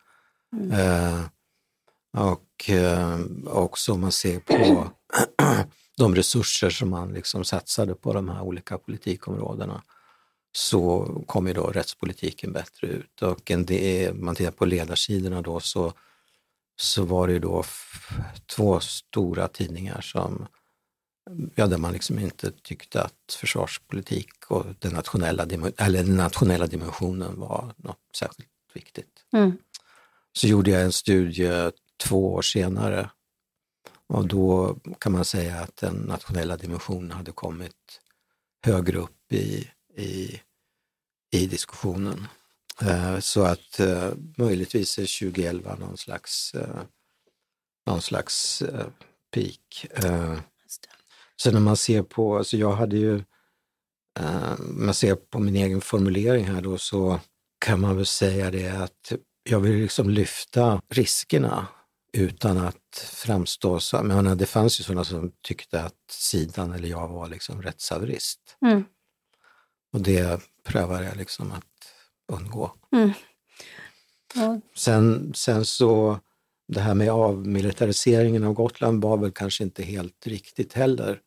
Mm. 0.54 0.72
Eh, 0.72 1.26
och 2.18 2.70
eh, 2.70 3.20
också 3.46 3.94
om 3.94 4.02
man 4.02 4.12
ser 4.12 4.40
på 4.40 4.90
de 5.98 6.16
resurser 6.16 6.70
som 6.70 6.90
man 6.90 7.14
liksom 7.14 7.44
satsade 7.44 7.96
på 7.96 8.14
de 8.14 8.30
här 8.30 8.42
olika 8.42 8.78
politikområdena 8.78 9.84
så 10.56 11.06
kom 11.28 11.48
ju 11.48 11.54
då 11.54 11.68
rättspolitiken 11.68 12.54
bättre 12.54 12.88
ut. 12.88 13.22
Och 13.22 13.52
en 13.52 13.66
del, 13.66 14.16
man 14.16 14.36
tittar 14.36 14.52
på 14.52 14.66
ledarsidorna 14.66 15.42
då 15.42 15.60
så, 15.60 15.94
så 16.76 17.04
var 17.04 17.28
det 17.28 17.34
ju 17.34 17.40
då 17.40 17.64
två 18.56 18.80
stora 18.80 19.48
tidningar 19.48 20.02
som 20.02 20.48
Ja, 21.56 21.68
där 21.68 21.78
man 21.78 21.94
liksom 21.94 22.20
inte 22.20 22.52
tyckte 22.52 23.02
att 23.02 23.34
försvarspolitik 23.40 24.30
och 24.48 24.66
den 24.80 24.94
nationella, 24.94 25.44
eller 25.78 26.04
den 26.04 26.16
nationella 26.16 26.68
dimensionen 26.68 27.40
var 27.40 27.74
något 27.78 28.00
särskilt 28.18 28.50
viktigt. 28.74 29.26
Mm. 29.34 29.58
Så 30.34 30.48
gjorde 30.48 30.72
jag 30.72 30.82
en 30.82 30.92
studie 30.92 31.72
två 32.04 32.34
år 32.34 32.42
senare 32.42 33.10
och 34.08 34.28
då 34.28 34.78
kan 35.00 35.12
man 35.12 35.26
säga 35.26 35.60
att 35.60 35.76
den 35.76 35.96
nationella 35.96 36.58
dimensionen 36.58 37.12
hade 37.12 37.32
kommit 37.32 38.02
högre 38.66 38.98
upp 38.98 39.34
i, 39.34 39.70
i, 39.98 40.42
i 41.32 41.46
diskussionen. 41.48 42.28
Eh, 42.82 43.20
Så 43.20 43.44
att 43.44 43.80
eh, 43.80 44.12
möjligtvis 44.38 44.98
är 45.00 45.20
2011 45.20 45.76
någon 45.76 45.98
slags, 45.98 46.54
eh, 46.54 46.82
någon 47.86 48.02
slags 48.02 48.64
peak. 49.34 49.86
Sen 51.42 51.54
när 51.54 51.60
man 51.62 51.78
ser 51.78 52.04
på, 52.04 52.38
alltså 52.38 52.58
jag 52.58 52.72
hade 52.72 52.98
ju, 52.98 53.24
man 54.60 54.94
ser 54.94 55.16
på 55.16 55.40
min 55.40 55.56
egen 55.56 55.82
formulering 55.82 56.46
här 56.46 56.62
då 56.62 56.78
så 56.78 57.20
kan 57.66 57.80
man 57.80 57.96
väl 57.96 58.06
säga 58.06 58.52
det 58.52 58.70
att 58.70 59.14
jag 59.44 59.60
vill 59.60 59.76
liksom 59.76 60.10
lyfta 60.10 60.82
riskerna 60.90 61.68
utan 62.18 62.58
att 62.58 63.10
framstå 63.14 63.80
som, 63.80 64.10
jag 64.10 64.24
menar, 64.24 64.36
det 64.36 64.46
fanns 64.46 64.80
ju 64.80 64.84
sådana 64.84 65.04
som 65.04 65.32
tyckte 65.42 65.84
att 65.84 66.12
sidan 66.12 66.74
eller 66.74 66.88
jag 66.88 67.08
var 67.08 67.28
liksom 67.28 67.62
rättshaverist. 67.62 68.58
Mm. 68.66 68.84
Och 69.94 70.02
det 70.02 70.42
prövar 70.64 71.04
jag 71.04 71.18
liksom 71.18 71.52
att 71.52 71.64
undgå. 72.32 72.72
Mm. 72.92 73.12
Ja, 74.36 74.60
Sen, 74.76 75.34
sen 75.36 75.66
så, 75.66 76.20
det 76.68 76.80
här 76.80 76.94
med 76.94 77.10
avmilitariseringen 77.12 78.44
av 78.44 78.54
Gotland 78.54 79.04
var 79.04 79.18
väl 79.18 79.32
kanske 79.32 79.64
inte 79.64 79.84
helt 79.84 80.28
riktigt 80.28 80.74
heller, 80.74 81.20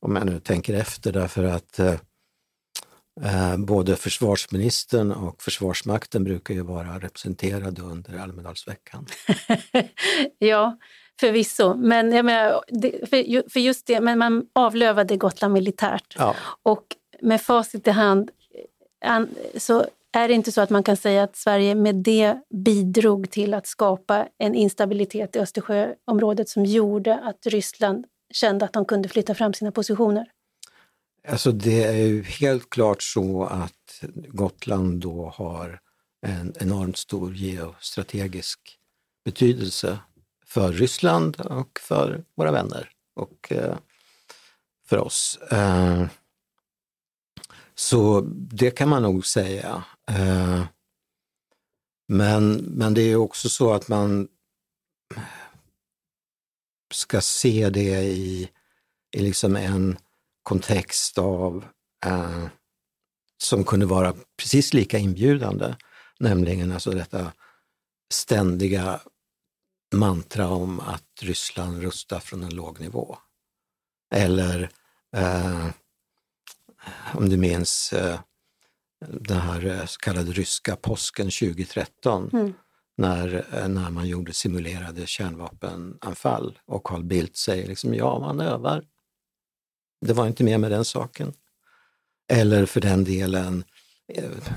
om 0.00 0.16
jag 0.16 0.26
nu 0.26 0.40
tänker 0.40 0.74
efter, 0.74 1.12
därför 1.12 1.44
att 1.44 1.78
eh, 1.78 3.56
både 3.58 3.96
försvarsministern 3.96 5.12
och 5.12 5.42
Försvarsmakten 5.42 6.24
brukar 6.24 6.54
ju 6.54 6.62
vara 6.62 6.98
representerade 6.98 7.82
under 7.82 8.18
Almedalsveckan. 8.18 9.06
ja 10.38 10.78
förvisso. 11.20 11.74
Men 11.74 12.12
jag 12.12 12.24
menar, 12.24 12.62
det, 12.68 13.10
för, 13.10 13.16
ju- 13.16 13.48
för 13.48 13.60
just 13.60 13.86
det, 13.86 14.00
men 14.00 14.18
man 14.18 14.46
avlövade 14.54 15.16
Gotland 15.16 15.54
militärt. 15.54 16.14
Ja, 16.18 16.34
Och 16.62 16.84
med 17.22 17.40
facit 17.40 17.88
i 17.88 17.90
hand 17.90 18.30
eh, 19.04 19.20
så 19.58 19.86
är 20.12 20.28
det 20.28 20.34
inte 20.34 20.52
så 20.52 20.60
att 20.60 20.70
man 20.70 20.82
kan 20.82 20.96
säga 20.96 21.22
att 21.22 21.36
Sverige 21.36 21.74
med 21.74 21.94
det 21.94 22.36
bidrog 22.50 23.30
till 23.30 23.54
att 23.54 23.66
skapa 23.66 24.28
en 24.38 24.54
instabilitet 24.54 25.36
i 25.36 25.38
Östersjöområdet 25.38 26.48
som 26.48 26.64
gjorde 26.64 27.18
att 27.18 27.46
Ryssland 27.46 28.04
kände 28.32 28.64
att 28.64 28.72
de 28.72 28.84
kunde 28.84 29.08
flytta 29.08 29.34
fram 29.34 29.54
sina 29.54 29.72
positioner. 29.72 30.26
alltså 31.28 31.52
det 31.52 31.84
är 31.84 32.06
ju 32.06 32.22
helt 32.22 32.70
klart 32.70 33.02
så 33.02 33.44
att 33.44 34.02
Gotland 34.28 35.00
då 35.00 35.32
har 35.36 35.80
en 36.26 36.54
enormt 36.60 36.96
stor 36.96 37.34
geostrategisk 37.34 38.78
betydelse 39.24 39.98
för 40.46 40.72
Ryssland 40.72 41.40
och 41.40 41.80
för 41.80 42.24
våra 42.34 42.52
vänner 42.52 42.90
och 43.14 43.52
eh, 43.52 43.76
för 44.86 44.98
oss. 44.98 45.38
Eh, 45.50 46.06
så 47.80 48.20
det 48.34 48.70
kan 48.70 48.88
man 48.88 49.02
nog 49.02 49.26
säga. 49.26 49.84
Eh, 50.10 50.64
men, 52.08 52.52
men 52.54 52.94
det 52.94 53.02
är 53.02 53.16
också 53.16 53.48
så 53.48 53.72
att 53.72 53.88
man 53.88 54.28
ska 56.94 57.20
se 57.20 57.70
det 57.70 58.02
i, 58.02 58.50
i 59.16 59.20
liksom 59.20 59.56
en 59.56 59.98
kontext 60.42 61.18
av 61.18 61.64
eh, 62.06 62.46
som 63.38 63.64
kunde 63.64 63.86
vara 63.86 64.14
precis 64.36 64.74
lika 64.74 64.98
inbjudande, 64.98 65.74
nämligen 66.18 66.72
alltså 66.72 66.90
detta 66.90 67.32
ständiga 68.12 69.00
mantra 69.94 70.48
om 70.48 70.80
att 70.80 71.22
Ryssland 71.22 71.82
rustar 71.82 72.20
från 72.20 72.42
en 72.42 72.54
låg 72.54 72.80
nivå. 72.80 73.18
Eller 74.14 74.70
eh, 75.16 75.68
om 77.14 77.28
du 77.28 77.36
minns 77.36 77.92
eh, 77.92 78.20
den 79.06 79.38
här 79.40 79.66
eh, 79.66 79.86
så 79.86 80.00
kallade 80.00 80.32
ryska 80.32 80.76
påsken 80.76 81.26
2013 81.26 82.30
Mm. 82.32 82.52
när, 82.96 83.46
eh, 83.52 83.68
när 83.68 83.90
man 83.90 84.08
gjorde 84.08 84.32
simulerade 84.32 85.06
kärnvapenanfall 85.06 86.58
och 86.66 86.84
Carl 86.84 87.04
Bildt 87.04 87.36
säger 87.36 87.68
liksom 87.68 87.94
ja, 87.94 88.18
man 88.18 88.40
övar. 88.40 88.84
Det 90.06 90.12
var 90.12 90.26
inte 90.26 90.44
mer 90.44 90.58
med 90.58 90.70
den 90.70 90.84
saken. 90.84 91.32
Eller 92.32 92.66
för 92.66 92.80
den 92.80 93.04
delen, 93.04 93.64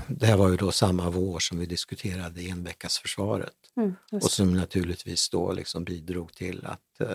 det 0.06 0.26
här 0.26 0.36
var 0.36 0.48
ju 0.48 0.56
då 0.56 0.72
samma 0.72 1.10
vår 1.10 1.38
som 1.38 1.58
vi 1.58 1.66
diskuterade 1.66 2.40
enveckasförsvaret 2.40 3.54
Mm, 3.76 3.94
och 4.12 4.30
som 4.30 4.54
naturligtvis 4.54 5.30
då 5.30 5.52
liksom 5.52 5.84
bidrog 5.84 6.34
till 6.34 6.66
att 6.66 7.08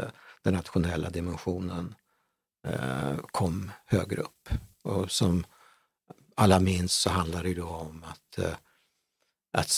den 0.43 0.53
nationella 0.53 1.09
dimensionen 1.09 1.95
kom 3.31 3.71
högre 3.85 4.21
upp. 4.21 4.49
Och 4.83 5.11
som 5.11 5.45
alla 6.35 6.59
minns 6.59 6.93
så 6.93 7.09
handlar 7.09 7.43
det 7.43 7.53
då 7.53 7.67
om 7.67 8.03
att, 8.03 8.37
eh, 8.37 8.53
att 9.53 9.69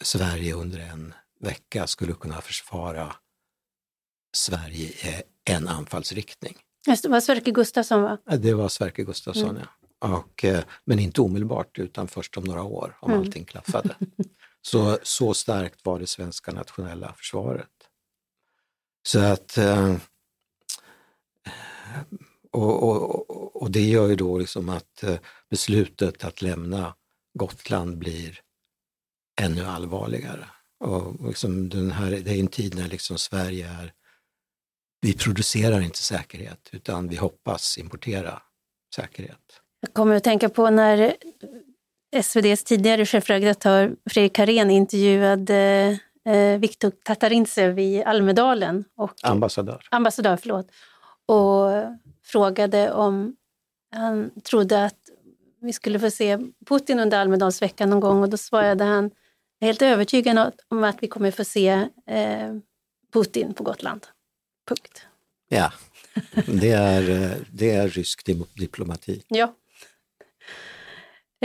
Sverige 0.00 0.54
under 0.54 0.78
en 0.78 1.14
vecka 1.40 1.86
skulle 1.86 2.12
kunna 2.12 2.40
försvara 2.40 3.16
Sverige 4.36 4.88
i 4.88 5.22
en 5.44 5.68
anfallsriktning. 5.68 6.56
Det 7.02 7.08
var 7.08 7.20
Sverker 7.20 7.52
Gustafsson 7.52 8.02
va? 8.02 8.18
Det 8.38 8.54
var 8.54 8.68
Sverker 8.68 9.02
Gustafsson, 9.02 9.58
ja. 9.60 10.16
Och, 10.16 10.44
eh, 10.44 10.64
men 10.84 10.98
inte 10.98 11.20
omedelbart 11.20 11.78
utan 11.78 12.08
först 12.08 12.36
om 12.36 12.44
några 12.44 12.62
år 12.62 12.96
om 13.00 13.10
Mm. 13.10 13.22
allting 13.22 13.44
klaffade. 13.44 13.96
Så, 14.62 14.98
så 15.02 15.34
starkt 15.34 15.84
var 15.84 15.98
det 15.98 16.06
svenska 16.06 16.52
nationella 16.52 17.12
försvaret. 17.12 17.70
Så 19.06 19.18
att 19.18 19.58
eh, 19.58 19.96
och, 22.56 22.82
och, 22.82 23.62
och- 23.62 23.70
det 23.70 23.80
gör 23.80 24.08
ju 24.08 24.16
då 24.16 24.38
liksom 24.38 24.68
att 24.68 25.02
eh, 25.02 25.14
beslutet 25.50 26.24
att 26.24 26.42
lämna 26.42 26.94
Gotland 27.38 27.98
blir 27.98 28.40
ännu 29.40 29.64
allvarligare. 29.64 30.46
Och 30.84 31.28
liksom 31.28 31.68
den 31.68 31.90
här, 31.90 32.10
det 32.10 32.30
är 32.30 32.40
en 32.40 32.46
tid 32.48 32.74
när 32.74 32.88
liksom 32.88 33.18
Sverige 33.18 33.68
är, 33.68 33.92
vi 35.00 35.12
producerar 35.12 35.80
inte 35.80 35.98
säkerhet 35.98 36.68
utan 36.72 37.08
vi 37.08 37.16
hoppas 37.16 37.78
importera 37.78 38.42
säkerhet. 38.94 39.60
Jag 39.80 39.92
kommer 39.94 40.14
att 40.16 40.24
tänka 40.24 40.48
på 40.48 40.70
när 40.70 41.16
SVDs 42.16 42.64
tidigare 42.64 43.06
chefredaktör 43.06 43.96
Fredrik 44.10 44.36
Karén 44.36 44.70
intervjuade 44.70 45.98
eh, 46.28 46.58
Viktor 46.58 46.90
Tatarintsev 46.90 47.78
i 47.78 48.04
Almedalen. 48.04 48.84
Och, 48.96 49.12
ambassadör. 49.22 49.86
Ambassadör, 49.90 50.36
förlåt. 50.36 50.66
Och 51.26 51.70
frågade 52.26 52.92
om 52.92 53.36
han 53.92 54.30
trodde 54.40 54.84
att 54.84 55.10
vi 55.60 55.72
skulle 55.72 56.00
få 56.00 56.10
se 56.10 56.38
Putin 56.66 57.00
under 57.00 57.18
Almedalsveckan 57.18 57.90
någon 57.90 58.00
gång 58.00 58.22
och 58.22 58.28
då 58.28 58.36
svarade 58.36 58.84
han 58.84 59.10
helt 59.60 59.82
övertygad 59.82 60.52
om 60.68 60.84
att 60.84 61.02
vi 61.02 61.08
kommer 61.08 61.30
få 61.30 61.44
se 61.44 61.68
eh, 62.06 62.54
Putin 63.12 63.54
på 63.54 63.64
Gotland. 63.64 64.06
Punkt. 64.68 65.06
Ja, 65.48 65.72
det 66.46 66.70
är, 66.70 67.10
eh, 67.10 67.36
det 67.52 67.70
är 67.70 67.88
rysk 67.88 68.24
diplomati. 68.54 69.22
Ja. 69.28 69.54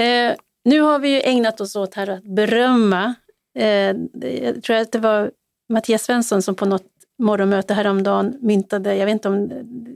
Eh, 0.04 0.36
nu 0.66 0.80
har 0.82 1.00
vi 1.00 1.10
ju 1.10 1.22
ägnat 1.22 1.62
oss 1.62 1.76
åt 1.76 1.94
här 1.94 2.10
att 2.10 2.24
berömma. 2.24 3.16
Eh, 3.58 3.96
jag 4.22 4.64
tror 4.64 4.76
att 4.76 4.92
det 4.92 5.00
var 5.00 5.32
Mattias 5.70 6.04
Svensson 6.04 6.42
som 6.42 6.56
på 6.56 6.66
något 6.66 6.91
morgonmöte 7.22 7.74
häromdagen 7.74 8.38
myntade, 8.42 8.96
jag 8.96 9.06
vet 9.06 9.14
inte 9.14 9.30
om 9.30 9.50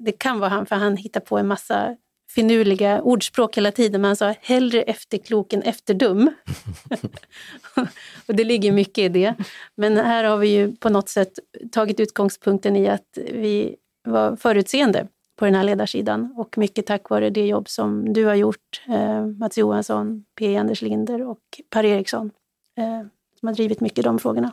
det 0.05 0.11
kan 0.11 0.39
vara 0.39 0.49
han, 0.49 0.65
för 0.65 0.75
han 0.75 0.97
hittar 0.97 1.19
på 1.19 1.37
en 1.37 1.47
massa 1.47 1.95
finurliga 2.35 3.01
ordspråk 3.01 3.57
hela 3.57 3.71
tiden, 3.71 4.01
men 4.01 4.09
han 4.09 4.15
sa 4.15 4.33
hellre 4.41 4.81
efterklok 4.81 5.53
än 5.53 5.61
efterdum. 5.61 6.31
och 8.27 8.35
det 8.35 8.43
ligger 8.43 8.71
mycket 8.71 8.97
i 8.97 9.09
det. 9.09 9.35
Men 9.75 9.97
här 9.97 10.23
har 10.23 10.37
vi 10.37 10.47
ju 10.47 10.75
på 10.75 10.89
något 10.89 11.09
sätt 11.09 11.39
tagit 11.71 11.99
utgångspunkten 11.99 12.75
i 12.75 12.87
att 12.87 13.17
vi 13.33 13.75
var 14.03 14.35
förutseende 14.35 15.07
på 15.35 15.45
den 15.45 15.55
här 15.55 15.63
ledarsidan 15.63 16.33
och 16.37 16.57
mycket 16.57 16.85
tack 16.85 17.09
vare 17.09 17.29
det 17.29 17.47
jobb 17.47 17.69
som 17.69 18.13
du 18.13 18.25
har 18.25 18.35
gjort, 18.35 18.81
eh, 18.87 19.25
Mats 19.25 19.57
Johansson, 19.57 20.25
P. 20.39 20.57
Anders 20.57 20.81
Linder 20.81 21.21
och 21.21 21.39
Per 21.69 21.85
Eriksson, 21.85 22.31
eh, 22.77 23.07
som 23.39 23.47
har 23.47 23.53
drivit 23.53 23.81
mycket 23.81 24.03
de 24.03 24.19
frågorna. 24.19 24.51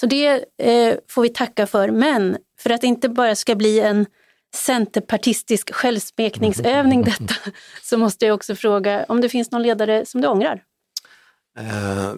Så 0.00 0.06
det 0.06 0.44
eh, 0.58 0.96
får 1.08 1.22
vi 1.22 1.28
tacka 1.28 1.66
för, 1.66 1.90
men 1.90 2.36
för 2.58 2.70
att 2.70 2.80
det 2.80 2.86
inte 2.86 3.08
bara 3.08 3.36
ska 3.36 3.54
bli 3.54 3.80
en 3.80 4.06
centerpartistisk 4.54 5.74
självsmekningsövning 5.74 7.02
detta, 7.04 7.34
så 7.82 7.98
måste 7.98 8.26
jag 8.26 8.34
också 8.34 8.54
fråga 8.54 9.04
om 9.08 9.20
det 9.20 9.28
finns 9.28 9.50
någon 9.50 9.62
ledare 9.62 10.06
som 10.06 10.20
du 10.20 10.28
ångrar? 10.28 10.62
Eh, 11.58 12.14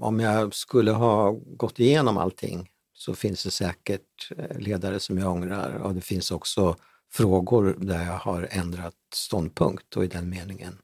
om 0.00 0.20
jag 0.20 0.54
skulle 0.54 0.90
ha 0.90 1.30
gått 1.56 1.80
igenom 1.80 2.18
allting 2.18 2.68
så 2.94 3.14
finns 3.14 3.44
det 3.44 3.50
säkert 3.50 4.32
eh, 4.36 4.58
ledare 4.58 5.00
som 5.00 5.18
jag 5.18 5.32
ångrar 5.32 5.74
och 5.74 5.94
det 5.94 6.00
finns 6.00 6.30
också 6.30 6.76
frågor 7.12 7.76
där 7.78 8.04
jag 8.04 8.18
har 8.18 8.48
ändrat 8.50 8.94
ståndpunkt 9.14 9.96
och 9.96 10.04
i 10.04 10.06
den 10.06 10.28
meningen 10.28 10.78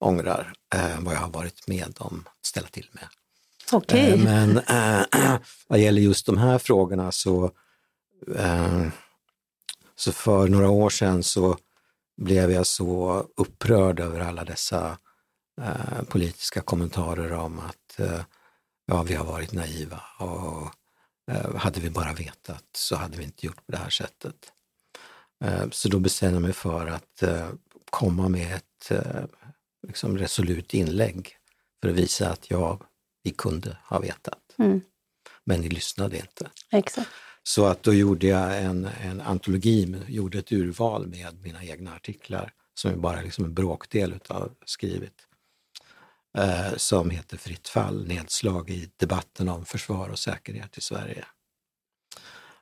ångrar 0.00 0.52
eh, 0.74 1.00
vad 1.00 1.14
jag 1.14 1.20
har 1.20 1.30
varit 1.30 1.68
med 1.68 1.96
om 1.98 2.24
att 2.26 2.46
ställa 2.46 2.66
till 2.66 2.88
med. 2.92 3.08
Okay. 3.72 4.10
Eh, 4.10 4.24
men 4.24 4.58
eh, 4.58 5.36
vad 5.68 5.78
gäller 5.78 6.02
just 6.02 6.26
de 6.26 6.38
här 6.38 6.58
frågorna 6.58 7.12
så, 7.12 7.50
eh, 8.36 8.86
så 9.96 10.12
för 10.12 10.48
några 10.48 10.70
år 10.70 10.90
sedan 10.90 11.22
så 11.22 11.56
blev 12.16 12.50
jag 12.50 12.66
så 12.66 13.26
upprörd 13.36 14.00
över 14.00 14.20
alla 14.20 14.44
dessa 14.44 14.98
eh, 15.62 16.02
politiska 16.08 16.60
kommentarer 16.60 17.32
om 17.32 17.58
att 17.58 18.00
eh, 18.00 18.20
ja, 18.86 19.02
vi 19.02 19.14
har 19.14 19.24
varit 19.24 19.52
naiva 19.52 20.00
och 20.18 20.74
Eh, 21.30 21.54
hade 21.56 21.80
vi 21.80 21.90
bara 21.90 22.12
vetat 22.12 22.64
så 22.72 22.96
hade 22.96 23.16
vi 23.16 23.24
inte 23.24 23.46
gjort 23.46 23.66
på 23.66 23.72
det 23.72 23.78
här 23.78 23.90
sättet. 23.90 24.52
Eh, 25.44 25.70
så 25.70 25.88
då 25.88 25.98
bestämde 25.98 26.34
jag 26.34 26.42
mig 26.42 26.52
för 26.52 26.86
att 26.86 27.22
eh, 27.22 27.50
komma 27.90 28.28
med 28.28 28.56
ett 28.56 28.90
eh, 28.90 29.24
liksom 29.86 30.18
resolut 30.18 30.74
inlägg 30.74 31.36
för 31.80 31.88
att 31.88 31.94
visa 31.94 32.30
att 32.30 32.50
jag 32.50 32.82
vi 33.26 33.32
kunde 33.32 33.76
ha 33.84 33.98
vetat. 33.98 34.54
Mm. 34.58 34.80
Men 35.44 35.60
ni 35.60 35.68
lyssnade 35.68 36.16
inte. 36.16 36.50
Exakt. 36.72 37.10
Så 37.42 37.66
att 37.66 37.82
då 37.82 37.94
gjorde 37.94 38.26
jag 38.26 38.62
en, 38.62 38.88
en 39.02 39.20
antologi, 39.20 39.96
gjorde 40.08 40.38
ett 40.38 40.52
urval 40.52 41.06
med 41.06 41.42
mina 41.42 41.64
egna 41.64 41.94
artiklar 41.94 42.52
som 42.74 42.90
är 42.90 42.96
bara 42.96 43.20
liksom 43.20 43.44
en 43.44 43.54
bråkdel 43.54 44.12
utav 44.12 44.52
skrivit 44.64 45.26
eh, 46.38 46.76
som 46.76 47.10
heter 47.10 47.36
Fritt 47.36 47.68
fall, 47.68 48.06
nedslag 48.06 48.70
i 48.70 48.90
debatten 48.96 49.48
om 49.48 49.64
försvar 49.64 50.08
och 50.08 50.18
säkerhet 50.18 50.78
i 50.78 50.80
Sverige. 50.80 51.24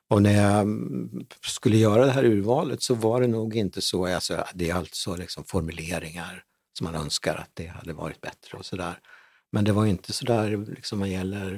Och 0.07 0.21
när 0.21 0.33
jag 0.43 0.61
mm, 0.61 1.25
skulle 1.41 1.77
göra 1.77 2.05
det 2.05 2.11
här 2.11 2.25
urvalet 2.25 2.83
så 2.83 2.93
var 2.93 3.21
det 3.21 3.27
nog 3.27 3.55
inte 3.55 3.81
så, 3.81 4.05
alltså, 4.07 4.45
det 4.53 4.69
är 4.69 4.75
alltså 4.75 5.15
liksom 5.15 5.43
formuleringar 5.43 6.43
som 6.77 6.85
man 6.85 6.95
önskar 6.95 7.35
att 7.35 7.51
det 7.53 7.67
hade 7.67 7.93
varit 7.93 8.21
bättre 8.21 8.57
och 8.57 8.65
sådär. 8.65 8.99
Men 9.55 9.63
det 9.63 9.71
var 9.71 9.85
inte 9.85 10.13
sådär 10.13 10.57
liksom 10.57 10.99
vad 10.99 11.09
gäller 11.09 11.53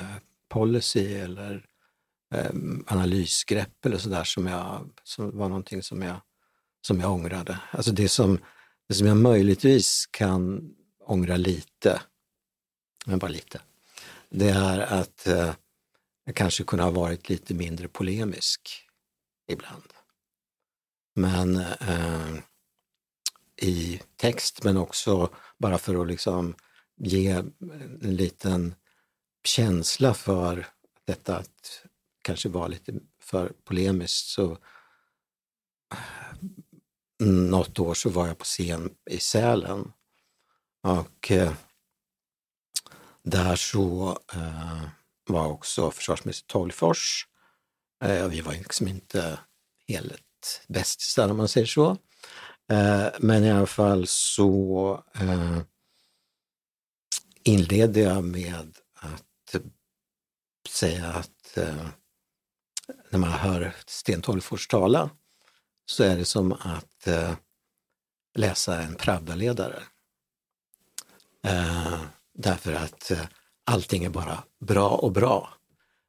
eh, 0.00 0.16
policy 0.48 1.14
eller 1.14 1.66
eh, 2.34 2.50
analysgrepp 2.86 3.86
eller 3.86 3.98
sådär 3.98 4.24
som, 4.24 4.46
jag, 4.46 4.90
som 5.02 5.38
var 5.38 5.48
någonting 5.48 5.82
som 5.82 6.02
jag, 6.02 6.16
som 6.86 7.00
jag 7.00 7.12
ångrade. 7.12 7.58
Alltså 7.70 7.92
det 7.92 8.08
som, 8.08 8.38
det 8.88 8.94
som 8.94 9.06
jag 9.06 9.16
möjligtvis 9.16 10.06
kan 10.10 10.70
ångra 11.00 11.36
lite, 11.36 12.02
men 13.06 13.18
bara 13.18 13.30
lite, 13.30 13.60
det 14.30 14.48
är 14.48 14.78
att 14.78 15.26
eh, 15.26 15.54
jag 16.24 16.34
kanske 16.34 16.64
kunde 16.64 16.84
ha 16.84 16.90
varit 16.90 17.28
lite 17.28 17.54
mindre 17.54 17.88
polemisk 17.88 18.88
ibland. 19.48 19.92
Men 21.14 21.56
eh, 21.56 22.34
i 23.56 24.00
text, 24.16 24.64
men 24.64 24.76
också 24.76 25.28
bara 25.58 25.78
för 25.78 26.02
att 26.02 26.08
liksom 26.08 26.54
ge 26.96 27.28
en 28.02 28.16
liten 28.16 28.74
känsla 29.44 30.14
för 30.14 30.66
detta 31.04 31.36
att 31.36 31.82
kanske 32.22 32.48
vara 32.48 32.66
lite 32.66 32.92
för 33.20 33.52
polemiskt 33.64 34.26
så 34.26 34.58
något 37.20 37.78
år 37.78 37.94
så 37.94 38.10
var 38.10 38.26
jag 38.26 38.38
på 38.38 38.44
scen 38.44 38.94
i 39.10 39.18
Sälen 39.18 39.92
och 40.82 41.30
eh, 41.30 41.52
där 43.22 43.56
så 43.56 44.18
eh, 44.32 44.82
var 45.26 45.46
också 45.46 45.90
försvarsminister 45.90 46.46
Tolgfors. 46.46 47.26
Eh, 48.04 48.28
vi 48.28 48.40
var 48.40 48.52
liksom 48.52 48.88
inte 48.88 49.38
helt 49.88 50.64
bästisar 50.68 51.28
om 51.30 51.36
man 51.36 51.48
säger 51.48 51.66
så. 51.66 51.90
Eh, 52.70 53.06
men 53.20 53.44
i 53.44 53.50
alla 53.50 53.66
fall 53.66 54.06
så 54.06 55.04
eh, 55.14 55.58
inledde 57.44 58.00
jag 58.00 58.24
med 58.24 58.78
att 58.94 59.56
säga 60.68 61.06
att 61.06 61.56
eh, 61.56 61.86
när 63.10 63.18
man 63.18 63.30
hör 63.30 63.74
Sten 63.86 64.22
Tolgfors 64.22 64.66
tala 64.66 65.10
så 65.86 66.04
är 66.04 66.16
det 66.16 66.24
som 66.24 66.52
att 66.52 67.06
eh, 67.06 67.34
läsa 68.34 68.82
en 68.82 68.94
Pravda-ledare. 68.94 69.82
Eh, 71.46 72.00
därför 72.34 72.72
att 72.72 73.10
eh, 73.10 73.26
allting 73.64 74.04
är 74.04 74.10
bara 74.10 74.44
bra 74.60 74.88
och 74.88 75.12
bra. 75.12 75.54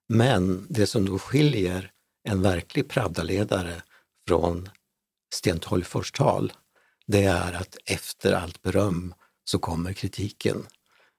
Men 0.07 0.67
det 0.69 0.87
som 0.87 1.05
då 1.05 1.19
skiljer 1.19 1.91
en 2.23 2.41
verklig 2.41 2.89
Pravda-ledare 2.89 3.81
från 4.27 4.69
Sten 5.33 5.59
Tolgfors 5.59 6.11
tal, 6.11 6.53
det 7.07 7.23
är 7.23 7.53
att 7.53 7.77
efter 7.85 8.33
allt 8.33 8.61
beröm 8.61 9.13
så 9.43 9.59
kommer 9.59 9.93
kritiken. 9.93 10.67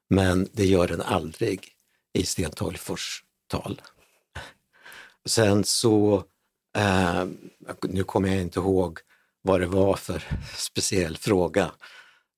Men 0.08 0.48
det 0.52 0.66
gör 0.66 0.88
den 0.88 1.02
aldrig 1.02 1.68
i 2.12 2.26
Sten 2.26 2.50
Tolgfors 2.50 3.24
tal. 3.46 3.82
Sen 5.24 5.64
så, 5.64 6.24
eh, 6.76 7.24
nu 7.82 8.04
kommer 8.04 8.28
jag 8.28 8.40
inte 8.40 8.60
ihåg 8.60 8.98
vad 9.42 9.60
det 9.60 9.66
var 9.66 9.96
för 9.96 10.40
speciell 10.56 11.16
fråga 11.16 11.70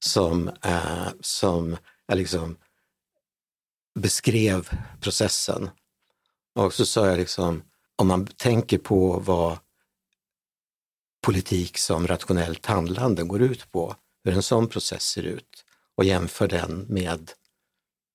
som, 0.04 0.48
eh, 0.48 1.08
som 1.20 1.76
jag 2.06 2.18
liksom 2.18 2.56
beskrev 3.98 4.68
processen. 5.00 5.70
Och 6.54 6.74
så 6.74 6.86
sa 6.86 7.06
jag 7.06 7.18
liksom, 7.18 7.62
om 7.96 8.06
man 8.06 8.26
tänker 8.26 8.78
på 8.78 9.18
vad 9.18 9.58
politik 11.22 11.78
som 11.78 12.06
rationellt 12.06 12.66
handlande 12.66 13.22
går 13.22 13.42
ut 13.42 13.72
på, 13.72 13.96
hur 14.24 14.34
en 14.34 14.42
sån 14.42 14.68
process 14.68 15.02
ser 15.02 15.22
ut 15.22 15.64
och 15.96 16.04
jämför 16.04 16.48
den 16.48 16.86
med 16.88 17.32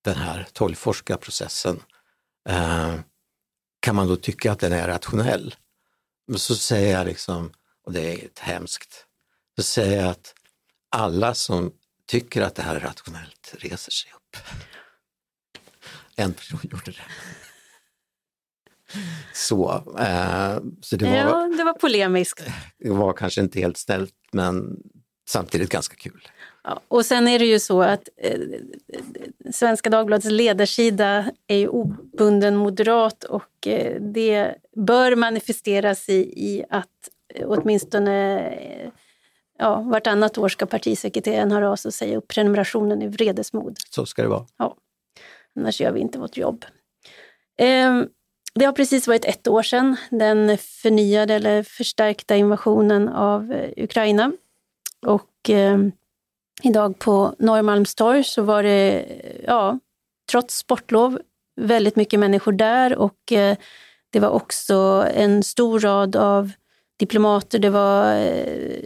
den 0.04 0.16
här 0.16 0.46
tolvforska 0.52 1.16
processen. 1.16 1.82
Eh, 2.48 2.94
kan 3.80 3.96
man 3.96 4.08
då 4.08 4.16
tycka 4.16 4.52
att 4.52 4.60
den 4.60 4.72
är 4.72 4.88
rationell? 4.88 5.54
Men 6.26 6.38
så 6.38 6.54
säger 6.54 6.98
jag 6.98 7.06
liksom, 7.06 7.52
och 7.86 7.92
det 7.92 8.12
är 8.12 8.28
hemskt, 8.40 9.06
så 9.56 9.62
säger 9.62 10.02
jag 10.02 10.10
att 10.10 10.34
alla 10.90 11.34
som 11.34 11.72
tycker 12.06 12.42
att 12.42 12.54
det 12.54 12.62
här 12.62 12.76
är 12.76 12.80
rationellt 12.80 13.54
reser 13.58 13.92
sig 13.92 14.12
upp. 14.12 14.36
En 16.16 16.34
person 16.34 16.60
gjorde 16.62 16.90
det. 16.90 17.04
Så, 19.32 19.74
eh, 19.98 20.58
så 20.82 20.96
det, 20.96 21.04
var, 21.06 21.16
Ja, 21.16 21.56
det 21.56 21.64
var 21.64 21.72
polemiskt. 21.72 22.44
det 22.78 22.90
var 22.90 23.12
kanske 23.12 23.40
inte 23.40 23.60
helt 23.60 23.76
ställt, 23.76 24.14
men 24.32 24.76
samtidigt 25.28 25.70
ganska 25.70 25.96
kul. 25.96 26.28
Ja, 26.64 26.80
och 26.88 27.06
sen 27.06 27.28
är 27.28 27.38
det 27.38 27.44
ju 27.44 27.58
så 27.58 27.82
att 27.82 28.08
eh, 28.16 28.40
Svenska 29.52 29.90
Dagbladets 29.90 30.30
ledarsida 30.30 31.30
är 31.46 31.56
ju 31.56 31.68
obunden 31.68 32.56
moderat 32.56 33.24
och 33.24 33.66
eh, 33.66 34.00
det 34.00 34.54
bör 34.76 35.16
manifesteras 35.16 36.08
i, 36.08 36.14
i 36.46 36.64
att 36.70 37.08
eh, 37.34 37.46
åtminstone 37.48 38.40
eh, 38.50 38.88
ja, 39.58 39.80
vartannat 39.80 40.38
år 40.38 40.48
ska 40.48 40.66
partisekreteraren 40.66 41.52
höra 41.52 41.70
av 41.70 41.76
sig 41.76 41.88
och 41.88 41.94
säga 41.94 42.16
upp 42.16 42.28
prenumerationen 42.28 43.02
i 43.02 43.08
vredesmod. 43.08 43.76
Så 43.90 44.06
ska 44.06 44.22
det 44.22 44.28
vara. 44.28 44.46
Annars 45.56 45.80
gör 45.80 45.92
vi 45.92 46.00
inte 46.00 46.18
vårt 46.18 46.36
jobb. 46.36 46.64
Eh, 47.58 48.02
det 48.54 48.64
har 48.64 48.72
precis 48.72 49.08
varit 49.08 49.24
ett 49.24 49.48
år 49.48 49.62
sedan 49.62 49.96
den 50.10 50.58
förnyade 50.58 51.34
eller 51.34 51.62
förstärkta 51.62 52.36
invasionen 52.36 53.08
av 53.08 53.52
eh, 53.52 53.84
Ukraina. 53.84 54.32
Och 55.06 55.50
eh, 55.50 55.78
idag 56.62 56.98
på 56.98 57.34
Norrmalmstorg 57.38 58.24
så 58.24 58.42
var 58.42 58.62
det, 58.62 59.06
ja, 59.46 59.78
trots 60.30 60.58
sportlov, 60.58 61.18
väldigt 61.56 61.96
mycket 61.96 62.20
människor 62.20 62.52
där 62.52 62.96
och 62.96 63.32
eh, 63.32 63.56
det 64.10 64.20
var 64.20 64.28
också 64.28 65.06
en 65.14 65.42
stor 65.42 65.80
rad 65.80 66.16
av 66.16 66.50
diplomater. 66.98 67.58
Det 67.58 67.70
var 67.70 68.16
eh, 68.16 68.76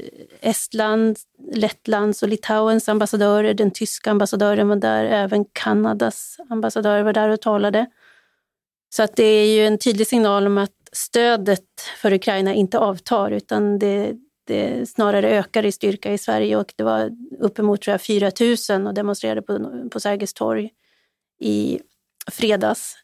Estland, 0.40 1.18
Lettlands 1.52 2.22
och 2.22 2.28
Litauens 2.28 2.88
ambassadörer. 2.88 3.54
Den 3.54 3.70
tyska 3.70 4.10
ambassadören 4.10 4.68
var 4.68 4.76
där. 4.76 5.04
Även 5.04 5.44
Kanadas 5.52 6.36
ambassadör 6.50 7.02
var 7.02 7.12
där 7.12 7.28
och 7.28 7.40
talade. 7.40 7.86
Så 8.94 9.02
att 9.02 9.16
det 9.16 9.24
är 9.24 9.56
ju 9.56 9.66
en 9.66 9.78
tydlig 9.78 10.06
signal 10.06 10.46
om 10.46 10.58
att 10.58 10.70
stödet 10.92 11.64
för 11.96 12.12
Ukraina 12.12 12.54
inte 12.54 12.78
avtar 12.78 13.30
utan 13.30 13.78
det, 13.78 14.12
det 14.48 14.88
snarare 14.88 15.30
ökar 15.30 15.64
i 15.64 15.72
styrka 15.72 16.12
i 16.12 16.18
Sverige 16.18 16.56
och 16.56 16.72
det 16.76 16.82
var 16.82 17.10
uppemot 17.38 17.82
tror 17.82 17.92
jag, 17.92 18.02
4 18.02 18.30
000 18.70 18.86
och 18.86 18.94
demonstrerade 18.94 19.42
på, 19.42 19.88
på 19.92 20.00
Sergels 20.00 20.34
torg 20.34 20.70
i 21.40 21.80
fredags. 22.30 22.96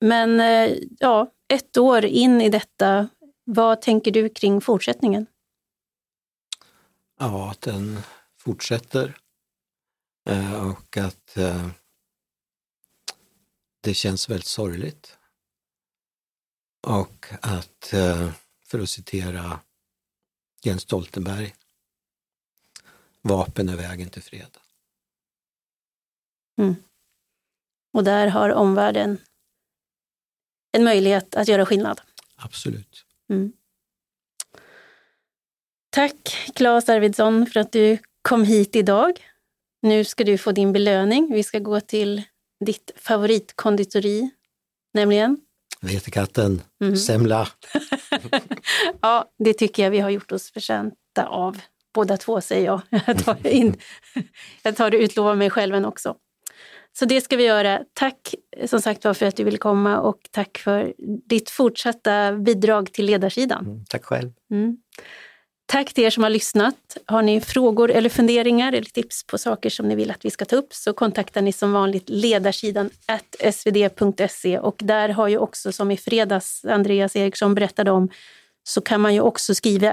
Men 0.00 0.40
eh, 0.40 0.78
ja, 0.98 1.32
ett 1.48 1.76
år 1.76 2.04
in 2.04 2.40
i 2.40 2.48
detta, 2.48 3.08
vad 3.44 3.80
tänker 3.80 4.10
du 4.10 4.28
kring 4.28 4.60
fortsättningen? 4.60 5.26
Ja, 7.18 7.50
att 7.50 7.60
den 7.60 7.98
fortsätter 8.38 9.16
eh, 10.28 10.70
och 10.70 10.96
att 10.96 11.36
eh, 11.36 11.68
det 13.80 13.94
känns 13.94 14.28
väldigt 14.28 14.46
sorgligt. 14.46 15.18
Och 16.86 17.26
att, 17.42 17.94
för 18.66 18.78
att 18.78 18.90
citera 18.90 19.60
Jens 20.66 20.82
Stoltenberg, 20.82 21.54
vapen 23.22 23.68
är 23.68 23.76
vägen 23.76 24.10
till 24.10 24.22
fred. 24.22 24.58
Och 27.92 28.04
där 28.04 28.26
har 28.26 28.50
omvärlden 28.50 29.18
en 30.72 30.84
möjlighet 30.84 31.34
att 31.34 31.48
göra 31.48 31.66
skillnad. 31.66 32.00
Absolut. 32.36 33.04
Mm. 33.28 33.52
Tack 35.90 36.50
Claes 36.54 36.88
Arvidsson 36.88 37.46
för 37.46 37.60
att 37.60 37.72
du 37.72 37.98
kom 38.22 38.44
hit 38.44 38.76
idag. 38.76 39.26
Nu 39.82 40.04
ska 40.04 40.24
du 40.24 40.38
få 40.38 40.52
din 40.52 40.72
belöning. 40.72 41.32
Vi 41.32 41.42
ska 41.42 41.58
gå 41.58 41.80
till 41.80 42.22
ditt 42.64 42.90
favoritkonditori, 42.96 44.30
nämligen 44.92 45.45
Vetekatten, 45.86 46.62
Mhm. 46.80 46.96
semla. 46.96 47.48
Ja, 49.02 49.24
det 49.38 49.52
tycker 49.54 49.82
jag 49.82 49.90
vi 49.90 50.00
har 50.00 50.10
gjort 50.10 50.32
oss 50.32 50.50
förtjänta 50.52 51.26
av. 51.28 51.60
Båda 51.94 52.16
två 52.16 52.40
säger 52.40 52.64
jag. 52.66 52.80
Jag 53.06 53.24
tar, 53.24 53.46
in, 53.46 53.76
jag 54.62 54.76
tar 54.76 54.90
det 54.90 54.96
utlova 54.96 55.34
mig 55.34 55.50
själv 55.50 55.74
en 55.74 55.84
också. 55.84 56.14
Så 56.98 57.04
det 57.04 57.20
ska 57.20 57.36
vi 57.36 57.44
göra. 57.44 57.80
Tack 57.94 58.34
som 58.66 58.80
sagt 58.80 59.04
var 59.04 59.14
för 59.14 59.26
att 59.26 59.36
du 59.36 59.44
ville 59.44 59.58
komma 59.58 60.00
och 60.00 60.18
tack 60.30 60.58
för 60.58 60.92
ditt 61.28 61.50
fortsatta 61.50 62.32
bidrag 62.32 62.92
till 62.92 63.06
ledarsidan. 63.06 63.66
Mm, 63.66 63.84
tack 63.88 64.04
själv. 64.04 64.32
Mm. 64.50 64.76
Tack 65.68 65.94
till 65.94 66.04
er 66.04 66.10
som 66.10 66.22
har 66.22 66.30
lyssnat. 66.30 66.96
Har 67.06 67.22
ni 67.22 67.40
frågor 67.40 67.90
eller 67.90 68.08
funderingar 68.08 68.72
eller 68.72 68.90
tips 68.90 69.26
på 69.26 69.38
saker 69.38 69.70
som 69.70 69.88
ni 69.88 69.94
vill 69.94 70.10
att 70.10 70.24
vi 70.24 70.30
ska 70.30 70.44
ta 70.44 70.56
upp 70.56 70.74
så 70.74 70.92
kontaktar 70.92 71.42
ni 71.42 71.52
som 71.52 71.72
vanligt 71.72 72.08
ledarsidan 72.08 72.90
svd.se 73.52 74.58
och 74.58 74.76
där 74.78 75.08
har 75.08 75.28
ju 75.28 75.38
också 75.38 75.72
som 75.72 75.90
i 75.90 75.96
fredags 75.96 76.64
Andreas 76.64 77.16
Eriksson 77.16 77.54
berättade 77.54 77.90
om 77.90 78.08
så 78.62 78.80
kan 78.80 79.00
man 79.00 79.14
ju 79.14 79.20
också 79.20 79.54
skriva 79.54 79.92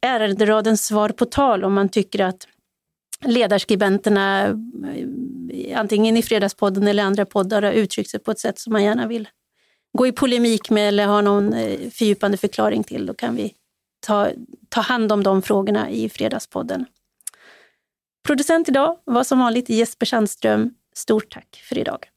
ärenderadens 0.00 0.86
svar 0.86 1.08
på 1.08 1.24
tal 1.24 1.64
om 1.64 1.74
man 1.74 1.88
tycker 1.88 2.24
att 2.24 2.46
ledarskribenterna 3.24 4.46
eh, 4.46 5.80
antingen 5.80 6.16
i 6.16 6.22
Fredagspodden 6.22 6.88
eller 6.88 7.02
andra 7.02 7.24
poddar 7.24 7.62
har 7.62 7.72
uttryckt 7.72 8.10
sig 8.10 8.20
på 8.20 8.30
ett 8.30 8.38
sätt 8.38 8.58
som 8.58 8.72
man 8.72 8.84
gärna 8.84 9.06
vill 9.06 9.28
gå 9.98 10.06
i 10.06 10.12
polemik 10.12 10.70
med 10.70 10.88
eller 10.88 11.06
ha 11.06 11.20
någon 11.20 11.52
eh, 11.52 11.90
fördjupande 11.90 12.36
förklaring 12.36 12.84
till. 12.84 13.06
Då 13.06 13.14
kan 13.14 13.36
vi 13.36 13.54
ta, 14.02 14.30
ta 14.68 14.80
hand 14.80 15.12
om 15.12 15.22
de 15.22 15.42
frågorna 15.42 15.90
i 15.90 16.08
Fredagspodden. 16.08 16.86
Producent 18.26 18.68
idag 18.68 18.98
var 19.04 19.24
som 19.24 19.38
vanligt 19.38 19.68
Jesper 19.68 20.06
Sandström. 20.06 20.74
Stort 20.94 21.30
tack 21.30 21.62
för 21.68 21.78
idag. 21.78 22.11